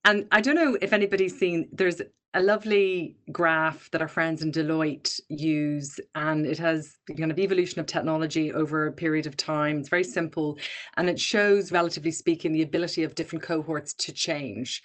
and 0.05 0.27
I 0.31 0.41
don't 0.41 0.55
know 0.55 0.77
if 0.81 0.93
anybody's 0.93 1.39
seen. 1.39 1.69
There's 1.73 2.01
a 2.35 2.43
lovely 2.43 3.17
graph 3.31 3.91
that 3.91 4.01
our 4.01 4.09
friends 4.09 4.43
in 4.43 4.53
Deloitte 4.53 5.21
use, 5.29 6.01
and 6.15 6.47
it 6.47 6.59
has 6.59 6.97
the 7.07 7.15
kind 7.15 7.31
of 7.31 7.39
evolution 7.39 7.81
of 7.81 7.87
technology 7.87 8.53
over 8.53 8.87
a 8.87 8.93
period 8.93 9.27
of 9.27 9.37
time. 9.37 9.79
It's 9.79 9.89
very 9.89 10.05
simple, 10.05 10.59
and 10.97 11.11
it 11.11 11.21
shows, 11.21 11.73
relatively 11.73 12.11
speaking, 12.11 12.53
the 12.53 12.63
ability 12.63 13.03
of 13.03 13.15
different 13.15 13.43
cohorts 13.45 13.93
to 13.95 14.13
change. 14.13 14.83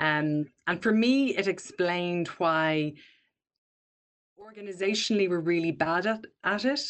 Um, 0.00 0.46
and 0.66 0.82
for 0.82 0.92
me, 0.92 1.36
it 1.36 1.46
explained 1.46 2.28
why 2.38 2.94
organizationally 4.48 5.28
we're 5.28 5.40
really 5.40 5.72
bad 5.72 6.06
at, 6.06 6.24
at 6.44 6.64
it 6.64 6.80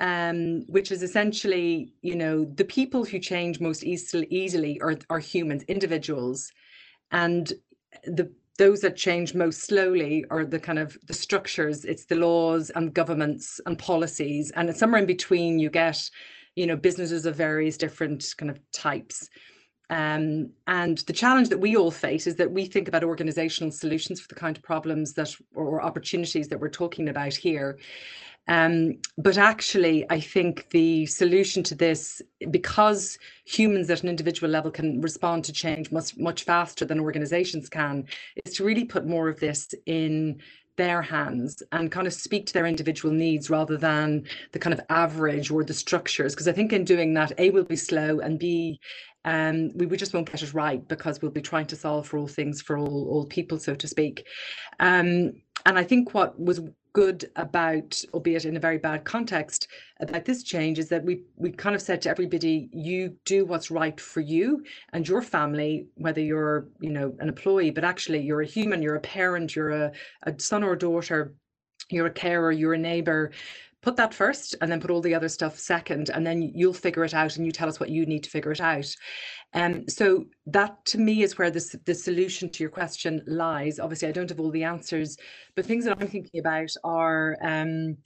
um, 0.00 0.62
which 0.66 0.90
is 0.90 1.02
essentially 1.02 1.92
you 2.02 2.16
know 2.16 2.44
the 2.44 2.64
people 2.64 3.04
who 3.04 3.18
change 3.18 3.60
most 3.60 3.84
easily 3.84 4.26
easily 4.30 4.80
are, 4.80 4.96
are 5.10 5.18
humans 5.18 5.62
individuals. 5.64 6.50
And 7.12 7.52
the 8.04 8.32
those 8.58 8.80
that 8.80 8.96
change 8.96 9.34
most 9.34 9.62
slowly 9.62 10.24
are 10.30 10.44
the 10.44 10.58
kind 10.58 10.78
of 10.78 10.98
the 11.06 11.14
structures. 11.14 11.84
It's 11.84 12.06
the 12.06 12.16
laws 12.16 12.70
and 12.74 12.92
governments 12.92 13.60
and 13.66 13.78
policies 13.78 14.50
and 14.56 14.74
somewhere 14.76 15.00
in 15.00 15.06
between 15.06 15.58
you 15.58 15.70
get 15.70 16.10
you 16.56 16.66
know 16.66 16.76
businesses 16.76 17.26
of 17.26 17.36
various 17.36 17.76
different 17.76 18.24
kind 18.38 18.50
of 18.50 18.58
types 18.72 19.28
um, 19.90 20.50
and 20.68 20.98
the 20.98 21.12
challenge 21.12 21.48
that 21.48 21.58
we 21.58 21.76
all 21.76 21.90
face 21.90 22.28
is 22.28 22.36
that 22.36 22.52
we 22.52 22.64
think 22.64 22.86
about 22.86 23.02
organizational 23.02 23.72
solutions 23.72 24.20
for 24.20 24.28
the 24.28 24.36
kind 24.36 24.56
of 24.56 24.62
problems 24.62 25.14
that 25.14 25.34
or 25.54 25.82
opportunities 25.82 26.48
that 26.48 26.60
we're 26.60 26.68
talking 26.68 27.08
about 27.08 27.34
here. 27.34 27.76
Um, 28.46 28.98
but 29.18 29.36
actually, 29.36 30.06
I 30.10 30.20
think 30.20 30.70
the 30.70 31.06
solution 31.06 31.62
to 31.64 31.74
this, 31.74 32.22
because 32.50 33.18
humans 33.44 33.90
at 33.90 34.02
an 34.02 34.08
individual 34.08 34.50
level 34.50 34.70
can 34.70 35.00
respond 35.00 35.44
to 35.44 35.52
change 35.52 35.92
much 35.92 36.16
much 36.16 36.44
faster 36.44 36.84
than 36.84 37.00
organizations 37.00 37.68
can, 37.68 38.06
is 38.44 38.54
to 38.54 38.64
really 38.64 38.84
put 38.84 39.06
more 39.06 39.28
of 39.28 39.40
this 39.40 39.74
in 39.86 40.40
their 40.80 41.02
hands 41.02 41.62
and 41.72 41.92
kind 41.92 42.06
of 42.06 42.14
speak 42.14 42.46
to 42.46 42.54
their 42.54 42.64
individual 42.64 43.12
needs 43.12 43.50
rather 43.50 43.76
than 43.76 44.24
the 44.52 44.58
kind 44.58 44.72
of 44.72 44.80
average 44.88 45.50
or 45.50 45.62
the 45.62 45.74
structures. 45.74 46.34
Because 46.34 46.48
I 46.48 46.52
think 46.52 46.72
in 46.72 46.84
doing 46.84 47.12
that, 47.14 47.32
A, 47.36 47.50
will 47.50 47.64
be 47.64 47.76
slow 47.76 48.20
and 48.20 48.38
B, 48.38 48.80
um, 49.26 49.70
we, 49.74 49.84
we 49.84 49.98
just 49.98 50.14
won't 50.14 50.32
get 50.32 50.42
it 50.42 50.54
right 50.54 50.86
because 50.88 51.20
we'll 51.20 51.30
be 51.30 51.42
trying 51.42 51.66
to 51.66 51.76
solve 51.76 52.06
for 52.06 52.16
all 52.16 52.26
things 52.26 52.62
for 52.62 52.78
all, 52.78 53.08
all 53.10 53.26
people, 53.26 53.58
so 53.58 53.74
to 53.74 53.86
speak. 53.86 54.26
Um, 54.78 55.32
and 55.66 55.76
I 55.76 55.84
think 55.84 56.14
what 56.14 56.40
was 56.40 56.62
good 56.92 57.30
about, 57.36 58.02
albeit 58.12 58.44
in 58.44 58.56
a 58.56 58.60
very 58.60 58.78
bad 58.78 59.04
context, 59.04 59.68
about 60.00 60.24
this 60.24 60.42
change 60.42 60.78
is 60.78 60.88
that 60.88 61.04
we 61.04 61.22
we 61.36 61.50
kind 61.50 61.74
of 61.74 61.82
said 61.82 62.02
to 62.02 62.10
everybody, 62.10 62.68
you 62.72 63.16
do 63.24 63.44
what's 63.44 63.70
right 63.70 64.00
for 64.00 64.20
you 64.20 64.64
and 64.92 65.08
your 65.08 65.22
family, 65.22 65.86
whether 65.96 66.20
you're 66.20 66.68
you 66.80 66.90
know 66.90 67.14
an 67.20 67.28
employee, 67.28 67.70
but 67.70 67.84
actually 67.84 68.20
you're 68.20 68.42
a 68.42 68.46
human, 68.46 68.82
you're 68.82 68.96
a 68.96 69.00
parent, 69.00 69.54
you're 69.54 69.70
a, 69.70 69.92
a 70.24 70.38
son 70.38 70.62
or 70.62 70.76
daughter, 70.76 71.34
you're 71.90 72.06
a 72.06 72.12
carer, 72.12 72.52
you're 72.52 72.74
a 72.74 72.78
neighbor 72.78 73.30
put 73.82 73.96
that 73.96 74.12
first 74.12 74.54
and 74.60 74.70
then 74.70 74.80
put 74.80 74.90
all 74.90 75.00
the 75.00 75.14
other 75.14 75.28
stuff 75.28 75.58
second 75.58 76.10
and 76.10 76.26
then 76.26 76.42
you'll 76.42 76.72
figure 76.72 77.04
it 77.04 77.14
out 77.14 77.36
and 77.36 77.46
you 77.46 77.52
tell 77.52 77.68
us 77.68 77.80
what 77.80 77.88
you 77.88 78.04
need 78.06 78.22
to 78.24 78.30
figure 78.30 78.52
it 78.52 78.60
out. 78.60 78.86
Um, 79.54 79.88
so 79.88 80.26
that 80.46 80.84
to 80.86 80.98
me 80.98 81.22
is 81.22 81.38
where 81.38 81.50
this, 81.50 81.74
the 81.86 81.94
solution 81.94 82.50
to 82.50 82.62
your 82.62 82.70
question 82.70 83.22
lies. 83.26 83.80
Obviously, 83.80 84.08
I 84.08 84.12
don't 84.12 84.28
have 84.28 84.40
all 84.40 84.50
the 84.50 84.64
answers, 84.64 85.16
but 85.56 85.64
things 85.64 85.84
that 85.84 85.96
I'm 86.00 86.08
thinking 86.08 86.40
about 86.40 86.70
are, 86.84 87.36
um, 87.42 87.96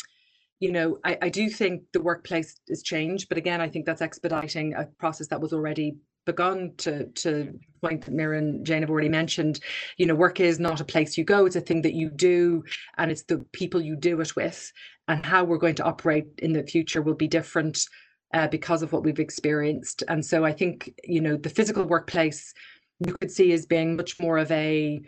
you 0.60 0.72
know, 0.72 0.98
I, 1.04 1.18
I 1.22 1.28
do 1.28 1.50
think 1.50 1.82
the 1.92 2.02
workplace 2.02 2.58
has 2.68 2.82
changed, 2.82 3.28
but 3.28 3.38
again, 3.38 3.60
I 3.60 3.68
think 3.68 3.84
that's 3.84 4.00
expediting 4.00 4.74
a 4.74 4.86
process 4.98 5.26
that 5.28 5.40
was 5.40 5.52
already 5.52 5.96
begun 6.24 6.72
to 6.78 7.06
to 7.08 7.58
point 7.82 8.02
that 8.04 8.14
Mira 8.14 8.38
and 8.38 8.64
Jane 8.64 8.80
have 8.80 8.90
already 8.90 9.08
mentioned, 9.08 9.60
you 9.98 10.06
know, 10.06 10.14
work 10.14 10.40
is 10.40 10.58
not 10.58 10.80
a 10.80 10.84
place 10.84 11.18
you 11.18 11.24
go, 11.24 11.44
it's 11.44 11.56
a 11.56 11.60
thing 11.60 11.82
that 11.82 11.92
you 11.94 12.08
do, 12.10 12.64
and 12.96 13.10
it's 13.10 13.24
the 13.24 13.44
people 13.52 13.82
you 13.82 13.96
do 13.96 14.20
it 14.20 14.34
with, 14.34 14.72
and 15.08 15.24
how 15.24 15.44
we're 15.44 15.58
going 15.58 15.74
to 15.76 15.84
operate 15.84 16.26
in 16.38 16.52
the 16.52 16.62
future 16.62 17.02
will 17.02 17.14
be 17.14 17.28
different 17.28 17.86
uh, 18.32 18.48
because 18.48 18.82
of 18.82 18.92
what 18.92 19.04
we've 19.04 19.20
experienced. 19.20 20.02
And 20.08 20.24
so 20.24 20.44
I 20.44 20.52
think, 20.52 20.92
you 21.04 21.20
know, 21.20 21.36
the 21.36 21.50
physical 21.50 21.84
workplace 21.84 22.52
you 23.00 23.14
could 23.20 23.30
see 23.30 23.52
as 23.52 23.66
being 23.66 23.96
much 23.96 24.18
more 24.20 24.38
of 24.38 24.50
a, 24.50 25.02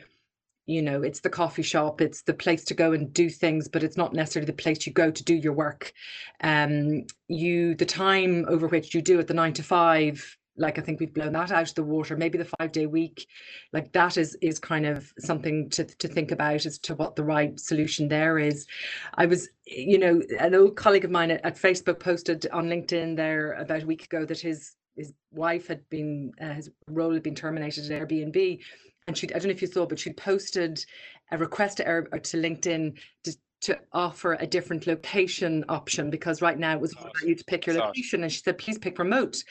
you 0.66 0.82
know, 0.82 1.02
it's 1.02 1.20
the 1.20 1.30
coffee 1.30 1.62
shop, 1.62 2.00
it's 2.00 2.22
the 2.22 2.34
place 2.34 2.64
to 2.64 2.74
go 2.74 2.92
and 2.92 3.12
do 3.12 3.30
things, 3.30 3.68
but 3.68 3.82
it's 3.82 3.96
not 3.96 4.12
necessarily 4.12 4.46
the 4.46 4.52
place 4.52 4.86
you 4.86 4.92
go 4.92 5.10
to 5.10 5.24
do 5.24 5.34
your 5.34 5.52
work. 5.52 5.92
Um, 6.40 7.06
you, 7.28 7.74
the 7.74 7.86
time 7.86 8.44
over 8.48 8.66
which 8.66 8.94
you 8.94 9.02
do 9.02 9.18
it, 9.18 9.28
the 9.28 9.34
nine 9.34 9.52
to 9.54 9.62
five, 9.62 10.36
like 10.58 10.78
I 10.78 10.82
think 10.82 11.00
we've 11.00 11.12
blown 11.12 11.32
that 11.32 11.50
out 11.50 11.68
of 11.68 11.74
the 11.74 11.82
water. 11.82 12.16
Maybe 12.16 12.38
the 12.38 12.50
five 12.58 12.72
day 12.72 12.86
week, 12.86 13.26
like 13.72 13.92
that 13.92 14.16
is 14.16 14.36
is 14.40 14.58
kind 14.58 14.86
of 14.86 15.12
something 15.18 15.68
to 15.70 15.84
to 15.84 16.08
think 16.08 16.30
about 16.30 16.66
as 16.66 16.78
to 16.80 16.94
what 16.94 17.16
the 17.16 17.24
right 17.24 17.58
solution 17.58 18.08
there 18.08 18.38
is. 18.38 18.66
I 19.14 19.26
was, 19.26 19.48
you 19.66 19.98
know, 19.98 20.22
an 20.38 20.54
old 20.54 20.76
colleague 20.76 21.04
of 21.04 21.10
mine 21.10 21.30
at, 21.30 21.44
at 21.44 21.56
Facebook 21.56 22.00
posted 22.00 22.46
on 22.52 22.68
LinkedIn 22.68 23.16
there 23.16 23.52
about 23.52 23.82
a 23.82 23.86
week 23.86 24.04
ago 24.04 24.24
that 24.24 24.40
his 24.40 24.76
his 24.96 25.12
wife 25.32 25.66
had 25.66 25.88
been 25.88 26.32
uh, 26.40 26.54
his 26.54 26.70
role 26.88 27.12
had 27.12 27.22
been 27.22 27.34
terminated 27.34 27.90
at 27.90 28.08
Airbnb, 28.08 28.60
and 29.06 29.16
she 29.16 29.28
I 29.28 29.38
don't 29.38 29.44
know 29.44 29.50
if 29.50 29.62
you 29.62 29.68
saw, 29.68 29.86
but 29.86 29.98
she 29.98 30.12
posted 30.12 30.84
a 31.32 31.38
request 31.38 31.78
to 31.78 31.88
Air, 31.88 32.02
to 32.02 32.36
LinkedIn 32.36 32.98
to 33.24 33.36
to 33.62 33.78
offer 33.92 34.34
a 34.34 34.46
different 34.46 34.86
location 34.86 35.64
option 35.68 36.10
because 36.10 36.42
right 36.42 36.58
now 36.58 36.74
it 36.74 36.80
was 36.80 36.94
you 37.24 37.34
to 37.34 37.44
pick 37.44 37.66
your 37.66 37.76
location 37.76 38.22
and 38.22 38.30
she 38.30 38.40
said 38.40 38.58
please 38.58 38.78
pick 38.78 38.98
remote 38.98 39.42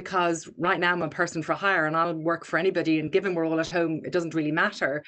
because 0.00 0.48
right 0.56 0.80
now 0.80 0.92
I'm 0.92 1.02
a 1.02 1.08
person 1.08 1.42
for 1.42 1.54
hire 1.54 1.86
and 1.86 1.96
I'll 1.96 2.14
work 2.14 2.44
for 2.44 2.58
anybody. 2.58 3.00
And 3.00 3.12
given 3.12 3.34
we're 3.34 3.46
all 3.46 3.60
at 3.60 3.70
home, 3.70 4.00
it 4.04 4.12
doesn't 4.12 4.34
really 4.34 4.52
matter. 4.52 5.04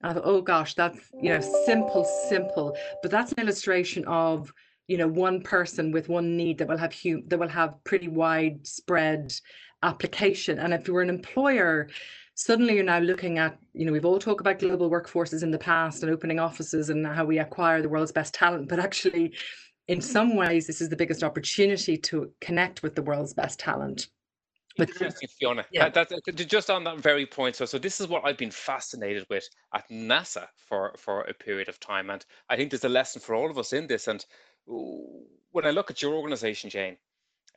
And 0.00 0.10
I 0.10 0.14
thought, 0.14 0.24
oh 0.24 0.40
gosh, 0.40 0.74
that's 0.74 0.98
you 1.20 1.30
know 1.30 1.40
simple, 1.64 2.04
simple, 2.28 2.76
but 3.02 3.10
that's 3.10 3.32
an 3.32 3.40
illustration 3.40 4.04
of 4.06 4.52
you 4.88 4.98
know 4.98 5.08
one 5.08 5.42
person 5.42 5.90
with 5.90 6.08
one 6.08 6.36
need 6.36 6.58
that 6.58 6.68
will 6.68 6.76
have 6.76 6.94
hum- 6.94 7.24
that 7.28 7.38
will 7.38 7.48
have 7.48 7.82
pretty 7.84 8.08
widespread 8.08 9.32
application. 9.82 10.58
And 10.58 10.72
if 10.74 10.86
you're 10.86 11.02
an 11.02 11.10
employer, 11.10 11.88
suddenly 12.34 12.74
you're 12.74 12.84
now 12.84 12.98
looking 12.98 13.38
at 13.38 13.58
you 13.72 13.86
know 13.86 13.92
we've 13.92 14.04
all 14.04 14.18
talked 14.18 14.40
about 14.40 14.58
global 14.58 14.90
workforces 14.90 15.42
in 15.42 15.50
the 15.50 15.58
past 15.58 16.02
and 16.02 16.12
opening 16.12 16.38
offices 16.38 16.90
and 16.90 17.06
how 17.06 17.24
we 17.24 17.38
acquire 17.38 17.82
the 17.82 17.88
world's 17.88 18.12
best 18.12 18.34
talent, 18.34 18.68
but 18.68 18.78
actually. 18.78 19.34
In 19.88 20.00
some 20.00 20.34
ways, 20.34 20.66
this 20.66 20.80
is 20.80 20.88
the 20.88 20.96
biggest 20.96 21.22
opportunity 21.22 21.96
to 21.96 22.32
connect 22.40 22.82
with 22.82 22.96
the 22.96 23.02
world's 23.02 23.34
best 23.34 23.60
talent 23.60 24.08
but 24.76 24.88
Interesting, 24.90 25.28
Fiona. 25.28 25.64
Yeah. 25.70 25.88
That, 25.88 26.08
that, 26.08 26.48
just 26.48 26.70
on 26.70 26.84
that 26.84 26.98
very 26.98 27.26
point. 27.26 27.56
So, 27.56 27.64
so 27.64 27.78
this 27.78 28.00
is 28.00 28.08
what 28.08 28.24
I've 28.24 28.36
been 28.36 28.50
fascinated 28.50 29.26
with 29.30 29.48
at 29.74 29.88
NASA 29.90 30.46
for 30.56 30.94
for 30.96 31.22
a 31.22 31.34
period 31.34 31.68
of 31.68 31.80
time, 31.80 32.10
and 32.10 32.24
I 32.48 32.56
think 32.56 32.70
there's 32.70 32.84
a 32.84 32.88
lesson 32.88 33.20
for 33.20 33.34
all 33.34 33.50
of 33.50 33.58
us 33.58 33.72
in 33.72 33.86
this. 33.86 34.08
And 34.08 34.24
when 34.66 35.64
I 35.66 35.70
look 35.70 35.90
at 35.90 36.02
your 36.02 36.14
organization, 36.14 36.70
Jane, 36.70 36.96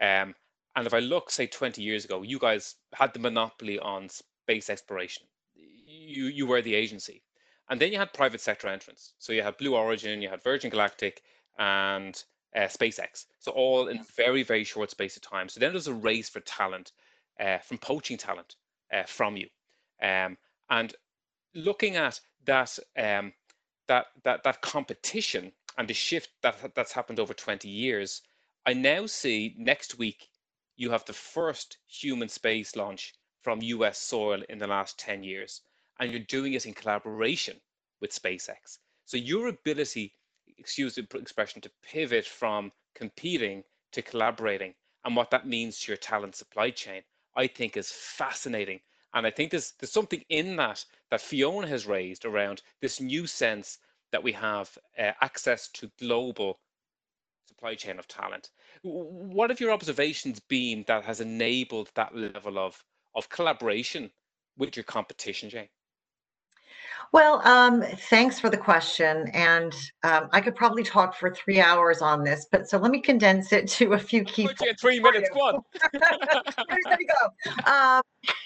um, 0.02 0.34
and 0.76 0.88
if 0.88 0.94
I 0.94 1.00
look, 1.00 1.32
say, 1.32 1.48
20 1.48 1.82
years 1.82 2.06
ago, 2.06 2.22
you 2.22 2.40
guys 2.40 2.76
had 2.94 3.14
the 3.14 3.20
monopoly 3.20 3.80
on 3.80 4.08
space 4.10 4.70
exploration. 4.70 5.24
You 5.56 6.26
you 6.26 6.46
were 6.46 6.62
the 6.62 6.76
agency, 6.76 7.24
and 7.70 7.82
then 7.82 7.92
you 7.92 7.98
had 7.98 8.14
private 8.14 8.42
sector 8.42 8.68
entrants. 8.68 9.14
So 9.20 9.34
you 9.34 9.44
had 9.44 9.58
Blue 9.58 9.76
Origin, 9.76 10.22
you 10.22 10.30
had 10.30 10.44
Virgin 10.44 10.70
Galactic, 10.70 11.22
and 11.58 12.24
uh, 12.56 12.62
SpaceX. 12.62 13.26
So 13.40 13.52
all 13.52 13.88
in 13.90 14.04
very 14.16 14.44
very 14.44 14.64
short 14.64 14.92
space 14.92 15.18
of 15.18 15.22
time. 15.22 15.50
So 15.50 15.60
then 15.60 15.74
there's 15.74 15.88
a 15.88 15.94
race 15.94 16.30
for 16.30 16.40
talent 16.42 16.92
from 17.60 17.78
poaching 17.78 18.18
talent 18.18 18.56
uh, 18.94 19.04
from 19.04 19.38
you. 19.38 19.48
Um, 20.02 20.38
and 20.70 20.94
looking 21.56 21.96
at 21.96 22.20
that, 22.46 22.78
um, 22.98 23.34
that, 23.88 24.08
that, 24.24 24.44
that 24.44 24.62
competition 24.62 25.52
and 25.78 25.88
the 25.88 25.94
shift 25.94 26.30
that, 26.42 26.74
that's 26.76 26.92
happened 26.92 27.20
over 27.20 27.34
20 27.34 27.68
years, 27.68 28.22
I 28.66 28.74
now 28.74 29.06
see 29.06 29.56
next 29.58 29.98
week 29.98 30.30
you 30.76 30.92
have 30.92 31.06
the 31.06 31.14
first 31.14 31.78
human 31.88 32.30
space 32.30 32.76
launch 32.76 33.14
from 33.42 33.62
US 33.62 34.00
soil 34.00 34.42
in 34.50 34.60
the 34.60 34.68
last 34.68 35.00
10 35.00 35.24
years, 35.24 35.62
and 36.00 36.12
you're 36.12 36.20
doing 36.22 36.54
it 36.54 36.66
in 36.66 36.74
collaboration 36.74 37.60
with 38.02 38.12
SpaceX. 38.12 38.78
So 39.06 39.18
your 39.18 39.48
ability, 39.48 40.14
excuse 40.58 40.96
the 40.96 41.08
expression, 41.16 41.62
to 41.62 41.72
pivot 41.82 42.26
from 42.26 42.72
competing 42.96 43.64
to 43.94 44.02
collaborating 44.02 44.74
and 45.06 45.16
what 45.16 45.32
that 45.32 45.48
means 45.48 45.80
to 45.80 45.92
your 45.92 45.98
talent 45.98 46.36
supply 46.36 46.70
chain, 46.70 47.02
I 47.36 47.48
think 47.48 47.78
is 47.78 47.92
fascinating. 47.92 48.82
And 49.14 49.26
I 49.26 49.32
think 49.32 49.52
there's 49.52 49.72
there's 49.80 49.92
something 49.92 50.24
in 50.30 50.56
that 50.58 50.86
that 51.10 51.22
Fiona 51.22 51.68
has 51.68 51.88
raised 51.88 52.26
around 52.26 52.62
this 52.82 53.00
new 53.02 53.28
sense 53.28 53.80
that 54.12 54.24
we 54.24 54.32
have 54.34 54.78
uh, 54.98 55.12
access 55.22 55.68
to 55.70 55.92
global 56.00 56.60
supply 57.48 57.76
chain 57.76 58.00
of 58.00 58.08
talent. 58.08 58.50
What 58.84 59.50
have 59.50 59.60
your 59.60 59.72
observations 59.72 60.40
been 60.40 60.84
that 60.88 61.06
has 61.06 61.22
enabled 61.22 61.92
that 61.96 62.16
level 62.16 62.58
of 62.60 62.84
of 63.16 63.30
collaboration 63.30 64.12
with 64.58 64.76
your 64.78 64.84
competition, 64.84 65.50
Jane? 65.50 65.70
Well, 67.12 67.46
um, 67.48 67.82
thanks 67.82 68.40
for 68.40 68.50
the 68.50 68.58
question. 68.58 69.30
And 69.34 69.74
um, 70.04 70.30
I 70.32 70.42
could 70.42 70.56
probably 70.56 70.84
talk 70.84 71.16
for 71.16 71.34
three 71.34 71.60
hours 71.60 72.02
on 72.02 72.24
this, 72.24 72.48
but 72.52 72.70
so 72.70 72.78
let 72.78 72.92
me 72.92 73.00
condense 73.00 73.52
it 73.52 73.68
to 73.80 73.94
a 73.94 74.00
few 74.00 74.24
key 74.24 74.48
points. 74.48 74.82
Three 74.82 75.00
minutes, 75.00 75.30
go 75.34 75.40
on. 75.40 75.62
there 75.94 76.98
we 76.98 77.08
go. 77.08 77.72
Um, 77.72 78.02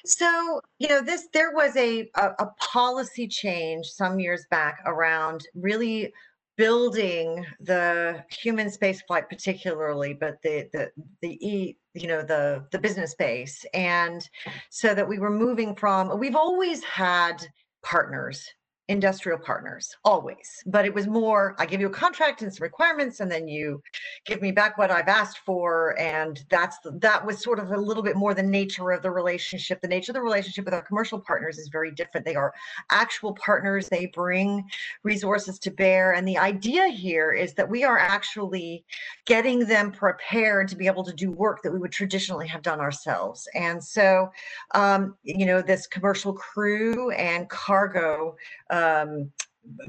so, 0.05 0.61
you 0.79 0.87
know, 0.87 1.01
this 1.01 1.27
there 1.33 1.53
was 1.53 1.75
a, 1.75 2.09
a, 2.15 2.29
a 2.39 2.47
policy 2.59 3.27
change 3.27 3.87
some 3.87 4.19
years 4.19 4.45
back 4.49 4.81
around 4.85 5.45
really 5.55 6.13
building 6.55 7.43
the 7.61 8.23
human 8.29 8.67
spaceflight 8.67 9.27
particularly 9.27 10.13
but 10.13 10.37
the 10.43 10.69
the 10.71 10.91
the 11.21 11.47
e 11.47 11.75
you 11.95 12.07
know 12.07 12.21
the 12.21 12.63
the 12.71 12.77
business 12.77 13.09
space 13.09 13.65
and 13.73 14.29
so 14.69 14.93
that 14.93 15.07
we 15.07 15.17
were 15.17 15.31
moving 15.31 15.75
from 15.75 16.19
we've 16.19 16.35
always 16.35 16.83
had 16.83 17.43
partners 17.83 18.47
industrial 18.87 19.39
partners 19.39 19.95
always. 20.03 20.63
But 20.65 20.85
it 20.85 20.93
was 20.93 21.07
more 21.07 21.55
i 21.59 21.65
give 21.65 21.79
you 21.79 21.87
a 21.87 21.89
contract 21.89 22.41
and 22.41 22.53
some 22.53 22.63
requirements 22.63 23.19
and 23.19 23.31
then 23.31 23.47
you 23.47 23.81
give 24.25 24.41
me 24.41 24.51
back 24.51 24.77
what 24.77 24.91
i've 24.91 25.07
asked 25.07 25.39
for 25.45 25.97
and 25.99 26.43
that's 26.49 26.77
that 26.83 27.25
was 27.25 27.41
sort 27.41 27.59
of 27.59 27.71
a 27.71 27.77
little 27.77 28.03
bit 28.03 28.15
more 28.15 28.33
the 28.33 28.43
nature 28.43 28.91
of 28.91 29.01
the 29.01 29.11
relationship. 29.11 29.81
The 29.81 29.87
nature 29.87 30.11
of 30.11 30.15
the 30.15 30.21
relationship 30.21 30.65
with 30.65 30.73
our 30.73 30.81
commercial 30.81 31.19
partners 31.19 31.57
is 31.57 31.67
very 31.67 31.91
different. 31.91 32.25
They 32.25 32.35
are 32.35 32.53
actual 32.91 33.33
partners. 33.33 33.89
They 33.89 34.07
bring 34.07 34.63
resources 35.03 35.59
to 35.59 35.71
bear. 35.71 36.13
And 36.13 36.27
the 36.27 36.37
idea 36.37 36.87
here 36.87 37.31
is 37.31 37.53
that 37.53 37.69
we 37.69 37.83
are 37.83 37.97
actually 37.97 38.83
getting 39.25 39.65
them 39.65 39.91
prepared 39.91 40.67
to 40.69 40.75
be 40.75 40.87
able 40.87 41.03
to 41.03 41.13
do 41.13 41.31
work 41.31 41.61
that 41.63 41.71
we 41.71 41.79
would 41.79 41.91
traditionally 41.91 42.47
have 42.47 42.61
done 42.61 42.79
ourselves. 42.79 43.47
And 43.53 43.83
so 43.83 44.31
um, 44.75 45.15
you 45.23 45.45
know 45.45 45.61
this 45.61 45.87
commercial 45.87 46.33
crew 46.33 47.11
and 47.11 47.49
cargo 47.49 48.35
um, 48.73 49.31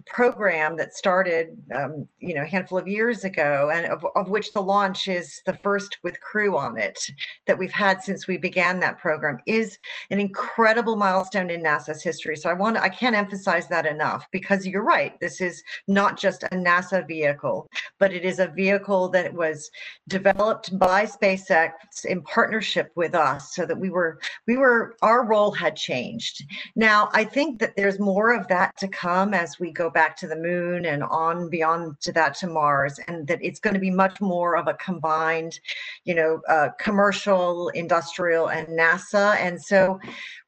program 0.07 0.77
that 0.77 0.95
started, 0.95 1.57
um, 1.75 2.07
you 2.19 2.35
know, 2.35 2.43
a 2.43 2.47
handful 2.47 2.79
of 2.79 2.87
years 2.87 3.25
ago, 3.25 3.71
and 3.75 3.87
of, 3.87 4.05
of, 4.15 4.29
which 4.29 4.53
the 4.53 4.61
launch 4.61 5.09
is 5.09 5.43
the 5.47 5.53
first 5.53 5.99
with 6.03 6.21
crew 6.21 6.57
on 6.57 6.79
it 6.79 6.99
that 7.47 7.59
we've 7.59 7.73
had 7.73 8.03
since 8.03 8.27
we 8.27 8.37
began 8.37 8.79
that 8.81 8.99
program, 8.99 9.39
is 9.47 9.79
an 10.11 10.21
incredible 10.21 10.97
milestone 10.97 11.51
in 11.51 11.63
NASA's 11.63 12.03
history. 12.03 12.37
So 12.37 12.49
I 12.49 12.55
want, 12.55 12.77
I 12.77 12.89
can't 12.89 13.17
emphasize 13.17 13.67
that 13.69 13.87
enough 13.87 14.27
because 14.31 14.67
you're 14.67 14.85
right. 14.85 15.19
This 15.21 15.41
is 15.41 15.63
not 15.89 16.19
just 16.19 16.45
a 16.45 16.49
NASA 16.51 17.07
vehicle, 17.07 17.69
but 17.99 18.13
it 18.13 18.25
is 18.25 18.39
a 18.39 18.49
vehicle 18.49 19.09
that 19.11 19.35
was 19.35 19.71
developed 20.09 20.79
by 20.79 21.05
SpaceX 21.05 21.73
in 22.05 22.23
partnership 22.23 22.91
with 22.95 23.15
us, 23.15 23.55
so 23.55 23.67
that 23.67 23.79
we 23.79 23.91
were, 23.91 24.21
we 24.47 24.57
were, 24.57 24.95
our 25.03 25.27
role 25.27 25.51
had 25.51 25.75
changed. 25.75 26.45
Now 26.77 27.09
I 27.13 27.25
think 27.25 27.59
that 27.59 27.75
there's 27.77 27.99
more 27.99 28.35
of 28.35 28.47
that 28.49 28.77
to 28.79 28.89
come 28.89 29.35
as 29.35 29.59
we 29.65 29.73
go 29.73 29.89
back 29.89 30.15
to 30.19 30.27
the 30.27 30.37
moon 30.37 30.85
and 30.85 31.03
on 31.05 31.49
beyond 31.49 31.99
to 32.03 32.13
that 32.13 32.35
to 32.35 32.47
Mars, 32.47 33.01
and 33.09 33.27
that 33.29 33.39
it's 33.43 33.59
going 33.59 33.73
to 33.73 33.81
be 33.81 33.91
much 33.91 34.21
more 34.21 34.57
of 34.57 34.69
a 34.69 34.75
combined, 34.75 35.59
you 36.05 36.15
know, 36.15 36.43
uh, 36.49 36.69
commercial, 36.79 37.71
industrial, 37.71 38.49
and 38.49 38.69
NASA. 38.69 39.37
And 39.37 39.61
so, 39.61 39.99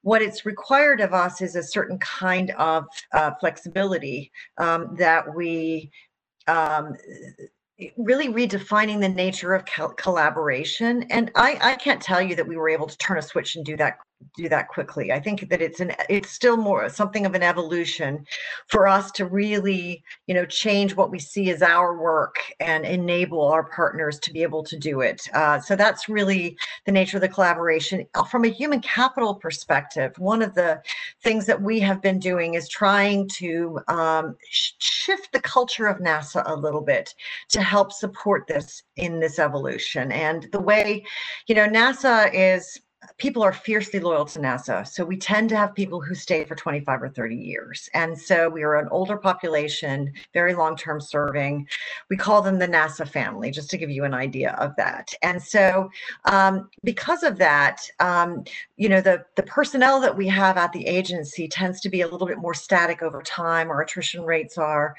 what 0.02 0.20
it's 0.20 0.44
required 0.44 1.00
of 1.00 1.14
us 1.14 1.40
is 1.40 1.56
a 1.56 1.62
certain 1.62 1.98
kind 1.98 2.50
of 2.58 2.84
uh, 3.14 3.30
flexibility 3.40 4.30
um, 4.58 4.94
that 4.98 5.34
we 5.34 5.90
um, 6.46 6.94
really 7.96 8.28
redefining 8.28 9.00
the 9.00 9.08
nature 9.08 9.54
of 9.54 9.64
collaboration. 9.96 11.04
And 11.10 11.30
I, 11.34 11.58
I 11.60 11.74
can't 11.76 12.02
tell 12.02 12.20
you 12.20 12.36
that 12.36 12.46
we 12.46 12.56
were 12.56 12.68
able 12.68 12.86
to 12.86 12.98
turn 12.98 13.18
a 13.18 13.22
switch 13.22 13.56
and 13.56 13.64
do 13.64 13.76
that 13.78 13.98
do 14.36 14.48
that 14.48 14.68
quickly. 14.68 15.12
I 15.12 15.20
think 15.20 15.48
that 15.48 15.60
it's 15.60 15.80
an 15.80 15.92
it's 16.08 16.30
still 16.30 16.56
more 16.56 16.88
something 16.88 17.26
of 17.26 17.34
an 17.34 17.42
evolution 17.42 18.26
for 18.68 18.86
us 18.86 19.10
to 19.12 19.26
really, 19.26 20.02
you 20.26 20.34
know, 20.34 20.44
change 20.44 20.94
what 20.94 21.10
we 21.10 21.18
see 21.18 21.50
as 21.50 21.62
our 21.62 21.96
work 21.96 22.36
and 22.60 22.84
enable 22.84 23.42
our 23.42 23.64
partners 23.64 24.18
to 24.20 24.32
be 24.32 24.42
able 24.42 24.62
to 24.64 24.78
do 24.78 25.00
it. 25.00 25.28
Uh, 25.34 25.60
so 25.60 25.76
that's 25.76 26.08
really 26.08 26.56
the 26.86 26.92
nature 26.92 27.16
of 27.18 27.20
the 27.20 27.28
collaboration. 27.28 28.06
Uh, 28.14 28.24
from 28.24 28.44
a 28.44 28.48
human 28.48 28.80
capital 28.80 29.34
perspective, 29.34 30.12
one 30.18 30.42
of 30.42 30.54
the 30.54 30.80
things 31.22 31.46
that 31.46 31.60
we 31.60 31.80
have 31.80 32.00
been 32.00 32.18
doing 32.18 32.54
is 32.54 32.68
trying 32.68 33.28
to 33.28 33.78
um, 33.88 34.36
sh 34.50 34.72
shift 34.78 35.30
the 35.32 35.40
culture 35.40 35.86
of 35.86 35.98
NASA 35.98 36.42
a 36.46 36.54
little 36.54 36.80
bit 36.80 37.14
to 37.48 37.62
help 37.62 37.92
support 37.92 38.46
this 38.48 38.82
in 38.96 39.20
this 39.20 39.38
evolution. 39.38 40.10
And 40.10 40.48
the 40.52 40.60
way, 40.60 41.04
you 41.46 41.54
know, 41.54 41.68
NASA 41.68 42.28
is 42.34 42.80
people 43.18 43.42
are 43.42 43.52
fiercely 43.52 44.00
loyal 44.00 44.24
to 44.24 44.38
NASA. 44.38 44.86
So 44.86 45.04
we 45.04 45.16
tend 45.16 45.48
to 45.50 45.56
have 45.56 45.74
people 45.74 46.00
who 46.00 46.14
stay 46.14 46.44
for 46.44 46.54
25 46.54 47.02
or 47.02 47.08
30 47.08 47.36
years. 47.36 47.88
And 47.94 48.18
so 48.18 48.48
we 48.48 48.62
are 48.62 48.76
an 48.76 48.88
older 48.90 49.16
population, 49.16 50.12
very 50.32 50.54
long 50.54 50.76
term 50.76 51.00
serving. 51.00 51.66
We 52.10 52.16
call 52.16 52.42
them 52.42 52.58
the 52.58 52.68
NASA 52.68 53.08
family, 53.08 53.50
just 53.50 53.70
to 53.70 53.78
give 53.78 53.90
you 53.90 54.04
an 54.04 54.14
idea 54.14 54.52
of 54.52 54.74
that. 54.76 55.12
And 55.22 55.42
so 55.42 55.90
um, 56.24 56.68
because 56.84 57.22
of 57.22 57.38
that, 57.38 57.80
um, 58.00 58.44
you 58.76 58.88
know, 58.88 59.00
the, 59.00 59.24
the 59.36 59.42
personnel 59.44 60.00
that 60.00 60.16
we 60.16 60.26
have 60.28 60.56
at 60.56 60.72
the 60.72 60.86
agency 60.86 61.48
tends 61.48 61.80
to 61.80 61.88
be 61.88 62.02
a 62.02 62.08
little 62.08 62.26
bit 62.26 62.38
more 62.38 62.54
static 62.54 63.02
over 63.02 63.22
time. 63.22 63.70
Our 63.70 63.82
attrition 63.82 64.22
rates 64.22 64.58
are 64.58 64.94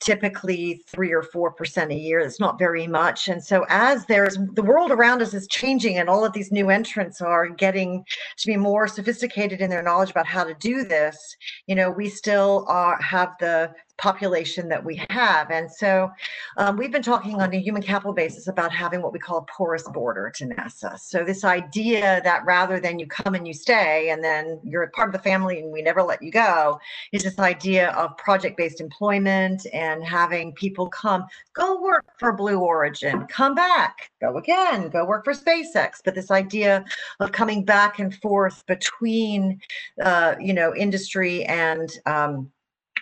typically 0.00 0.82
three 0.86 1.12
or 1.12 1.22
4% 1.22 1.92
a 1.92 1.94
year. 1.94 2.20
It's 2.20 2.40
not 2.40 2.58
very 2.58 2.86
much. 2.86 3.28
And 3.28 3.42
so 3.42 3.66
as 3.68 4.06
there's 4.06 4.38
the 4.54 4.62
world 4.62 4.90
around 4.90 5.22
us 5.22 5.34
is 5.34 5.46
changing 5.46 5.98
and 5.98 6.08
all 6.08 6.24
of 6.24 6.32
these 6.32 6.50
new 6.50 6.70
entrants 6.70 7.20
are 7.20 7.49
getting 7.54 8.04
to 8.38 8.46
be 8.46 8.56
more 8.56 8.86
sophisticated 8.86 9.60
in 9.60 9.70
their 9.70 9.82
knowledge 9.82 10.10
about 10.10 10.26
how 10.26 10.44
to 10.44 10.54
do 10.54 10.84
this, 10.84 11.36
you 11.66 11.74
know, 11.74 11.90
we 11.90 12.08
still 12.08 12.64
are 12.68 13.00
have 13.00 13.30
the 13.40 13.72
population 14.00 14.68
that 14.70 14.82
we 14.82 15.04
have. 15.10 15.50
And 15.50 15.70
so 15.70 16.10
um, 16.56 16.76
we've 16.78 16.90
been 16.90 17.02
talking 17.02 17.40
on 17.40 17.52
a 17.52 17.60
human 17.60 17.82
capital 17.82 18.14
basis 18.14 18.48
about 18.48 18.72
having 18.72 19.02
what 19.02 19.12
we 19.12 19.18
call 19.18 19.38
a 19.38 19.42
porous 19.42 19.86
border 19.88 20.32
to 20.36 20.46
NASA. 20.46 20.98
So 20.98 21.22
this 21.22 21.44
idea 21.44 22.22
that 22.24 22.44
rather 22.46 22.80
than 22.80 22.98
you 22.98 23.06
come 23.06 23.34
and 23.34 23.46
you 23.46 23.52
stay 23.52 24.08
and 24.08 24.24
then 24.24 24.58
you're 24.64 24.84
a 24.84 24.90
part 24.90 25.08
of 25.08 25.12
the 25.12 25.18
family 25.18 25.60
and 25.60 25.70
we 25.70 25.82
never 25.82 26.02
let 26.02 26.22
you 26.22 26.30
go 26.30 26.80
is 27.12 27.22
this 27.22 27.38
idea 27.38 27.90
of 27.90 28.16
project-based 28.16 28.80
employment 28.80 29.66
and 29.74 30.02
having 30.02 30.52
people 30.52 30.88
come, 30.88 31.26
go 31.52 31.80
work 31.82 32.06
for 32.18 32.32
Blue 32.32 32.58
Origin, 32.58 33.26
come 33.26 33.54
back, 33.54 34.10
go 34.20 34.38
again, 34.38 34.88
go 34.88 35.04
work 35.04 35.24
for 35.24 35.34
SpaceX. 35.34 36.00
But 36.02 36.14
this 36.14 36.30
idea 36.30 36.84
of 37.20 37.32
coming 37.32 37.64
back 37.64 37.98
and 37.98 38.14
forth 38.14 38.64
between, 38.66 39.60
uh, 40.02 40.36
you 40.40 40.54
know, 40.54 40.74
industry 40.74 41.44
and 41.44 41.90
um, 42.06 42.50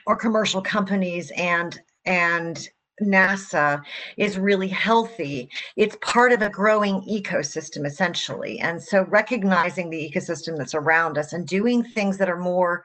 or 0.09 0.17
commercial 0.17 0.63
companies 0.63 1.31
and 1.37 1.81
and 2.07 2.69
NASA 3.01 3.81
is 4.17 4.39
really 4.39 4.67
healthy. 4.67 5.49
It's 5.77 5.97
part 6.01 6.33
of 6.33 6.43
a 6.43 6.51
growing 6.51 7.03
ecosystem, 7.03 7.87
essentially. 7.87 8.59
And 8.59 8.83
so 8.83 9.05
recognizing 9.05 9.89
the 9.89 10.11
ecosystem 10.11 10.57
that's 10.57 10.75
around 10.75 11.17
us 11.17 11.33
and 11.33 11.47
doing 11.47 11.85
things 11.85 12.19
that 12.19 12.29
are 12.29 12.41
more, 12.41 12.83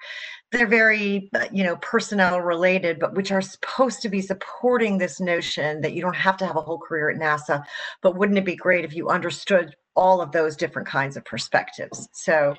they're 0.51 0.67
very, 0.67 1.31
you 1.51 1.63
know, 1.63 1.77
personnel 1.77 2.41
related, 2.41 2.99
but 2.99 3.15
which 3.15 3.31
are 3.31 3.41
supposed 3.41 4.03
to 4.03 4.09
be 4.09 4.21
supporting 4.21 4.99
this 4.99 5.19
notion 5.19 5.81
that 5.81 5.93
you 5.93 6.01
don't 6.01 6.15
have 6.15 6.37
to 6.37 6.45
have 6.45 6.57
a 6.57 6.61
whole 6.61 6.77
career 6.77 7.09
at 7.09 7.17
NASA. 7.17 7.63
But 8.03 8.15
wouldn't 8.15 8.37
it 8.37 8.45
be 8.45 8.55
great 8.55 8.85
if 8.85 8.93
you 8.93 9.09
understood 9.09 9.75
all 9.95 10.21
of 10.21 10.31
those 10.31 10.55
different 10.55 10.87
kinds 10.87 11.17
of 11.17 11.25
perspectives? 11.25 12.07
So 12.11 12.55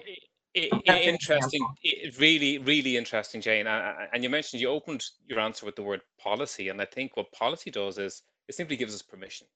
it, 0.54 0.72
interesting. 0.86 1.66
It, 1.82 2.18
really, 2.18 2.58
really 2.58 2.96
interesting, 2.96 3.40
Jane. 3.40 3.66
And 3.66 4.22
you 4.22 4.30
mentioned 4.30 4.60
you 4.62 4.68
opened 4.68 5.04
your 5.26 5.40
answer 5.40 5.66
with 5.66 5.76
the 5.76 5.82
word 5.82 6.02
policy, 6.20 6.68
and 6.68 6.80
I 6.80 6.84
think 6.84 7.16
what 7.16 7.32
policy 7.32 7.70
does 7.70 7.98
is 7.98 8.22
it 8.48 8.54
simply 8.54 8.76
gives 8.76 8.94
us 8.94 9.02
permission. 9.02 9.46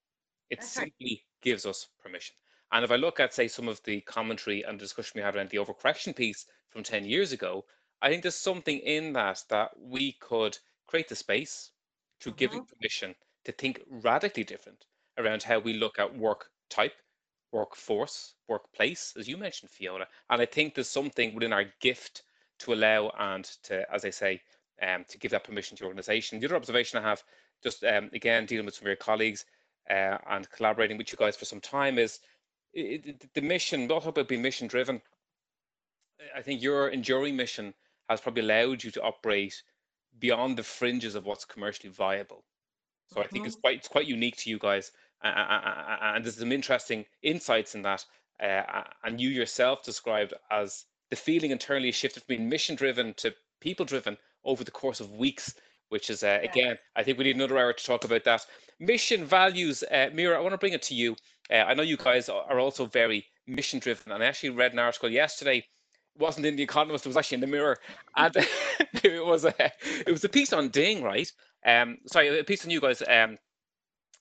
It 0.51 0.61
That's 0.61 0.73
simply 0.73 0.93
right. 1.01 1.43
gives 1.43 1.67
us 1.67 1.87
permission. 2.03 2.35
And 2.73 2.85
if 2.85 2.91
I 2.91 2.97
look 2.97 3.21
at, 3.21 3.35
say, 3.35 3.49
some 3.49 3.69
of 3.69 3.83
the 3.85 4.01
commentary 4.03 4.63
and 4.63 4.79
discussion 4.79 5.13
we 5.15 5.23
had 5.23 5.37
around 5.37 5.51
the 5.51 5.59
overcorrection 5.59 6.15
piece 6.15 6.47
from 6.71 6.83
10 6.83 7.05
years 7.05 7.33
ago, 7.33 7.65
I 8.03 8.09
think 8.09 8.23
there's 8.23 8.35
something 8.35 8.79
in 8.79 9.13
that 9.15 9.43
that 9.49 9.71
we 9.79 10.13
could 10.21 10.59
create 10.87 11.09
the 11.09 11.17
space 11.17 11.71
through 12.21 12.33
mm-hmm. 12.33 12.39
giving 12.39 12.65
permission 12.65 13.15
to 13.45 13.53
think 13.53 13.81
radically 13.89 14.45
different 14.45 14.85
around 15.17 15.43
how 15.43 15.59
we 15.59 15.75
look 15.75 15.99
at 15.99 16.17
work 16.17 16.51
type, 16.71 16.95
workforce, 17.53 18.35
workplace, 18.49 19.15
as 19.19 19.29
you 19.29 19.37
mentioned, 19.37 19.71
Fiona. 19.71 20.07
And 20.31 20.41
I 20.43 20.47
think 20.47 20.75
there's 20.75 20.89
something 20.89 21.35
within 21.35 21.53
our 21.53 21.65
gift 21.81 22.23
to 22.61 22.73
allow 22.75 23.11
and 23.19 23.45
to, 23.65 23.91
as 23.93 24.05
I 24.05 24.11
say, 24.11 24.43
um, 24.83 25.05
to 25.09 25.19
give 25.19 25.31
that 25.31 25.45
permission 25.45 25.77
to 25.77 25.83
your 25.83 25.89
organization. 25.89 26.41
The 26.41 26.47
other 26.47 26.57
observation 26.57 26.99
I 26.99 27.03
have, 27.09 27.23
just 27.63 27.83
um, 27.85 28.11
again 28.13 28.47
dealing 28.47 28.67
with 28.67 28.75
some 28.75 28.85
of 28.85 28.89
your 28.89 28.97
colleagues 28.97 29.45
uh, 29.91 30.19
and 30.29 30.49
collaborating 30.51 30.99
with 30.99 31.11
you 31.11 31.19
guys 31.19 31.37
for 31.37 31.45
some 31.45 31.61
time, 31.61 31.99
is 31.99 32.21
it, 32.75 33.33
the 33.35 33.41
mission. 33.41 33.83
We 33.83 33.95
all 33.95 34.01
talk 34.01 34.11
about 34.11 34.29
being 34.29 34.43
mission 34.43 34.69
driven. 34.69 35.01
I 36.37 36.43
think 36.43 36.63
your 36.63 36.89
enduring 36.89 37.37
mission 37.37 37.75
has 38.09 38.21
probably 38.21 38.43
allowed 38.43 38.83
you 38.85 38.91
to 38.93 39.03
operate 39.03 39.63
beyond 40.19 40.57
the 40.57 40.63
fringes 40.63 41.15
of 41.15 41.25
what's 41.25 41.45
commercially 41.45 41.93
viable. 41.93 42.45
So 43.09 43.17
mm-hmm. 43.17 43.25
I 43.25 43.27
think 43.29 43.47
it's 43.47 43.57
mm-hmm. 43.57 43.61
quite 43.63 43.77
it's 43.79 43.89
quite 43.89 44.07
unique 44.07 44.37
to 44.39 44.51
you 44.51 44.59
guys 44.59 44.93
and 45.23 46.25
there's 46.25 46.39
some 46.39 46.53
interesting 46.53 47.05
insights 47.23 47.75
in 47.75 47.83
that. 47.83 48.05
Uh, 48.43 48.85
and 49.05 49.21
you 49.21 49.29
yourself 49.29 49.83
described 49.83 50.33
as 50.51 50.85
the 51.11 51.17
feeling 51.17 51.51
internally 51.51 51.91
shifted 51.91 52.21
from 52.21 52.37
being 52.37 52.49
mission 52.49 52.77
driven 52.77 53.15
to 53.15 53.35
people 53.61 53.85
driven 53.85 54.17
over 54.45 54.63
the 54.63 54.71
course 54.71 55.01
of 55.01 55.11
weeks, 55.13 55.55
which 55.89 56.09
is, 56.11 56.23
uh, 56.23 56.39
again, 56.43 56.79
I 56.95 57.03
think 57.03 57.19
we 57.19 57.25
need 57.25 57.35
another 57.35 57.59
hour 57.59 57.73
to 57.73 57.85
talk 57.85 58.05
about 58.05 58.25
that. 58.25 58.47
Mission 58.79 59.25
values, 59.25 59.83
uh, 59.91 60.11
Mira, 60.13 60.37
I 60.37 60.41
want 60.41 60.53
to 60.53 60.59
bring 60.59 60.73
it 60.75 60.83
to 60.83 60.95
you. 60.95 61.17
Uh, 61.51 61.57
I 61.57 61.75
know 61.75 61.83
you 61.83 61.97
guys 61.97 62.29
are 62.29 62.61
also 62.61 62.87
very 62.87 63.27
mission 63.47 63.81
driven. 63.81 64.13
And 64.13 64.23
I 64.23 64.27
actually 64.27 64.51
read 64.51 64.73
an 64.73 64.79
article 64.79 65.09
yesterday 65.09 65.65
it 66.19 66.23
wasn't 66.23 66.47
in 66.47 66.57
the 66.57 66.63
Economist. 66.63 67.07
It 67.07 67.09
was 67.09 67.17
actually 67.17 67.37
in 67.37 67.41
the 67.43 67.47
Mirror, 67.47 67.79
and 68.17 68.37
it 69.05 69.25
was 69.25 69.45
a 69.45 69.55
it 70.07 70.11
was 70.11 70.25
a 70.25 70.29
piece 70.29 70.53
on 70.53 70.69
Ding, 70.69 71.03
right? 71.03 71.31
Um, 71.65 71.99
sorry, 72.07 72.39
a 72.39 72.45
piece 72.45 72.65
on 72.65 72.71
you 72.71 72.81
guys. 72.81 73.03
Um, 73.07 73.39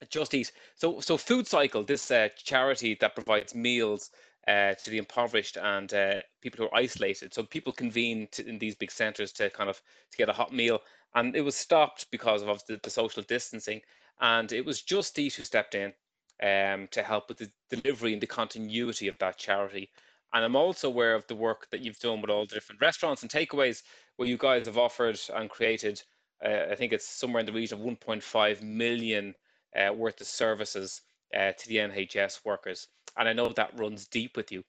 just 0.09 0.33
Eat. 0.33 0.51
So, 0.75 0.99
so 0.99 1.17
Food 1.17 1.47
Cycle, 1.47 1.83
this 1.83 2.11
uh, 2.11 2.29
charity 2.37 2.97
that 3.01 3.15
provides 3.15 3.55
meals 3.55 4.11
uh, 4.47 4.73
to 4.75 4.89
the 4.89 4.97
impoverished 4.97 5.57
and 5.57 5.93
uh, 5.93 6.21
people 6.41 6.63
who 6.63 6.69
are 6.71 6.79
isolated. 6.79 7.33
So 7.33 7.43
people 7.43 7.73
convene 7.73 8.27
to, 8.31 8.47
in 8.47 8.57
these 8.59 8.75
big 8.75 8.91
centres 8.91 9.31
to 9.33 9.49
kind 9.49 9.69
of 9.69 9.81
to 10.11 10.17
get 10.17 10.29
a 10.29 10.33
hot 10.33 10.53
meal, 10.53 10.79
and 11.15 11.35
it 11.35 11.41
was 11.41 11.55
stopped 11.55 12.07
because 12.11 12.43
of 12.43 12.65
the, 12.67 12.79
the 12.83 12.89
social 12.89 13.23
distancing. 13.23 13.81
And 14.21 14.51
it 14.51 14.65
was 14.65 14.81
Just 14.81 15.17
Eat 15.19 15.35
who 15.35 15.43
stepped 15.43 15.75
in 15.75 15.93
um, 16.41 16.87
to 16.91 17.03
help 17.03 17.29
with 17.29 17.37
the 17.37 17.51
delivery 17.69 18.13
and 18.13 18.21
the 18.21 18.27
continuity 18.27 19.07
of 19.07 19.17
that 19.19 19.37
charity. 19.37 19.89
And 20.33 20.43
I'm 20.43 20.55
also 20.55 20.87
aware 20.87 21.15
of 21.15 21.25
the 21.27 21.35
work 21.35 21.67
that 21.71 21.81
you've 21.81 21.99
done 21.99 22.21
with 22.21 22.29
all 22.29 22.45
the 22.45 22.55
different 22.55 22.81
restaurants 22.81 23.21
and 23.21 23.31
takeaways 23.31 23.83
where 24.17 24.27
you 24.27 24.37
guys 24.37 24.65
have 24.65 24.77
offered 24.77 25.19
and 25.33 25.49
created. 25.49 26.01
Uh, 26.43 26.65
I 26.71 26.75
think 26.75 26.93
it's 26.93 27.07
somewhere 27.07 27.39
in 27.39 27.45
the 27.45 27.53
region 27.53 27.79
of 27.79 27.85
1.5 27.85 28.61
million 28.61 29.33
uh, 29.75 29.93
worth 29.93 30.21
of 30.21 30.27
services 30.27 31.01
uh, 31.35 31.51
to 31.51 31.67
the 31.67 31.77
NHS 31.77 32.45
workers. 32.45 32.87
And 33.17 33.27
I 33.27 33.33
know 33.33 33.49
that 33.49 33.77
runs 33.77 34.07
deep 34.07 34.37
with 34.37 34.51
you. 34.51 34.63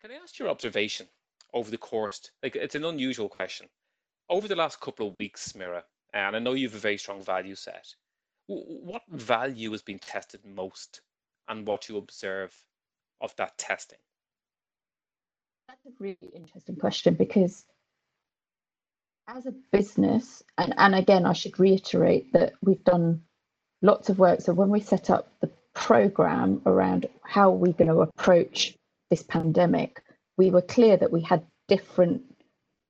Can 0.00 0.10
I 0.10 0.14
ask 0.22 0.38
your 0.38 0.48
observation 0.48 1.06
over 1.54 1.70
the 1.70 1.78
course? 1.78 2.30
Like 2.42 2.56
it's 2.56 2.74
an 2.74 2.84
unusual 2.84 3.28
question. 3.28 3.68
Over 4.28 4.48
the 4.48 4.56
last 4.56 4.80
couple 4.80 5.08
of 5.08 5.14
weeks, 5.18 5.54
Mira, 5.54 5.84
and 6.12 6.36
I 6.36 6.38
know 6.38 6.54
you 6.54 6.68
have 6.68 6.76
a 6.76 6.80
very 6.80 6.98
strong 6.98 7.22
value 7.22 7.54
set. 7.54 7.86
What 8.46 9.02
value 9.08 9.70
has 9.72 9.82
been 9.82 9.98
tested 9.98 10.40
most, 10.44 11.00
and 11.48 11.66
what 11.66 11.88
you 11.88 11.96
observe 11.96 12.54
of 13.20 13.34
that 13.36 13.56
testing? 13.56 13.98
That's 15.68 15.86
a 15.86 15.90
really 15.98 16.32
interesting 16.34 16.76
question 16.76 17.14
because 17.14 17.64
as 19.28 19.46
a 19.46 19.54
business, 19.70 20.42
and, 20.58 20.74
and 20.76 20.94
again, 20.94 21.24
I 21.24 21.32
should 21.32 21.58
reiterate 21.58 22.32
that 22.32 22.52
we've 22.62 22.84
done 22.84 23.22
lots 23.82 24.08
of 24.08 24.18
work. 24.18 24.40
So 24.40 24.52
when 24.52 24.70
we 24.70 24.80
set 24.80 25.10
up 25.10 25.28
the 25.40 25.50
program 25.74 26.62
around 26.66 27.06
how 27.22 27.50
we're 27.50 27.72
going 27.72 27.90
to 27.90 28.00
approach 28.00 28.74
this 29.10 29.22
pandemic, 29.22 30.02
we 30.36 30.50
were 30.50 30.62
clear 30.62 30.96
that 30.96 31.12
we 31.12 31.20
had 31.20 31.44
different 31.68 32.22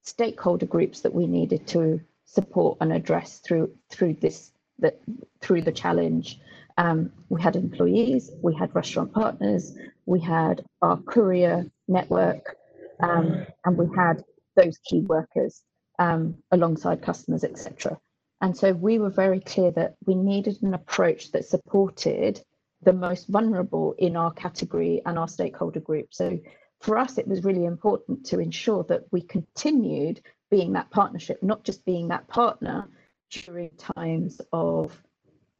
stakeholder 0.04 0.66
groups 0.66 1.00
that 1.00 1.14
we 1.14 1.26
needed 1.26 1.66
to 1.68 2.00
support 2.24 2.78
and 2.80 2.92
address 2.92 3.38
through 3.38 3.70
through 3.90 4.14
this 4.14 4.52
that 4.78 5.00
through 5.40 5.62
the 5.62 5.72
challenge. 5.72 6.38
Um, 6.78 7.12
we 7.28 7.42
had 7.42 7.54
employees, 7.56 8.30
we 8.40 8.54
had 8.54 8.74
restaurant 8.74 9.12
partners, 9.12 9.76
we 10.06 10.20
had 10.20 10.64
our 10.80 10.96
courier 10.96 11.66
network, 11.86 12.56
um, 13.00 13.46
and 13.64 13.76
we 13.76 13.94
had 13.94 14.24
those 14.56 14.78
key 14.78 15.00
workers 15.00 15.62
um, 15.98 16.36
alongside 16.50 17.02
customers, 17.02 17.44
etc. 17.44 17.98
And 18.42 18.56
so 18.56 18.72
we 18.72 18.98
were 18.98 19.08
very 19.08 19.38
clear 19.38 19.70
that 19.70 19.94
we 20.04 20.16
needed 20.16 20.58
an 20.62 20.74
approach 20.74 21.30
that 21.30 21.44
supported 21.44 22.42
the 22.82 22.92
most 22.92 23.28
vulnerable 23.28 23.94
in 23.98 24.16
our 24.16 24.32
category 24.32 25.00
and 25.06 25.16
our 25.16 25.28
stakeholder 25.28 25.78
group. 25.78 26.08
So 26.10 26.40
for 26.80 26.98
us, 26.98 27.18
it 27.18 27.28
was 27.28 27.44
really 27.44 27.64
important 27.64 28.26
to 28.26 28.40
ensure 28.40 28.82
that 28.88 29.04
we 29.12 29.22
continued 29.22 30.20
being 30.50 30.72
that 30.72 30.90
partnership, 30.90 31.40
not 31.40 31.62
just 31.62 31.84
being 31.84 32.08
that 32.08 32.26
partner 32.26 32.88
during 33.30 33.70
times 33.78 34.40
of 34.52 35.00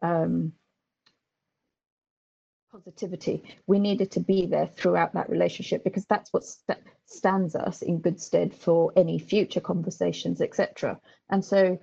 um, 0.02 0.52
positivity. 2.72 3.44
We 3.68 3.78
needed 3.78 4.10
to 4.12 4.20
be 4.20 4.46
there 4.46 4.66
throughout 4.66 5.14
that 5.14 5.30
relationship 5.30 5.84
because 5.84 6.04
that's 6.06 6.32
what 6.32 6.44
st 6.44 6.78
stands 7.06 7.54
us 7.54 7.82
in 7.82 8.00
good 8.00 8.18
stead 8.20 8.54
for 8.54 8.90
any 8.96 9.18
future 9.18 9.60
conversations, 9.60 10.40
etc. 10.40 10.98
And 11.28 11.44
so 11.44 11.78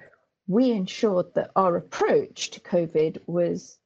we 0.50 0.72
ensured 0.72 1.32
that 1.36 1.52
our 1.56 1.78
approach 1.78 2.50
to 2.50 2.60
COVID 2.60 3.20
was 3.28 3.78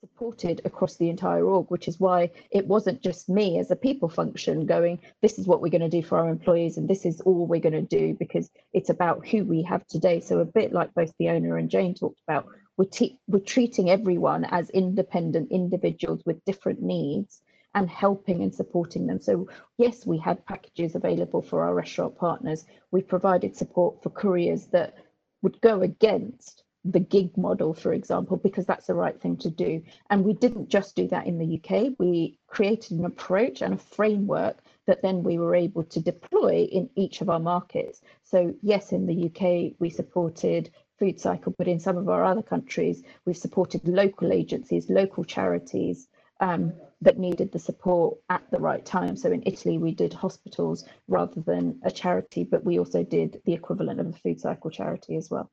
supported 0.00 0.60
across 0.64 0.96
the 0.96 1.08
entire 1.08 1.44
org, 1.44 1.66
which 1.68 1.86
is 1.86 2.00
why 2.00 2.28
it 2.50 2.66
wasn't 2.66 3.00
just 3.00 3.28
me 3.28 3.58
as 3.60 3.70
a 3.70 3.76
people 3.76 4.08
function 4.08 4.66
going, 4.66 4.98
this 5.22 5.38
is 5.38 5.46
what 5.46 5.62
we're 5.62 5.70
going 5.70 5.80
to 5.80 5.88
do 5.88 6.02
for 6.02 6.18
our 6.18 6.28
employees 6.28 6.76
and 6.76 6.88
this 6.88 7.06
is 7.06 7.20
all 7.20 7.46
we're 7.46 7.60
going 7.60 7.72
to 7.72 7.82
do 7.82 8.16
because 8.18 8.50
it's 8.72 8.90
about 8.90 9.26
who 9.28 9.44
we 9.44 9.62
have 9.62 9.86
today. 9.86 10.20
So 10.20 10.40
a 10.40 10.44
bit 10.44 10.72
like 10.72 10.92
both 10.92 11.14
Fiona 11.16 11.54
and 11.54 11.70
Jane 11.70 11.94
talked 11.94 12.20
about, 12.26 12.48
we're, 12.76 12.88
we're 13.28 13.38
treating 13.38 13.90
everyone 13.90 14.44
as 14.44 14.70
independent 14.70 15.52
individuals 15.52 16.20
with 16.26 16.44
different 16.46 16.82
needs 16.82 17.40
and 17.74 17.88
helping 17.88 18.42
and 18.42 18.52
supporting 18.52 19.06
them. 19.06 19.20
So 19.20 19.48
yes, 19.76 20.04
we 20.04 20.18
had 20.18 20.44
packages 20.46 20.96
available 20.96 21.42
for 21.42 21.62
our 21.62 21.74
restaurant 21.74 22.16
partners. 22.18 22.64
We 22.90 23.02
provided 23.02 23.54
support 23.54 24.02
for 24.02 24.10
couriers 24.10 24.66
that 24.68 24.96
would 25.42 25.60
go 25.60 25.82
against 25.82 26.64
the 26.84 27.00
gig 27.00 27.36
model, 27.36 27.74
for 27.74 27.92
example, 27.92 28.36
because 28.36 28.64
that's 28.64 28.86
the 28.86 28.94
right 28.94 29.20
thing 29.20 29.36
to 29.36 29.50
do. 29.50 29.82
And 30.10 30.24
we 30.24 30.32
didn't 30.32 30.68
just 30.68 30.96
do 30.96 31.08
that 31.08 31.26
in 31.26 31.38
the 31.38 31.60
UK, 31.60 31.94
we 31.98 32.38
created 32.46 32.98
an 32.98 33.04
approach 33.04 33.62
and 33.62 33.74
a 33.74 33.78
framework 33.78 34.58
that 34.86 35.02
then 35.02 35.22
we 35.22 35.38
were 35.38 35.54
able 35.54 35.84
to 35.84 36.00
deploy 36.00 36.66
in 36.72 36.88
each 36.94 37.20
of 37.20 37.28
our 37.28 37.40
markets. 37.40 38.00
So, 38.24 38.54
yes, 38.62 38.92
in 38.92 39.06
the 39.06 39.26
UK, 39.26 39.74
we 39.78 39.90
supported 39.90 40.70
Food 40.98 41.20
Cycle, 41.20 41.54
but 41.58 41.68
in 41.68 41.78
some 41.78 41.96
of 41.96 42.08
our 42.08 42.24
other 42.24 42.42
countries, 42.42 43.02
we've 43.24 43.36
supported 43.36 43.86
local 43.86 44.32
agencies, 44.32 44.88
local 44.88 45.24
charities. 45.24 46.08
Um, 46.40 46.72
that 47.00 47.18
needed 47.18 47.52
the 47.52 47.58
support 47.58 48.18
at 48.28 48.42
the 48.50 48.58
right 48.58 48.84
time. 48.84 49.16
So 49.16 49.30
in 49.30 49.42
Italy, 49.46 49.78
we 49.78 49.92
did 49.92 50.12
hospitals 50.12 50.84
rather 51.06 51.40
than 51.40 51.80
a 51.84 51.90
charity, 51.90 52.44
but 52.44 52.64
we 52.64 52.78
also 52.78 53.04
did 53.04 53.40
the 53.44 53.52
equivalent 53.52 54.00
of 54.00 54.08
a 54.08 54.12
food 54.12 54.40
cycle 54.40 54.70
charity 54.70 55.16
as 55.16 55.30
well. 55.30 55.50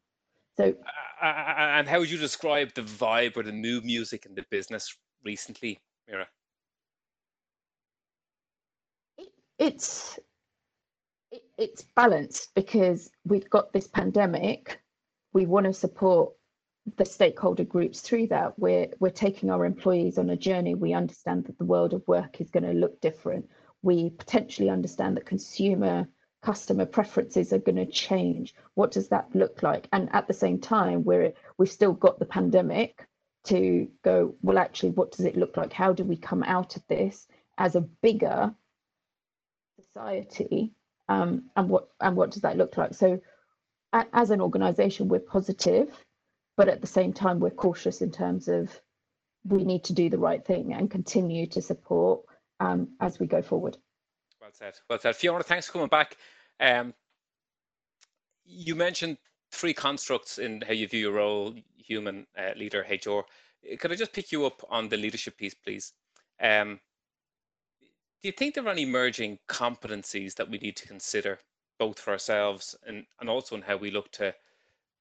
So, 0.57 0.73
uh, 1.21 1.25
and 1.25 1.87
how 1.87 1.99
would 1.99 2.09
you 2.09 2.17
describe 2.17 2.73
the 2.73 2.81
vibe 2.81 3.37
or 3.37 3.43
the 3.43 3.51
mood 3.51 3.85
music 3.85 4.25
in 4.25 4.33
the 4.35 4.45
business 4.49 4.95
recently, 5.23 5.79
Mira? 6.07 6.27
It's 9.59 10.19
it's 11.57 11.83
balanced 11.95 12.53
because 12.55 13.09
we've 13.25 13.49
got 13.49 13.71
this 13.73 13.87
pandemic. 13.87 14.81
We 15.33 15.45
want 15.45 15.65
to 15.65 15.73
support 15.73 16.33
the 16.97 17.05
stakeholder 17.05 17.63
groups 17.63 18.01
through 18.01 18.27
that. 18.27 18.57
We're 18.59 18.87
we're 18.99 19.09
taking 19.09 19.49
our 19.49 19.65
employees 19.65 20.17
on 20.17 20.29
a 20.29 20.37
journey. 20.37 20.75
We 20.75 20.93
understand 20.93 21.45
that 21.45 21.57
the 21.57 21.65
world 21.65 21.93
of 21.93 22.07
work 22.07 22.39
is 22.39 22.49
going 22.51 22.63
to 22.63 22.73
look 22.73 23.01
different. 23.01 23.49
We 23.81 24.11
potentially 24.11 24.69
understand 24.69 25.17
that 25.17 25.25
consumer 25.25 26.07
customer 26.45 26.85
preferences 26.85 27.51
are 27.51 27.57
going 27.57 27.75
to 27.75 27.87
change 27.87 28.53
what 28.75 28.91
does 28.91 29.07
that 29.07 29.27
look 29.33 29.63
like 29.63 29.87
and 29.91 30.07
at 30.13 30.27
the 30.27 30.33
same 30.33 30.59
time 30.59 31.03
we're 31.03 31.33
we've 31.57 31.71
still 31.71 31.91
got 31.91 32.19
the 32.19 32.25
pandemic 32.25 33.07
to 33.43 33.87
go 34.03 34.35
well 34.43 34.59
actually 34.59 34.91
what 34.91 35.11
does 35.11 35.25
it 35.25 35.35
look 35.35 35.57
like 35.57 35.73
how 35.73 35.91
do 35.91 36.03
we 36.03 36.15
come 36.15 36.43
out 36.43 36.75
of 36.75 36.83
this 36.87 37.27
as 37.57 37.75
a 37.75 37.81
bigger 37.81 38.53
society 39.81 40.71
um, 41.09 41.45
and 41.55 41.67
what 41.67 41.87
and 41.99 42.15
what 42.15 42.29
does 42.29 42.43
that 42.43 42.57
look 42.57 42.77
like 42.77 42.93
so 42.93 43.19
as 44.13 44.29
an 44.29 44.39
organization 44.39 45.07
we're 45.07 45.19
positive 45.19 45.87
but 46.57 46.69
at 46.69 46.81
the 46.81 46.87
same 46.87 47.13
time 47.13 47.39
we're 47.39 47.49
cautious 47.49 48.01
in 48.01 48.11
terms 48.11 48.47
of 48.47 48.79
we 49.43 49.63
need 49.63 49.83
to 49.83 49.93
do 49.93 50.09
the 50.09 50.17
right 50.17 50.45
thing 50.45 50.73
and 50.73 50.89
continue 50.89 51.45
to 51.47 51.61
support 51.61 52.21
um, 52.59 52.89
as 52.99 53.19
we 53.19 53.27
go 53.27 53.41
forward 53.41 53.77
well 54.45 54.53
said. 54.53 54.79
Well 54.89 54.99
said. 54.99 55.15
Fiona, 55.15 55.43
thanks 55.43 55.65
for 55.65 55.73
coming 55.73 55.87
back. 55.87 56.17
Um, 56.59 56.93
you 58.45 58.75
mentioned 58.75 59.17
three 59.51 59.73
constructs 59.73 60.37
in 60.37 60.61
how 60.61 60.73
you 60.73 60.87
view 60.87 60.99
your 60.99 61.13
role, 61.13 61.55
human, 61.77 62.27
uh, 62.37 62.51
leader, 62.55 62.85
HR. 62.87 63.21
Could 63.79 63.91
I 63.91 63.95
just 63.95 64.13
pick 64.13 64.31
you 64.31 64.45
up 64.45 64.63
on 64.69 64.87
the 64.87 64.97
leadership 64.97 65.37
piece, 65.37 65.55
please? 65.55 65.93
Um, 66.39 66.79
do 68.21 68.29
you 68.29 68.31
think 68.31 68.53
there 68.53 68.65
are 68.65 68.69
any 68.69 68.83
emerging 68.83 69.39
competencies 69.47 70.35
that 70.35 70.49
we 70.49 70.59
need 70.59 70.75
to 70.77 70.87
consider, 70.87 71.39
both 71.79 71.99
for 71.99 72.11
ourselves 72.11 72.75
and, 72.85 73.05
and 73.19 73.29
also 73.29 73.55
in 73.55 73.63
how 73.63 73.77
we 73.77 73.89
look 73.89 74.11
to 74.13 74.33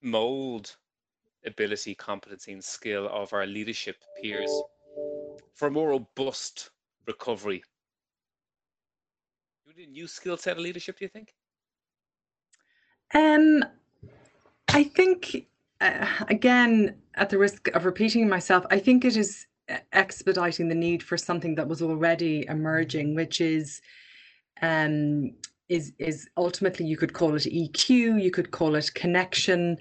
mold 0.03 0.75
ability, 1.47 1.95
competency, 1.95 2.53
and 2.53 2.63
skill 2.65 3.09
of 3.13 3.33
our 3.33 3.47
leadership 3.47 3.97
peers 4.21 4.51
for 5.55 5.69
a 5.69 5.71
more 5.71 5.91
robust 5.91 6.71
recovery? 7.07 7.63
Do 9.65 9.73
we 9.77 9.83
need 9.83 9.89
a 9.89 9.93
new 9.93 10.07
skill 10.07 10.37
set 10.37 10.57
of 10.57 10.63
leadership, 10.63 10.99
do 10.99 11.05
you 11.05 11.09
think? 11.09 11.35
Um, 13.15 13.65
I 14.69 14.83
think, 14.85 15.47
uh, 15.81 16.07
again, 16.29 16.97
at 17.15 17.31
the 17.31 17.39
risk 17.39 17.69
of 17.69 17.85
repeating 17.85 18.29
myself, 18.29 18.67
I 18.71 18.79
think 18.79 19.05
it 19.05 19.17
is 19.17 19.47
uh, 19.69 19.77
expediting 19.93 20.69
the 20.69 20.75
need 20.75 21.03
for 21.03 21.17
something 21.17 21.55
that 21.55 21.69
was 21.69 21.81
already 21.81 22.45
emerging, 22.49 23.15
which 23.15 23.41
is 23.41 23.81
um, 24.63 25.33
is 25.69 25.93
is 25.99 26.29
ultimately 26.37 26.87
you 26.87 26.97
could 26.97 27.13
call 27.13 27.35
it 27.35 27.43
EQ, 27.43 28.23
you 28.23 28.31
could 28.31 28.51
call 28.51 28.75
it 28.75 28.93
connection. 28.95 29.79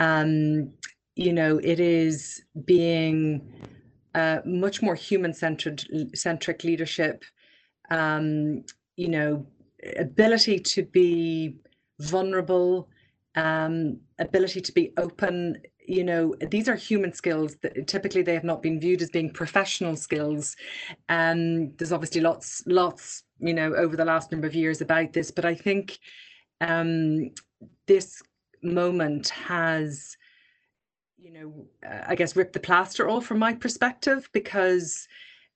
Um, 0.00 0.72
you 1.16 1.32
know, 1.32 1.58
it 1.58 1.80
is 1.80 2.42
being 2.64 3.52
uh, 4.14 4.38
much 4.44 4.82
more 4.82 4.94
human 4.94 5.32
centered 5.32 5.84
centric 6.14 6.64
leadership. 6.64 7.24
Um, 7.90 8.64
you 8.96 9.08
know, 9.08 9.46
ability 9.96 10.58
to 10.58 10.82
be 10.84 11.56
vulnerable, 12.00 12.88
um, 13.36 13.98
ability 14.18 14.60
to 14.60 14.72
be 14.72 14.92
open. 14.96 15.60
You 15.86 16.04
know, 16.04 16.34
these 16.50 16.68
are 16.68 16.76
human 16.76 17.12
skills 17.12 17.56
that 17.62 17.86
typically 17.86 18.22
they 18.22 18.34
have 18.34 18.44
not 18.44 18.62
been 18.62 18.80
viewed 18.80 19.02
as 19.02 19.10
being 19.10 19.30
professional 19.30 19.96
skills. 19.96 20.56
And 21.08 21.68
um, 21.68 21.72
there's 21.76 21.92
obviously 21.92 22.20
lots, 22.20 22.62
lots, 22.66 23.24
you 23.40 23.54
know, 23.54 23.74
over 23.74 23.96
the 23.96 24.04
last 24.04 24.30
number 24.30 24.46
of 24.46 24.54
years 24.54 24.80
about 24.80 25.12
this. 25.12 25.30
But 25.30 25.44
I 25.44 25.54
think 25.54 25.98
um, 26.60 27.30
this 27.86 28.22
moment 28.62 29.30
has, 29.30 30.16
you 31.22 31.30
know, 31.30 31.52
uh, 31.88 32.04
I 32.08 32.14
guess 32.16 32.34
rip 32.34 32.52
the 32.52 32.60
plaster 32.60 33.08
off 33.08 33.26
from 33.26 33.38
my 33.38 33.54
perspective 33.54 34.28
because, 34.32 35.06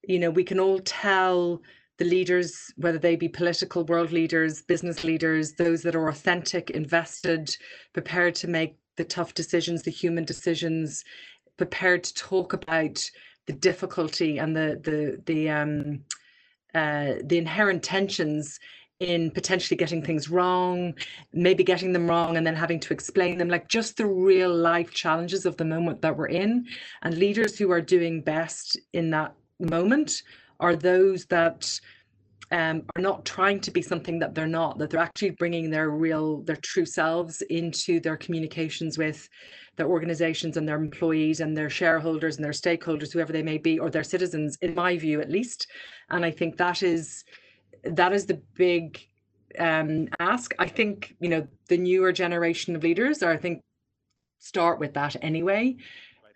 you 0.06 0.18
know, 0.18 0.30
we 0.30 0.44
can 0.44 0.60
all 0.60 0.78
tell 0.80 1.60
the 1.98 2.04
leaders, 2.04 2.72
whether 2.76 2.98
they 2.98 3.16
be 3.16 3.28
political 3.28 3.84
world 3.84 4.12
leaders, 4.12 4.62
business 4.62 5.02
leaders, 5.02 5.54
those 5.54 5.82
that 5.82 5.96
are 5.96 6.08
authentic, 6.08 6.70
invested, 6.70 7.56
prepared 7.94 8.34
to 8.36 8.48
make 8.48 8.76
the 8.96 9.04
tough 9.04 9.34
decisions, 9.34 9.82
the 9.82 9.90
human 9.90 10.24
decisions, 10.24 11.04
prepared 11.56 12.04
to 12.04 12.14
talk 12.14 12.52
about 12.52 13.10
the 13.46 13.52
difficulty 13.52 14.38
and 14.38 14.54
the 14.54 14.80
the 14.84 15.20
the 15.26 15.48
um, 15.50 16.00
uh, 16.74 17.14
the 17.24 17.38
inherent 17.38 17.82
tensions 17.82 18.60
in 19.00 19.30
potentially 19.30 19.76
getting 19.76 20.02
things 20.02 20.30
wrong, 20.30 20.94
maybe 21.32 21.62
getting 21.62 21.92
them 21.92 22.08
wrong 22.08 22.36
and 22.36 22.46
then 22.46 22.56
having 22.56 22.80
to 22.80 22.94
explain 22.94 23.36
them, 23.36 23.48
like 23.48 23.68
just 23.68 23.96
the 23.96 24.06
real 24.06 24.54
life 24.54 24.92
challenges 24.92 25.44
of 25.44 25.56
the 25.56 25.64
moment 25.64 26.00
that 26.02 26.16
we're 26.16 26.28
in. 26.28 26.66
And 27.02 27.18
leaders 27.18 27.58
who 27.58 27.70
are 27.70 27.80
doing 27.80 28.22
best 28.22 28.78
in 28.94 29.10
that 29.10 29.34
moment 29.60 30.22
are 30.60 30.74
those 30.74 31.26
that 31.26 31.78
um, 32.52 32.84
are 32.94 33.02
not 33.02 33.24
trying 33.24 33.60
to 33.60 33.70
be 33.70 33.82
something 33.82 34.18
that 34.20 34.34
they're 34.34 34.46
not, 34.46 34.78
that 34.78 34.90
they're 34.90 35.00
actually 35.00 35.30
bringing 35.30 35.68
their 35.68 35.90
real, 35.90 36.42
their 36.42 36.56
true 36.56 36.86
selves 36.86 37.42
into 37.50 38.00
their 38.00 38.16
communications 38.16 38.96
with 38.96 39.28
their 39.76 39.88
organizations 39.88 40.56
and 40.56 40.66
their 40.66 40.76
employees 40.76 41.40
and 41.40 41.54
their 41.56 41.68
shareholders 41.68 42.36
and 42.36 42.44
their 42.44 42.52
stakeholders, 42.52 43.12
whoever 43.12 43.32
they 43.32 43.42
may 43.42 43.58
be, 43.58 43.78
or 43.78 43.90
their 43.90 44.04
citizens, 44.04 44.56
in 44.62 44.74
my 44.74 44.96
view 44.96 45.20
at 45.20 45.30
least. 45.30 45.66
And 46.08 46.24
I 46.24 46.30
think 46.30 46.56
that 46.56 46.82
is 46.82 47.24
that 47.90 48.12
is 48.12 48.26
the 48.26 48.40
big 48.54 49.00
um, 49.58 50.08
ask. 50.20 50.54
I 50.58 50.66
think 50.66 51.14
you 51.20 51.28
know 51.28 51.46
the 51.68 51.78
newer 51.78 52.12
generation 52.12 52.76
of 52.76 52.82
leaders 52.82 53.22
are, 53.22 53.32
I 53.32 53.36
think, 53.36 53.62
start 54.38 54.78
with 54.78 54.94
that 54.94 55.16
anyway. 55.22 55.76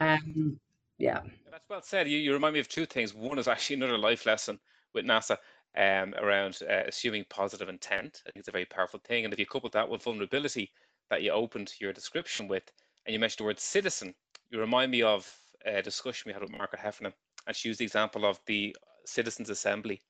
Um, 0.01 0.59
yeah. 0.99 1.21
That's 1.51 1.69
well 1.69 1.83
said. 1.83 2.09
You, 2.09 2.19
you 2.19 2.33
remind 2.33 2.55
me 2.55 2.61
of 2.61 2.69
two 2.69 2.87
things. 2.87 3.15
One 3.15 3.39
is 3.39 3.49
actually 3.49 3.77
another 3.77 3.99
life 3.99 4.27
lesson 4.27 4.59
with 4.95 5.05
NASA 5.05 5.37
um, 5.77 6.15
around 6.21 6.59
uh, 6.69 6.83
assuming 6.89 7.25
positive 7.29 7.69
intent. 7.69 8.23
I 8.27 8.31
think 8.31 8.41
it's 8.41 8.49
a 8.49 8.53
very 8.53 8.65
powerful 8.65 9.01
thing. 9.05 9.25
And 9.25 9.33
if 9.33 9.39
you 9.39 9.47
couple 9.47 9.71
that 9.71 9.89
with 9.89 10.03
vulnerability 10.03 10.73
that 11.11 11.23
you 11.23 11.33
opened 11.33 11.73
your 11.81 11.93
description 11.93 12.49
with, 12.49 12.65
and 13.07 13.13
you 13.13 13.19
mentioned 13.19 13.39
the 13.41 13.45
word 13.45 13.61
citizen, 13.61 14.15
you 14.51 14.61
remind 14.61 14.91
me 14.91 15.03
of 15.03 15.31
a 15.65 15.83
discussion 15.83 16.29
we 16.29 16.33
had 16.33 16.43
with 16.43 16.53
Margaret 16.53 16.81
Heffernan, 16.81 17.13
and 17.47 17.57
she 17.57 17.69
used 17.69 17.81
the 17.81 17.85
example 17.85 18.25
of 18.27 18.41
the 18.47 18.77
Citizens 19.07 19.51
Assembly 19.51 20.01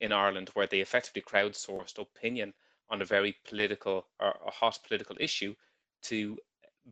in 0.00 0.12
Ireland, 0.12 0.50
where 0.54 0.66
they 0.66 0.80
effectively 0.80 1.22
crowdsourced 1.22 1.98
opinion 1.98 2.54
on 2.90 3.00
a 3.00 3.04
very 3.04 3.36
political 3.44 4.06
or 4.20 4.38
a 4.46 4.50
hot 4.50 4.78
political 4.86 5.16
issue 5.18 5.54
to 6.02 6.38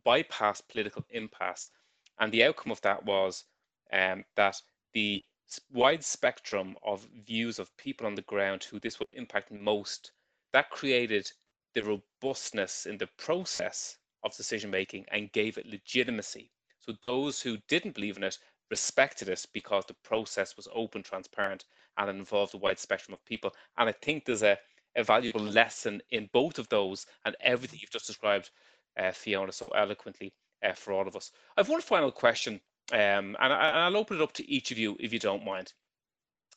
bypass 0.04 0.60
political 0.60 1.04
impasse. 1.10 1.70
And 2.18 2.32
the 2.32 2.44
outcome 2.44 2.72
of 2.72 2.80
that 2.82 3.04
was 3.04 3.44
um, 3.92 4.24
that 4.36 4.60
the 4.94 5.24
wide 5.70 6.04
spectrum 6.04 6.76
of 6.82 7.06
views 7.26 7.58
of 7.58 7.76
people 7.76 8.06
on 8.06 8.14
the 8.14 8.22
ground 8.22 8.64
who 8.64 8.80
this 8.80 8.98
would 8.98 9.08
impact 9.12 9.50
most, 9.50 10.12
that 10.52 10.70
created 10.70 11.30
the 11.74 11.82
robustness 11.82 12.86
in 12.86 12.98
the 12.98 13.06
process 13.18 13.98
of 14.22 14.36
decision 14.36 14.70
making 14.70 15.04
and 15.10 15.32
gave 15.32 15.58
it 15.58 15.66
legitimacy. 15.66 16.50
So 16.80 16.94
those 17.06 17.40
who 17.40 17.58
didn't 17.68 17.94
believe 17.94 18.16
in 18.16 18.24
it 18.24 18.38
respected 18.70 19.28
it 19.28 19.44
because 19.52 19.84
the 19.86 19.94
process 20.02 20.56
was 20.56 20.68
open, 20.74 21.02
transparent, 21.02 21.64
and 21.98 22.10
involved 22.10 22.54
a 22.54 22.58
wide 22.58 22.78
spectrum 22.78 23.14
of 23.14 23.24
people. 23.24 23.52
And 23.76 23.88
I 23.88 23.92
think 23.92 24.24
there's 24.24 24.42
a, 24.42 24.58
a 24.96 25.04
valuable 25.04 25.42
lesson 25.42 26.02
in 26.10 26.28
both 26.32 26.58
of 26.58 26.68
those 26.68 27.06
and 27.24 27.36
everything 27.40 27.78
you've 27.80 27.90
just 27.90 28.06
described, 28.06 28.50
uh, 28.98 29.12
Fiona, 29.12 29.52
so 29.52 29.68
eloquently 29.74 30.32
uh, 30.62 30.72
for 30.72 30.92
all 30.92 31.06
of 31.06 31.16
us. 31.16 31.32
I 31.56 31.60
have 31.60 31.68
one 31.68 31.80
final 31.80 32.10
question, 32.10 32.60
um, 32.92 33.36
and, 33.40 33.52
I, 33.52 33.88
will 33.88 33.98
open 33.98 34.18
it 34.18 34.22
up 34.22 34.32
to 34.34 34.50
each 34.50 34.70
of 34.70 34.78
you 34.78 34.96
if 35.00 35.12
you 35.12 35.18
don't 35.18 35.44
mind. 35.44 35.72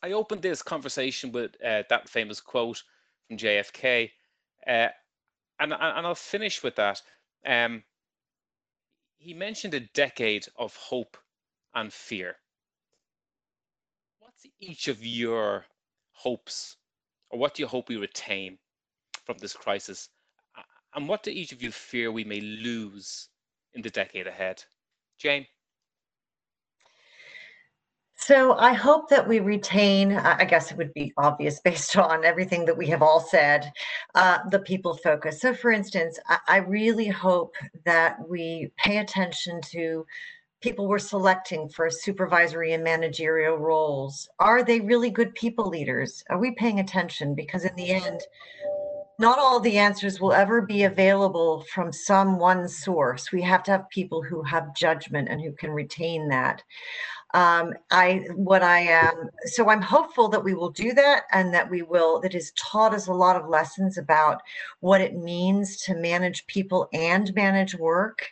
I 0.01 0.11
opened 0.11 0.41
this 0.41 0.61
conversation 0.61 1.31
with 1.31 1.55
uh, 1.63 1.83
that 1.89 2.09
famous 2.09 2.39
quote 2.39 2.83
from 3.27 3.37
JFK, 3.37 4.11
uh, 4.67 4.89
and, 5.59 5.73
and 5.73 6.07
I'll 6.07 6.15
finish 6.15 6.61
with 6.63 6.75
that. 6.75 7.01
Um, 7.45 7.83
he 9.17 9.33
mentioned 9.33 9.73
a 9.73 9.79
decade 9.79 10.45
of 10.55 10.75
hope 10.75 11.17
and 11.75 11.93
fear. 11.93 12.35
What's 14.19 14.45
each 14.59 14.87
of 14.87 15.05
your 15.05 15.65
hopes, 16.13 16.77
or 17.29 17.37
what 17.37 17.53
do 17.53 17.61
you 17.63 17.67
hope 17.67 17.89
we 17.89 17.97
retain 17.97 18.57
from 19.25 19.37
this 19.37 19.53
crisis? 19.53 20.09
And 20.95 21.09
what 21.09 21.23
do 21.23 21.31
each 21.31 21.51
of 21.51 21.61
you 21.61 21.71
fear 21.71 22.11
we 22.11 22.23
may 22.23 22.39
lose 22.39 23.27
in 23.73 23.81
the 23.81 23.89
decade 23.89 24.27
ahead? 24.27 24.63
Jane? 25.19 25.45
So 28.17 28.53
I 28.53 28.73
hope 28.73 29.09
that 29.09 29.27
we 29.27 29.39
retain, 29.41 30.13
I 30.13 30.45
guess 30.45 30.71
it 30.71 30.77
would 30.77 30.93
be 30.93 31.11
obvious 31.17 31.59
based 31.59 31.97
on 31.97 32.23
everything 32.23 32.65
that 32.65 32.77
we 32.77 32.87
have 32.87 33.01
all 33.01 33.19
said, 33.19 33.71
uh, 34.15 34.39
the 34.49 34.59
people 34.59 34.95
focus. 34.95 35.41
So 35.41 35.53
for 35.53 35.71
instance, 35.71 36.17
I, 36.27 36.39
I 36.47 36.57
really 36.57 37.07
hope 37.07 37.55
that 37.83 38.17
we 38.27 38.71
pay 38.77 38.97
attention 38.99 39.59
to 39.71 40.05
people 40.61 40.87
we're 40.87 40.99
selecting 40.99 41.69
for 41.69 41.89
supervisory 41.89 42.73
and 42.73 42.83
managerial 42.83 43.57
roles. 43.57 44.27
Are 44.39 44.63
they 44.63 44.79
really 44.79 45.09
good 45.09 45.33
people 45.35 45.65
leaders? 45.69 46.23
Are 46.29 46.39
we 46.39 46.51
paying 46.51 46.79
attention? 46.79 47.35
Because 47.35 47.65
in 47.65 47.75
the 47.75 47.91
end, 47.91 48.21
not 49.19 49.39
all 49.39 49.59
the 49.59 49.77
answers 49.77 50.19
will 50.19 50.33
ever 50.33 50.61
be 50.61 50.83
available 50.83 51.63
from 51.73 51.93
some 51.93 52.37
one 52.37 52.67
source. 52.67 53.31
We 53.31 53.41
have 53.43 53.63
to 53.63 53.71
have 53.71 53.89
people 53.89 54.21
who 54.21 54.43
have 54.43 54.75
judgment 54.75 55.29
and 55.29 55.41
who 55.41 55.53
can 55.53 55.71
retain 55.71 56.27
that 56.29 56.61
um, 57.35 57.73
I 57.91 58.27
what 58.33 58.63
I 58.63 58.79
am 58.79 59.29
so 59.43 59.69
I'm 59.69 59.81
hopeful 59.81 60.29
that 60.29 60.43
we 60.43 60.53
will 60.53 60.69
do 60.69 60.93
that 60.93 61.23
and 61.33 61.53
that 61.53 61.69
we 61.69 61.81
will 61.81 62.21
that 62.21 62.31
has 62.31 62.51
taught 62.51 62.93
us 62.93 63.07
a 63.07 63.13
lot 63.13 63.35
of 63.35 63.49
lessons 63.49 63.97
about 63.97 64.41
what 64.79 65.01
it 65.01 65.17
means 65.17 65.75
to 65.81 65.95
manage 65.95 66.47
people 66.47 66.87
and 66.93 67.35
manage 67.35 67.75
work. 67.75 68.31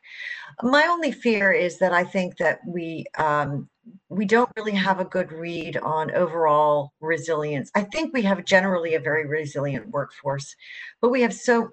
My 0.61 0.85
only 0.85 1.11
fear 1.11 1.51
is 1.51 1.79
that 1.79 1.91
I 1.91 2.05
think 2.05 2.37
that 2.37 2.61
we 2.65 3.05
um, 3.17 3.67
we 4.07 4.23
don't 4.23 4.49
really 4.55 4.71
have 4.71 5.01
a 5.01 5.05
good 5.05 5.33
read 5.33 5.75
on 5.77 6.11
overall 6.11 6.93
resilience. 7.01 7.71
I 7.75 7.81
think 7.81 8.13
we 8.13 8.21
have 8.21 8.45
generally 8.45 8.93
a 8.93 9.01
very 9.01 9.27
resilient 9.27 9.89
workforce, 9.89 10.55
but 11.01 11.09
we 11.09 11.21
have 11.23 11.33
so 11.33 11.71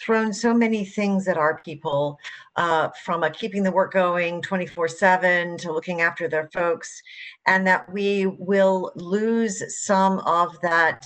thrown 0.00 0.32
so 0.32 0.54
many 0.54 0.84
things 0.84 1.28
at 1.28 1.36
our 1.36 1.60
people 1.62 2.18
uh, 2.56 2.88
from 3.04 3.22
a 3.22 3.30
keeping 3.30 3.62
the 3.62 3.70
work 3.70 3.92
going 3.92 4.40
24 4.42 4.88
7 4.88 5.58
to 5.58 5.72
looking 5.72 6.00
after 6.00 6.28
their 6.28 6.48
folks, 6.52 7.02
and 7.46 7.66
that 7.66 7.90
we 7.92 8.26
will 8.26 8.92
lose 8.94 9.62
some 9.84 10.18
of 10.20 10.58
that, 10.62 11.04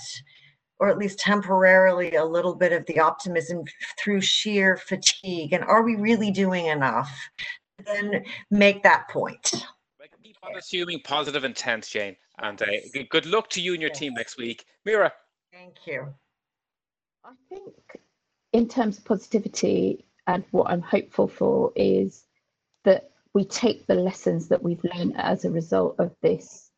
or 0.79 0.89
at 0.89 0.97
least 0.97 1.19
temporarily, 1.19 2.15
a 2.15 2.25
little 2.25 2.55
bit 2.55 2.71
of 2.73 2.85
the 2.85 2.99
optimism 2.99 3.63
through 3.99 4.21
sheer 4.21 4.77
fatigue. 4.77 5.53
And 5.53 5.63
are 5.63 5.83
we 5.83 5.95
really 5.95 6.31
doing 6.31 6.67
enough? 6.67 7.11
Then 7.85 8.23
make 8.49 8.83
that 8.83 9.09
point. 9.09 9.65
Keep 10.23 10.37
on 10.43 10.55
assuming 10.55 11.01
positive 11.03 11.43
intent, 11.43 11.87
Jane. 11.87 12.15
And 12.39 12.61
uh, 12.61 12.65
good 13.09 13.25
luck 13.25 13.49
to 13.51 13.61
you 13.61 13.73
and 13.73 13.81
your 13.81 13.91
team 13.91 14.13
next 14.13 14.37
week. 14.37 14.65
Mira. 14.85 15.11
Thank 15.51 15.75
you. 15.85 16.13
I 17.23 17.31
think 17.49 17.73
in 18.53 18.67
terms 18.67 18.97
of 18.97 19.05
positivity 19.05 20.05
and 20.27 20.43
what 20.51 20.69
I'm 20.69 20.81
hopeful 20.81 21.27
for 21.27 21.71
is 21.75 22.25
that 22.83 23.11
we 23.33 23.45
take 23.45 23.87
the 23.87 23.95
lessons 23.95 24.49
that 24.49 24.61
we've 24.61 24.83
learned 24.83 25.15
as 25.17 25.45
a 25.45 25.51
result 25.51 25.95
of 25.99 26.15
this 26.21 26.69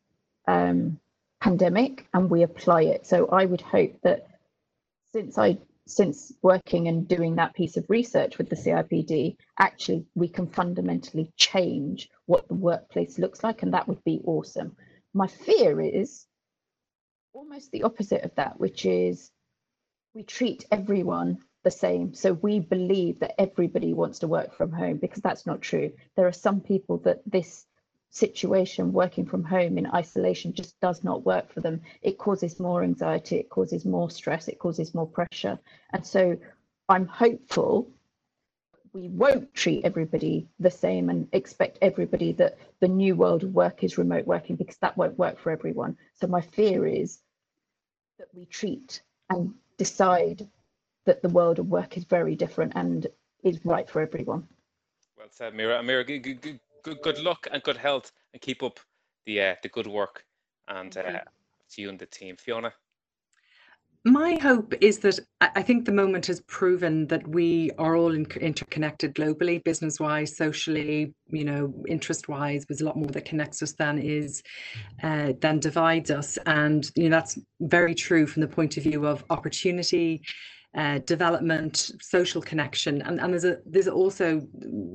um, 0.46 1.00
pandemic 1.40 2.06
and 2.14 2.30
we 2.30 2.42
apply 2.42 2.82
it. 2.82 3.06
So 3.06 3.26
I 3.26 3.44
would 3.44 3.60
hope 3.60 4.00
that 4.02 4.28
since 5.12 5.38
I 5.38 5.58
since 5.86 6.32
working 6.40 6.88
and 6.88 7.06
doing 7.06 7.36
that 7.36 7.52
piece 7.52 7.76
of 7.76 7.84
research 7.90 8.38
with 8.38 8.48
the 8.48 8.56
CIPD, 8.56 9.36
actually 9.58 10.06
we 10.14 10.28
can 10.28 10.46
fundamentally 10.46 11.30
change 11.36 12.08
what 12.24 12.48
the 12.48 12.54
workplace 12.54 13.18
looks 13.18 13.44
like, 13.44 13.62
and 13.62 13.74
that 13.74 13.86
would 13.86 14.02
be 14.02 14.22
awesome. 14.24 14.74
My 15.12 15.26
fear 15.26 15.80
is 15.82 16.24
almost 17.34 17.70
the 17.70 17.82
opposite 17.82 18.22
of 18.22 18.34
that, 18.36 18.58
which 18.58 18.86
is 18.86 19.30
we 20.14 20.22
treat 20.22 20.64
everyone 20.70 21.38
the 21.64 21.70
same. 21.70 22.14
So 22.14 22.34
we 22.34 22.60
believe 22.60 23.18
that 23.20 23.40
everybody 23.40 23.92
wants 23.92 24.20
to 24.20 24.28
work 24.28 24.54
from 24.54 24.70
home 24.70 24.98
because 24.98 25.22
that's 25.22 25.46
not 25.46 25.60
true. 25.60 25.92
There 26.16 26.26
are 26.26 26.32
some 26.32 26.60
people 26.60 26.98
that 26.98 27.22
this 27.26 27.66
situation 28.10 28.92
working 28.92 29.26
from 29.26 29.42
home 29.42 29.76
in 29.76 29.86
isolation 29.86 30.52
just 30.52 30.78
does 30.80 31.02
not 31.02 31.26
work 31.26 31.52
for 31.52 31.60
them. 31.60 31.80
It 32.02 32.18
causes 32.18 32.60
more 32.60 32.84
anxiety, 32.84 33.36
it 33.38 33.50
causes 33.50 33.84
more 33.84 34.08
stress, 34.08 34.46
it 34.46 34.60
causes 34.60 34.94
more 34.94 35.08
pressure. 35.08 35.58
And 35.92 36.06
so 36.06 36.36
I'm 36.88 37.06
hopeful 37.06 37.90
we 38.92 39.08
won't 39.08 39.52
treat 39.54 39.84
everybody 39.84 40.46
the 40.60 40.70
same 40.70 41.10
and 41.10 41.26
expect 41.32 41.78
everybody 41.82 42.30
that 42.32 42.56
the 42.78 42.86
new 42.86 43.16
world 43.16 43.42
of 43.42 43.52
work 43.52 43.82
is 43.82 43.98
remote 43.98 44.26
working 44.26 44.54
because 44.54 44.76
that 44.76 44.96
won't 44.96 45.18
work 45.18 45.40
for 45.40 45.50
everyone. 45.50 45.96
So 46.20 46.28
my 46.28 46.40
fear 46.40 46.86
is 46.86 47.18
that 48.18 48.28
we 48.32 48.44
treat 48.46 49.02
and 49.30 49.52
decide 49.78 50.48
that 51.06 51.22
the 51.22 51.28
world 51.28 51.58
of 51.58 51.66
work 51.66 51.96
is 51.96 52.04
very 52.04 52.34
different 52.36 52.72
and 52.74 53.06
is 53.42 53.60
right 53.64 53.88
for 53.88 54.00
everyone. 54.00 54.46
Well 55.16 55.28
said, 55.30 55.54
Mira. 55.54 55.82
Mira, 55.82 56.04
good, 56.04 56.22
good, 56.22 56.60
good, 56.82 57.02
good 57.02 57.18
luck 57.18 57.46
and 57.52 57.62
good 57.62 57.76
health, 57.76 58.12
and 58.32 58.42
keep 58.42 58.62
up 58.62 58.80
the 59.26 59.40
uh, 59.40 59.54
the 59.62 59.68
good 59.68 59.86
work. 59.86 60.24
And 60.68 60.96
uh, 60.96 61.20
to 61.72 61.82
you 61.82 61.88
and 61.88 61.98
the 61.98 62.06
team, 62.06 62.36
Fiona. 62.36 62.72
my 64.04 64.38
hope 64.40 64.74
is 64.80 64.98
that 65.00 65.18
I 65.40 65.62
think 65.62 65.84
the 65.84 65.92
moment 65.92 66.26
has 66.26 66.40
proven 66.42 67.06
that 67.08 67.26
we 67.28 67.70
are 67.78 67.96
all 67.96 68.12
in, 68.12 68.26
interconnected 68.40 69.14
globally, 69.14 69.62
business 69.62 70.00
wise, 70.00 70.36
socially, 70.36 71.14
you 71.30 71.44
know, 71.44 71.72
interest 71.86 72.28
wise. 72.28 72.64
There's 72.66 72.80
a 72.80 72.86
lot 72.86 72.96
more 72.96 73.10
that 73.10 73.24
connects 73.24 73.62
us 73.62 73.72
than 73.72 73.98
is 73.98 74.42
uh, 75.02 75.32
than 75.40 75.58
divides 75.58 76.10
us, 76.10 76.38
and 76.46 76.90
you 76.96 77.08
know 77.08 77.16
that's 77.16 77.38
very 77.60 77.94
true 77.94 78.26
from 78.26 78.42
the 78.42 78.48
point 78.48 78.76
of 78.76 78.82
view 78.82 79.06
of 79.06 79.24
opportunity, 79.30 80.22
uh, 80.76 80.98
development, 81.00 81.92
social 82.00 82.42
connection, 82.42 83.00
and, 83.02 83.20
and 83.20 83.32
there's 83.32 83.44
a 83.44 83.58
there's 83.64 83.86
also 83.86 84.46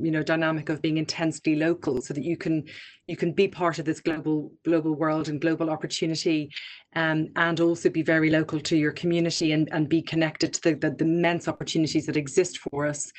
you 0.02 0.12
know 0.12 0.22
dynamic 0.22 0.68
of 0.70 0.82
being 0.82 0.98
intensely 0.98 1.56
local, 1.56 2.02
so 2.02 2.14
that 2.14 2.24
you 2.24 2.36
can 2.36 2.66
you 3.08 3.16
can 3.16 3.32
be 3.32 3.48
part 3.48 3.80
of 3.80 3.86
this 3.86 4.02
global 4.02 4.52
global 4.66 4.94
world 4.94 5.30
and 5.30 5.40
global 5.40 5.70
opportunity, 5.70 6.50
um, 6.96 7.30
and 7.38 7.62
also 7.62 7.90
be 7.90 8.02
very 8.02 8.30
local 8.30 8.60
to 8.60 8.76
your 8.76 8.92
community 8.92 9.54
and 9.54 9.70
and 9.72 9.88
be 9.88 10.02
connected 10.02 10.54
to 10.54 10.62
the 10.62 10.74
the, 10.76 10.92
the 10.92 11.06
immense 11.06 11.48
opportunities 11.48 12.06
that 12.08 12.18
exist 12.18 12.58
for 12.58 12.86
us. 12.86 13.12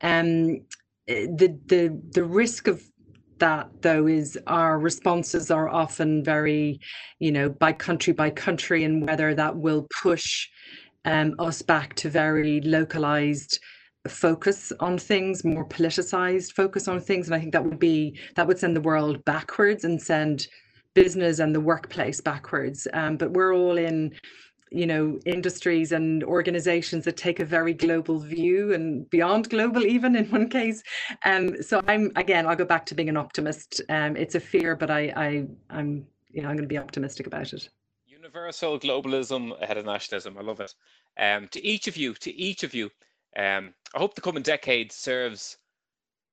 Um, 0.00 0.60
the 1.06 1.58
the 1.66 2.00
the 2.12 2.24
risk 2.24 2.68
of 2.68 2.80
that 3.38 3.68
though 3.82 4.06
is 4.06 4.38
our 4.46 4.78
responses 4.78 5.50
are 5.50 5.68
often 5.68 6.22
very 6.22 6.80
you 7.18 7.32
know 7.32 7.48
by 7.48 7.72
country 7.72 8.12
by 8.12 8.30
country 8.30 8.84
and 8.84 9.06
whether 9.06 9.34
that 9.34 9.56
will 9.56 9.86
push 10.02 10.48
um, 11.04 11.34
us 11.38 11.62
back 11.62 11.94
to 11.94 12.08
very 12.08 12.60
localized 12.62 13.58
focus 14.08 14.70
on 14.80 14.98
things 14.98 15.44
more 15.44 15.66
politicized 15.66 16.52
focus 16.52 16.88
on 16.88 17.00
things. 17.00 17.26
And 17.26 17.34
i 17.34 17.40
think 17.40 17.52
that 17.52 17.64
would 17.64 17.78
be 17.78 18.18
that 18.36 18.46
would 18.46 18.58
send 18.58 18.76
the 18.76 18.80
world 18.80 19.24
backwards 19.24 19.84
and 19.84 20.00
send 20.00 20.46
business 20.94 21.38
and 21.38 21.54
the 21.54 21.60
workplace 21.60 22.20
backwards. 22.20 22.86
Um, 22.92 23.16
but 23.16 23.32
we're 23.32 23.54
all 23.54 23.76
in 23.78 24.14
you 24.70 24.86
know 24.86 25.18
industries 25.24 25.92
and 25.92 26.24
organizations 26.24 27.04
that 27.04 27.16
take 27.16 27.38
a 27.38 27.44
very 27.44 27.72
global 27.72 28.18
view 28.18 28.72
and 28.72 29.08
beyond 29.10 29.48
global 29.48 29.84
even 29.84 30.16
in 30.16 30.26
one 30.30 30.48
case. 30.48 30.82
Um 31.24 31.62
so 31.62 31.80
i'm 31.86 32.10
again 32.16 32.46
i'll 32.46 32.56
go 32.56 32.64
back 32.64 32.86
to 32.86 32.94
being 32.94 33.08
an 33.08 33.16
optimist. 33.16 33.80
Um 33.88 34.16
it's 34.16 34.34
a 34.34 34.40
fear 34.40 34.76
but 34.76 34.90
i 34.90 35.12
i 35.16 35.46
i'm 35.70 36.06
you 36.30 36.42
know 36.42 36.48
i'm 36.48 36.56
going 36.56 36.68
to 36.68 36.74
be 36.74 36.78
optimistic 36.78 37.26
about 37.26 37.52
it 37.52 37.68
universal 38.34 38.78
globalism 38.78 39.60
ahead 39.62 39.76
of 39.76 39.84
nationalism. 39.84 40.36
I 40.36 40.42
love 40.42 40.60
it. 40.60 40.74
Um, 41.18 41.48
to 41.48 41.64
each 41.64 41.86
of 41.86 41.96
you, 41.96 42.14
to 42.14 42.34
each 42.34 42.64
of 42.64 42.74
you, 42.74 42.90
um, 43.36 43.72
I 43.94 43.98
hope 43.98 44.14
the 44.14 44.20
coming 44.20 44.42
decade 44.42 44.90
serves 44.90 45.56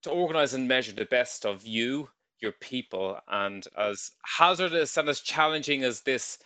to 0.03 0.09
organize 0.09 0.53
and 0.53 0.67
measure 0.67 0.93
the 0.93 1.05
best 1.05 1.45
of 1.45 1.65
you, 1.65 2.09
your 2.39 2.53
people, 2.53 3.19
and 3.27 3.67
as 3.77 4.11
hazardous 4.25 4.97
and 4.97 5.07
as 5.09 5.21
challenging 5.21 5.83
as 5.83 6.01
this 6.01 6.39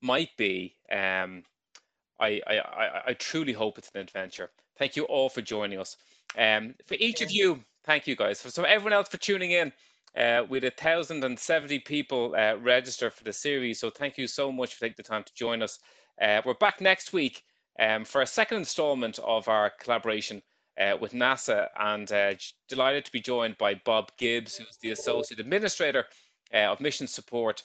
might 0.00 0.30
be, 0.38 0.76
um, 0.90 1.42
I, 2.18 2.40
I, 2.46 2.58
I, 2.58 3.02
I, 3.08 3.14
truly 3.14 3.52
hope 3.52 3.78
it's 3.78 3.90
an 3.94 4.00
adventure. 4.00 4.50
Thank 4.78 4.96
you 4.96 5.04
all 5.04 5.28
for 5.28 5.42
joining 5.42 5.78
us. 5.78 5.96
Um, 6.38 6.74
for 6.86 6.94
each 6.98 7.20
of 7.20 7.30
you, 7.30 7.62
thank 7.84 8.06
you 8.06 8.16
guys. 8.16 8.40
For 8.40 8.50
so 8.50 8.64
everyone 8.64 8.94
else 8.94 9.08
for 9.08 9.18
tuning 9.18 9.50
in. 9.50 9.72
Uh, 10.16 10.44
had 10.44 10.50
1,070 10.50 11.78
people 11.80 12.34
uh, 12.36 12.54
register 12.56 13.10
for 13.10 13.24
the 13.24 13.32
series, 13.32 13.80
so 13.80 13.88
thank 13.88 14.18
you 14.18 14.26
so 14.26 14.52
much 14.52 14.74
for 14.74 14.80
taking 14.80 14.94
the 14.98 15.02
time 15.02 15.24
to 15.24 15.34
join 15.34 15.62
us. 15.62 15.78
Uh, 16.20 16.42
we're 16.44 16.54
back 16.54 16.80
next 16.80 17.14
week 17.14 17.42
um, 17.80 18.04
for 18.04 18.20
a 18.20 18.26
second 18.26 18.58
installment 18.58 19.18
of 19.20 19.48
our 19.48 19.70
collaboration 19.80 20.42
uh, 20.78 20.96
with 21.00 21.12
NASA, 21.12 21.68
and 21.80 22.12
uh, 22.12 22.34
delighted 22.68 23.04
to 23.06 23.12
be 23.12 23.20
joined 23.20 23.56
by 23.56 23.74
Bob 23.86 24.12
Gibbs, 24.18 24.56
who's 24.56 24.76
the 24.82 24.90
Associate 24.90 25.40
Administrator 25.40 26.04
uh, 26.52 26.58
of 26.58 26.80
Mission 26.80 27.06
Support, 27.06 27.62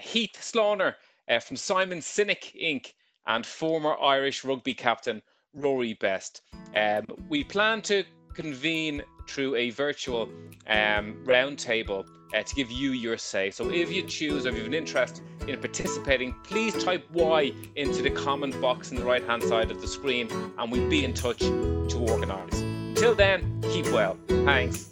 Heath 0.00 0.42
Slaughter 0.42 0.96
from 1.40 1.56
Simon 1.56 2.00
Sinek 2.00 2.54
Inc., 2.60 2.92
and 3.26 3.46
former 3.46 3.96
Irish 3.98 4.44
rugby 4.44 4.74
captain 4.74 5.22
Rory 5.54 5.94
Best. 5.94 6.42
Um, 6.74 7.06
we 7.28 7.44
plan 7.44 7.82
to 7.82 8.04
convene 8.34 9.02
through 9.28 9.54
a 9.56 9.70
virtual 9.70 10.28
um, 10.66 11.16
roundtable 11.24 12.06
uh, 12.34 12.42
to 12.42 12.54
give 12.54 12.70
you 12.70 12.92
your 12.92 13.16
say. 13.16 13.50
So 13.50 13.70
if 13.70 13.92
you 13.92 14.02
choose 14.02 14.46
or 14.46 14.50
if 14.50 14.54
you 14.54 14.62
have 14.62 14.68
an 14.68 14.74
interest 14.74 15.22
in 15.46 15.58
participating, 15.58 16.34
please 16.44 16.82
type 16.82 17.08
Y 17.12 17.52
into 17.76 18.02
the 18.02 18.10
comment 18.10 18.60
box 18.60 18.90
on 18.90 18.96
the 18.96 19.04
right 19.04 19.24
hand 19.24 19.42
side 19.42 19.70
of 19.70 19.80
the 19.80 19.88
screen 19.88 20.28
and 20.58 20.72
we'll 20.72 20.88
be 20.88 21.04
in 21.04 21.14
touch 21.14 21.38
to 21.38 22.06
organise. 22.08 22.64
Till 22.98 23.14
then, 23.14 23.60
keep 23.70 23.86
well. 23.90 24.18
Thanks. 24.28 24.90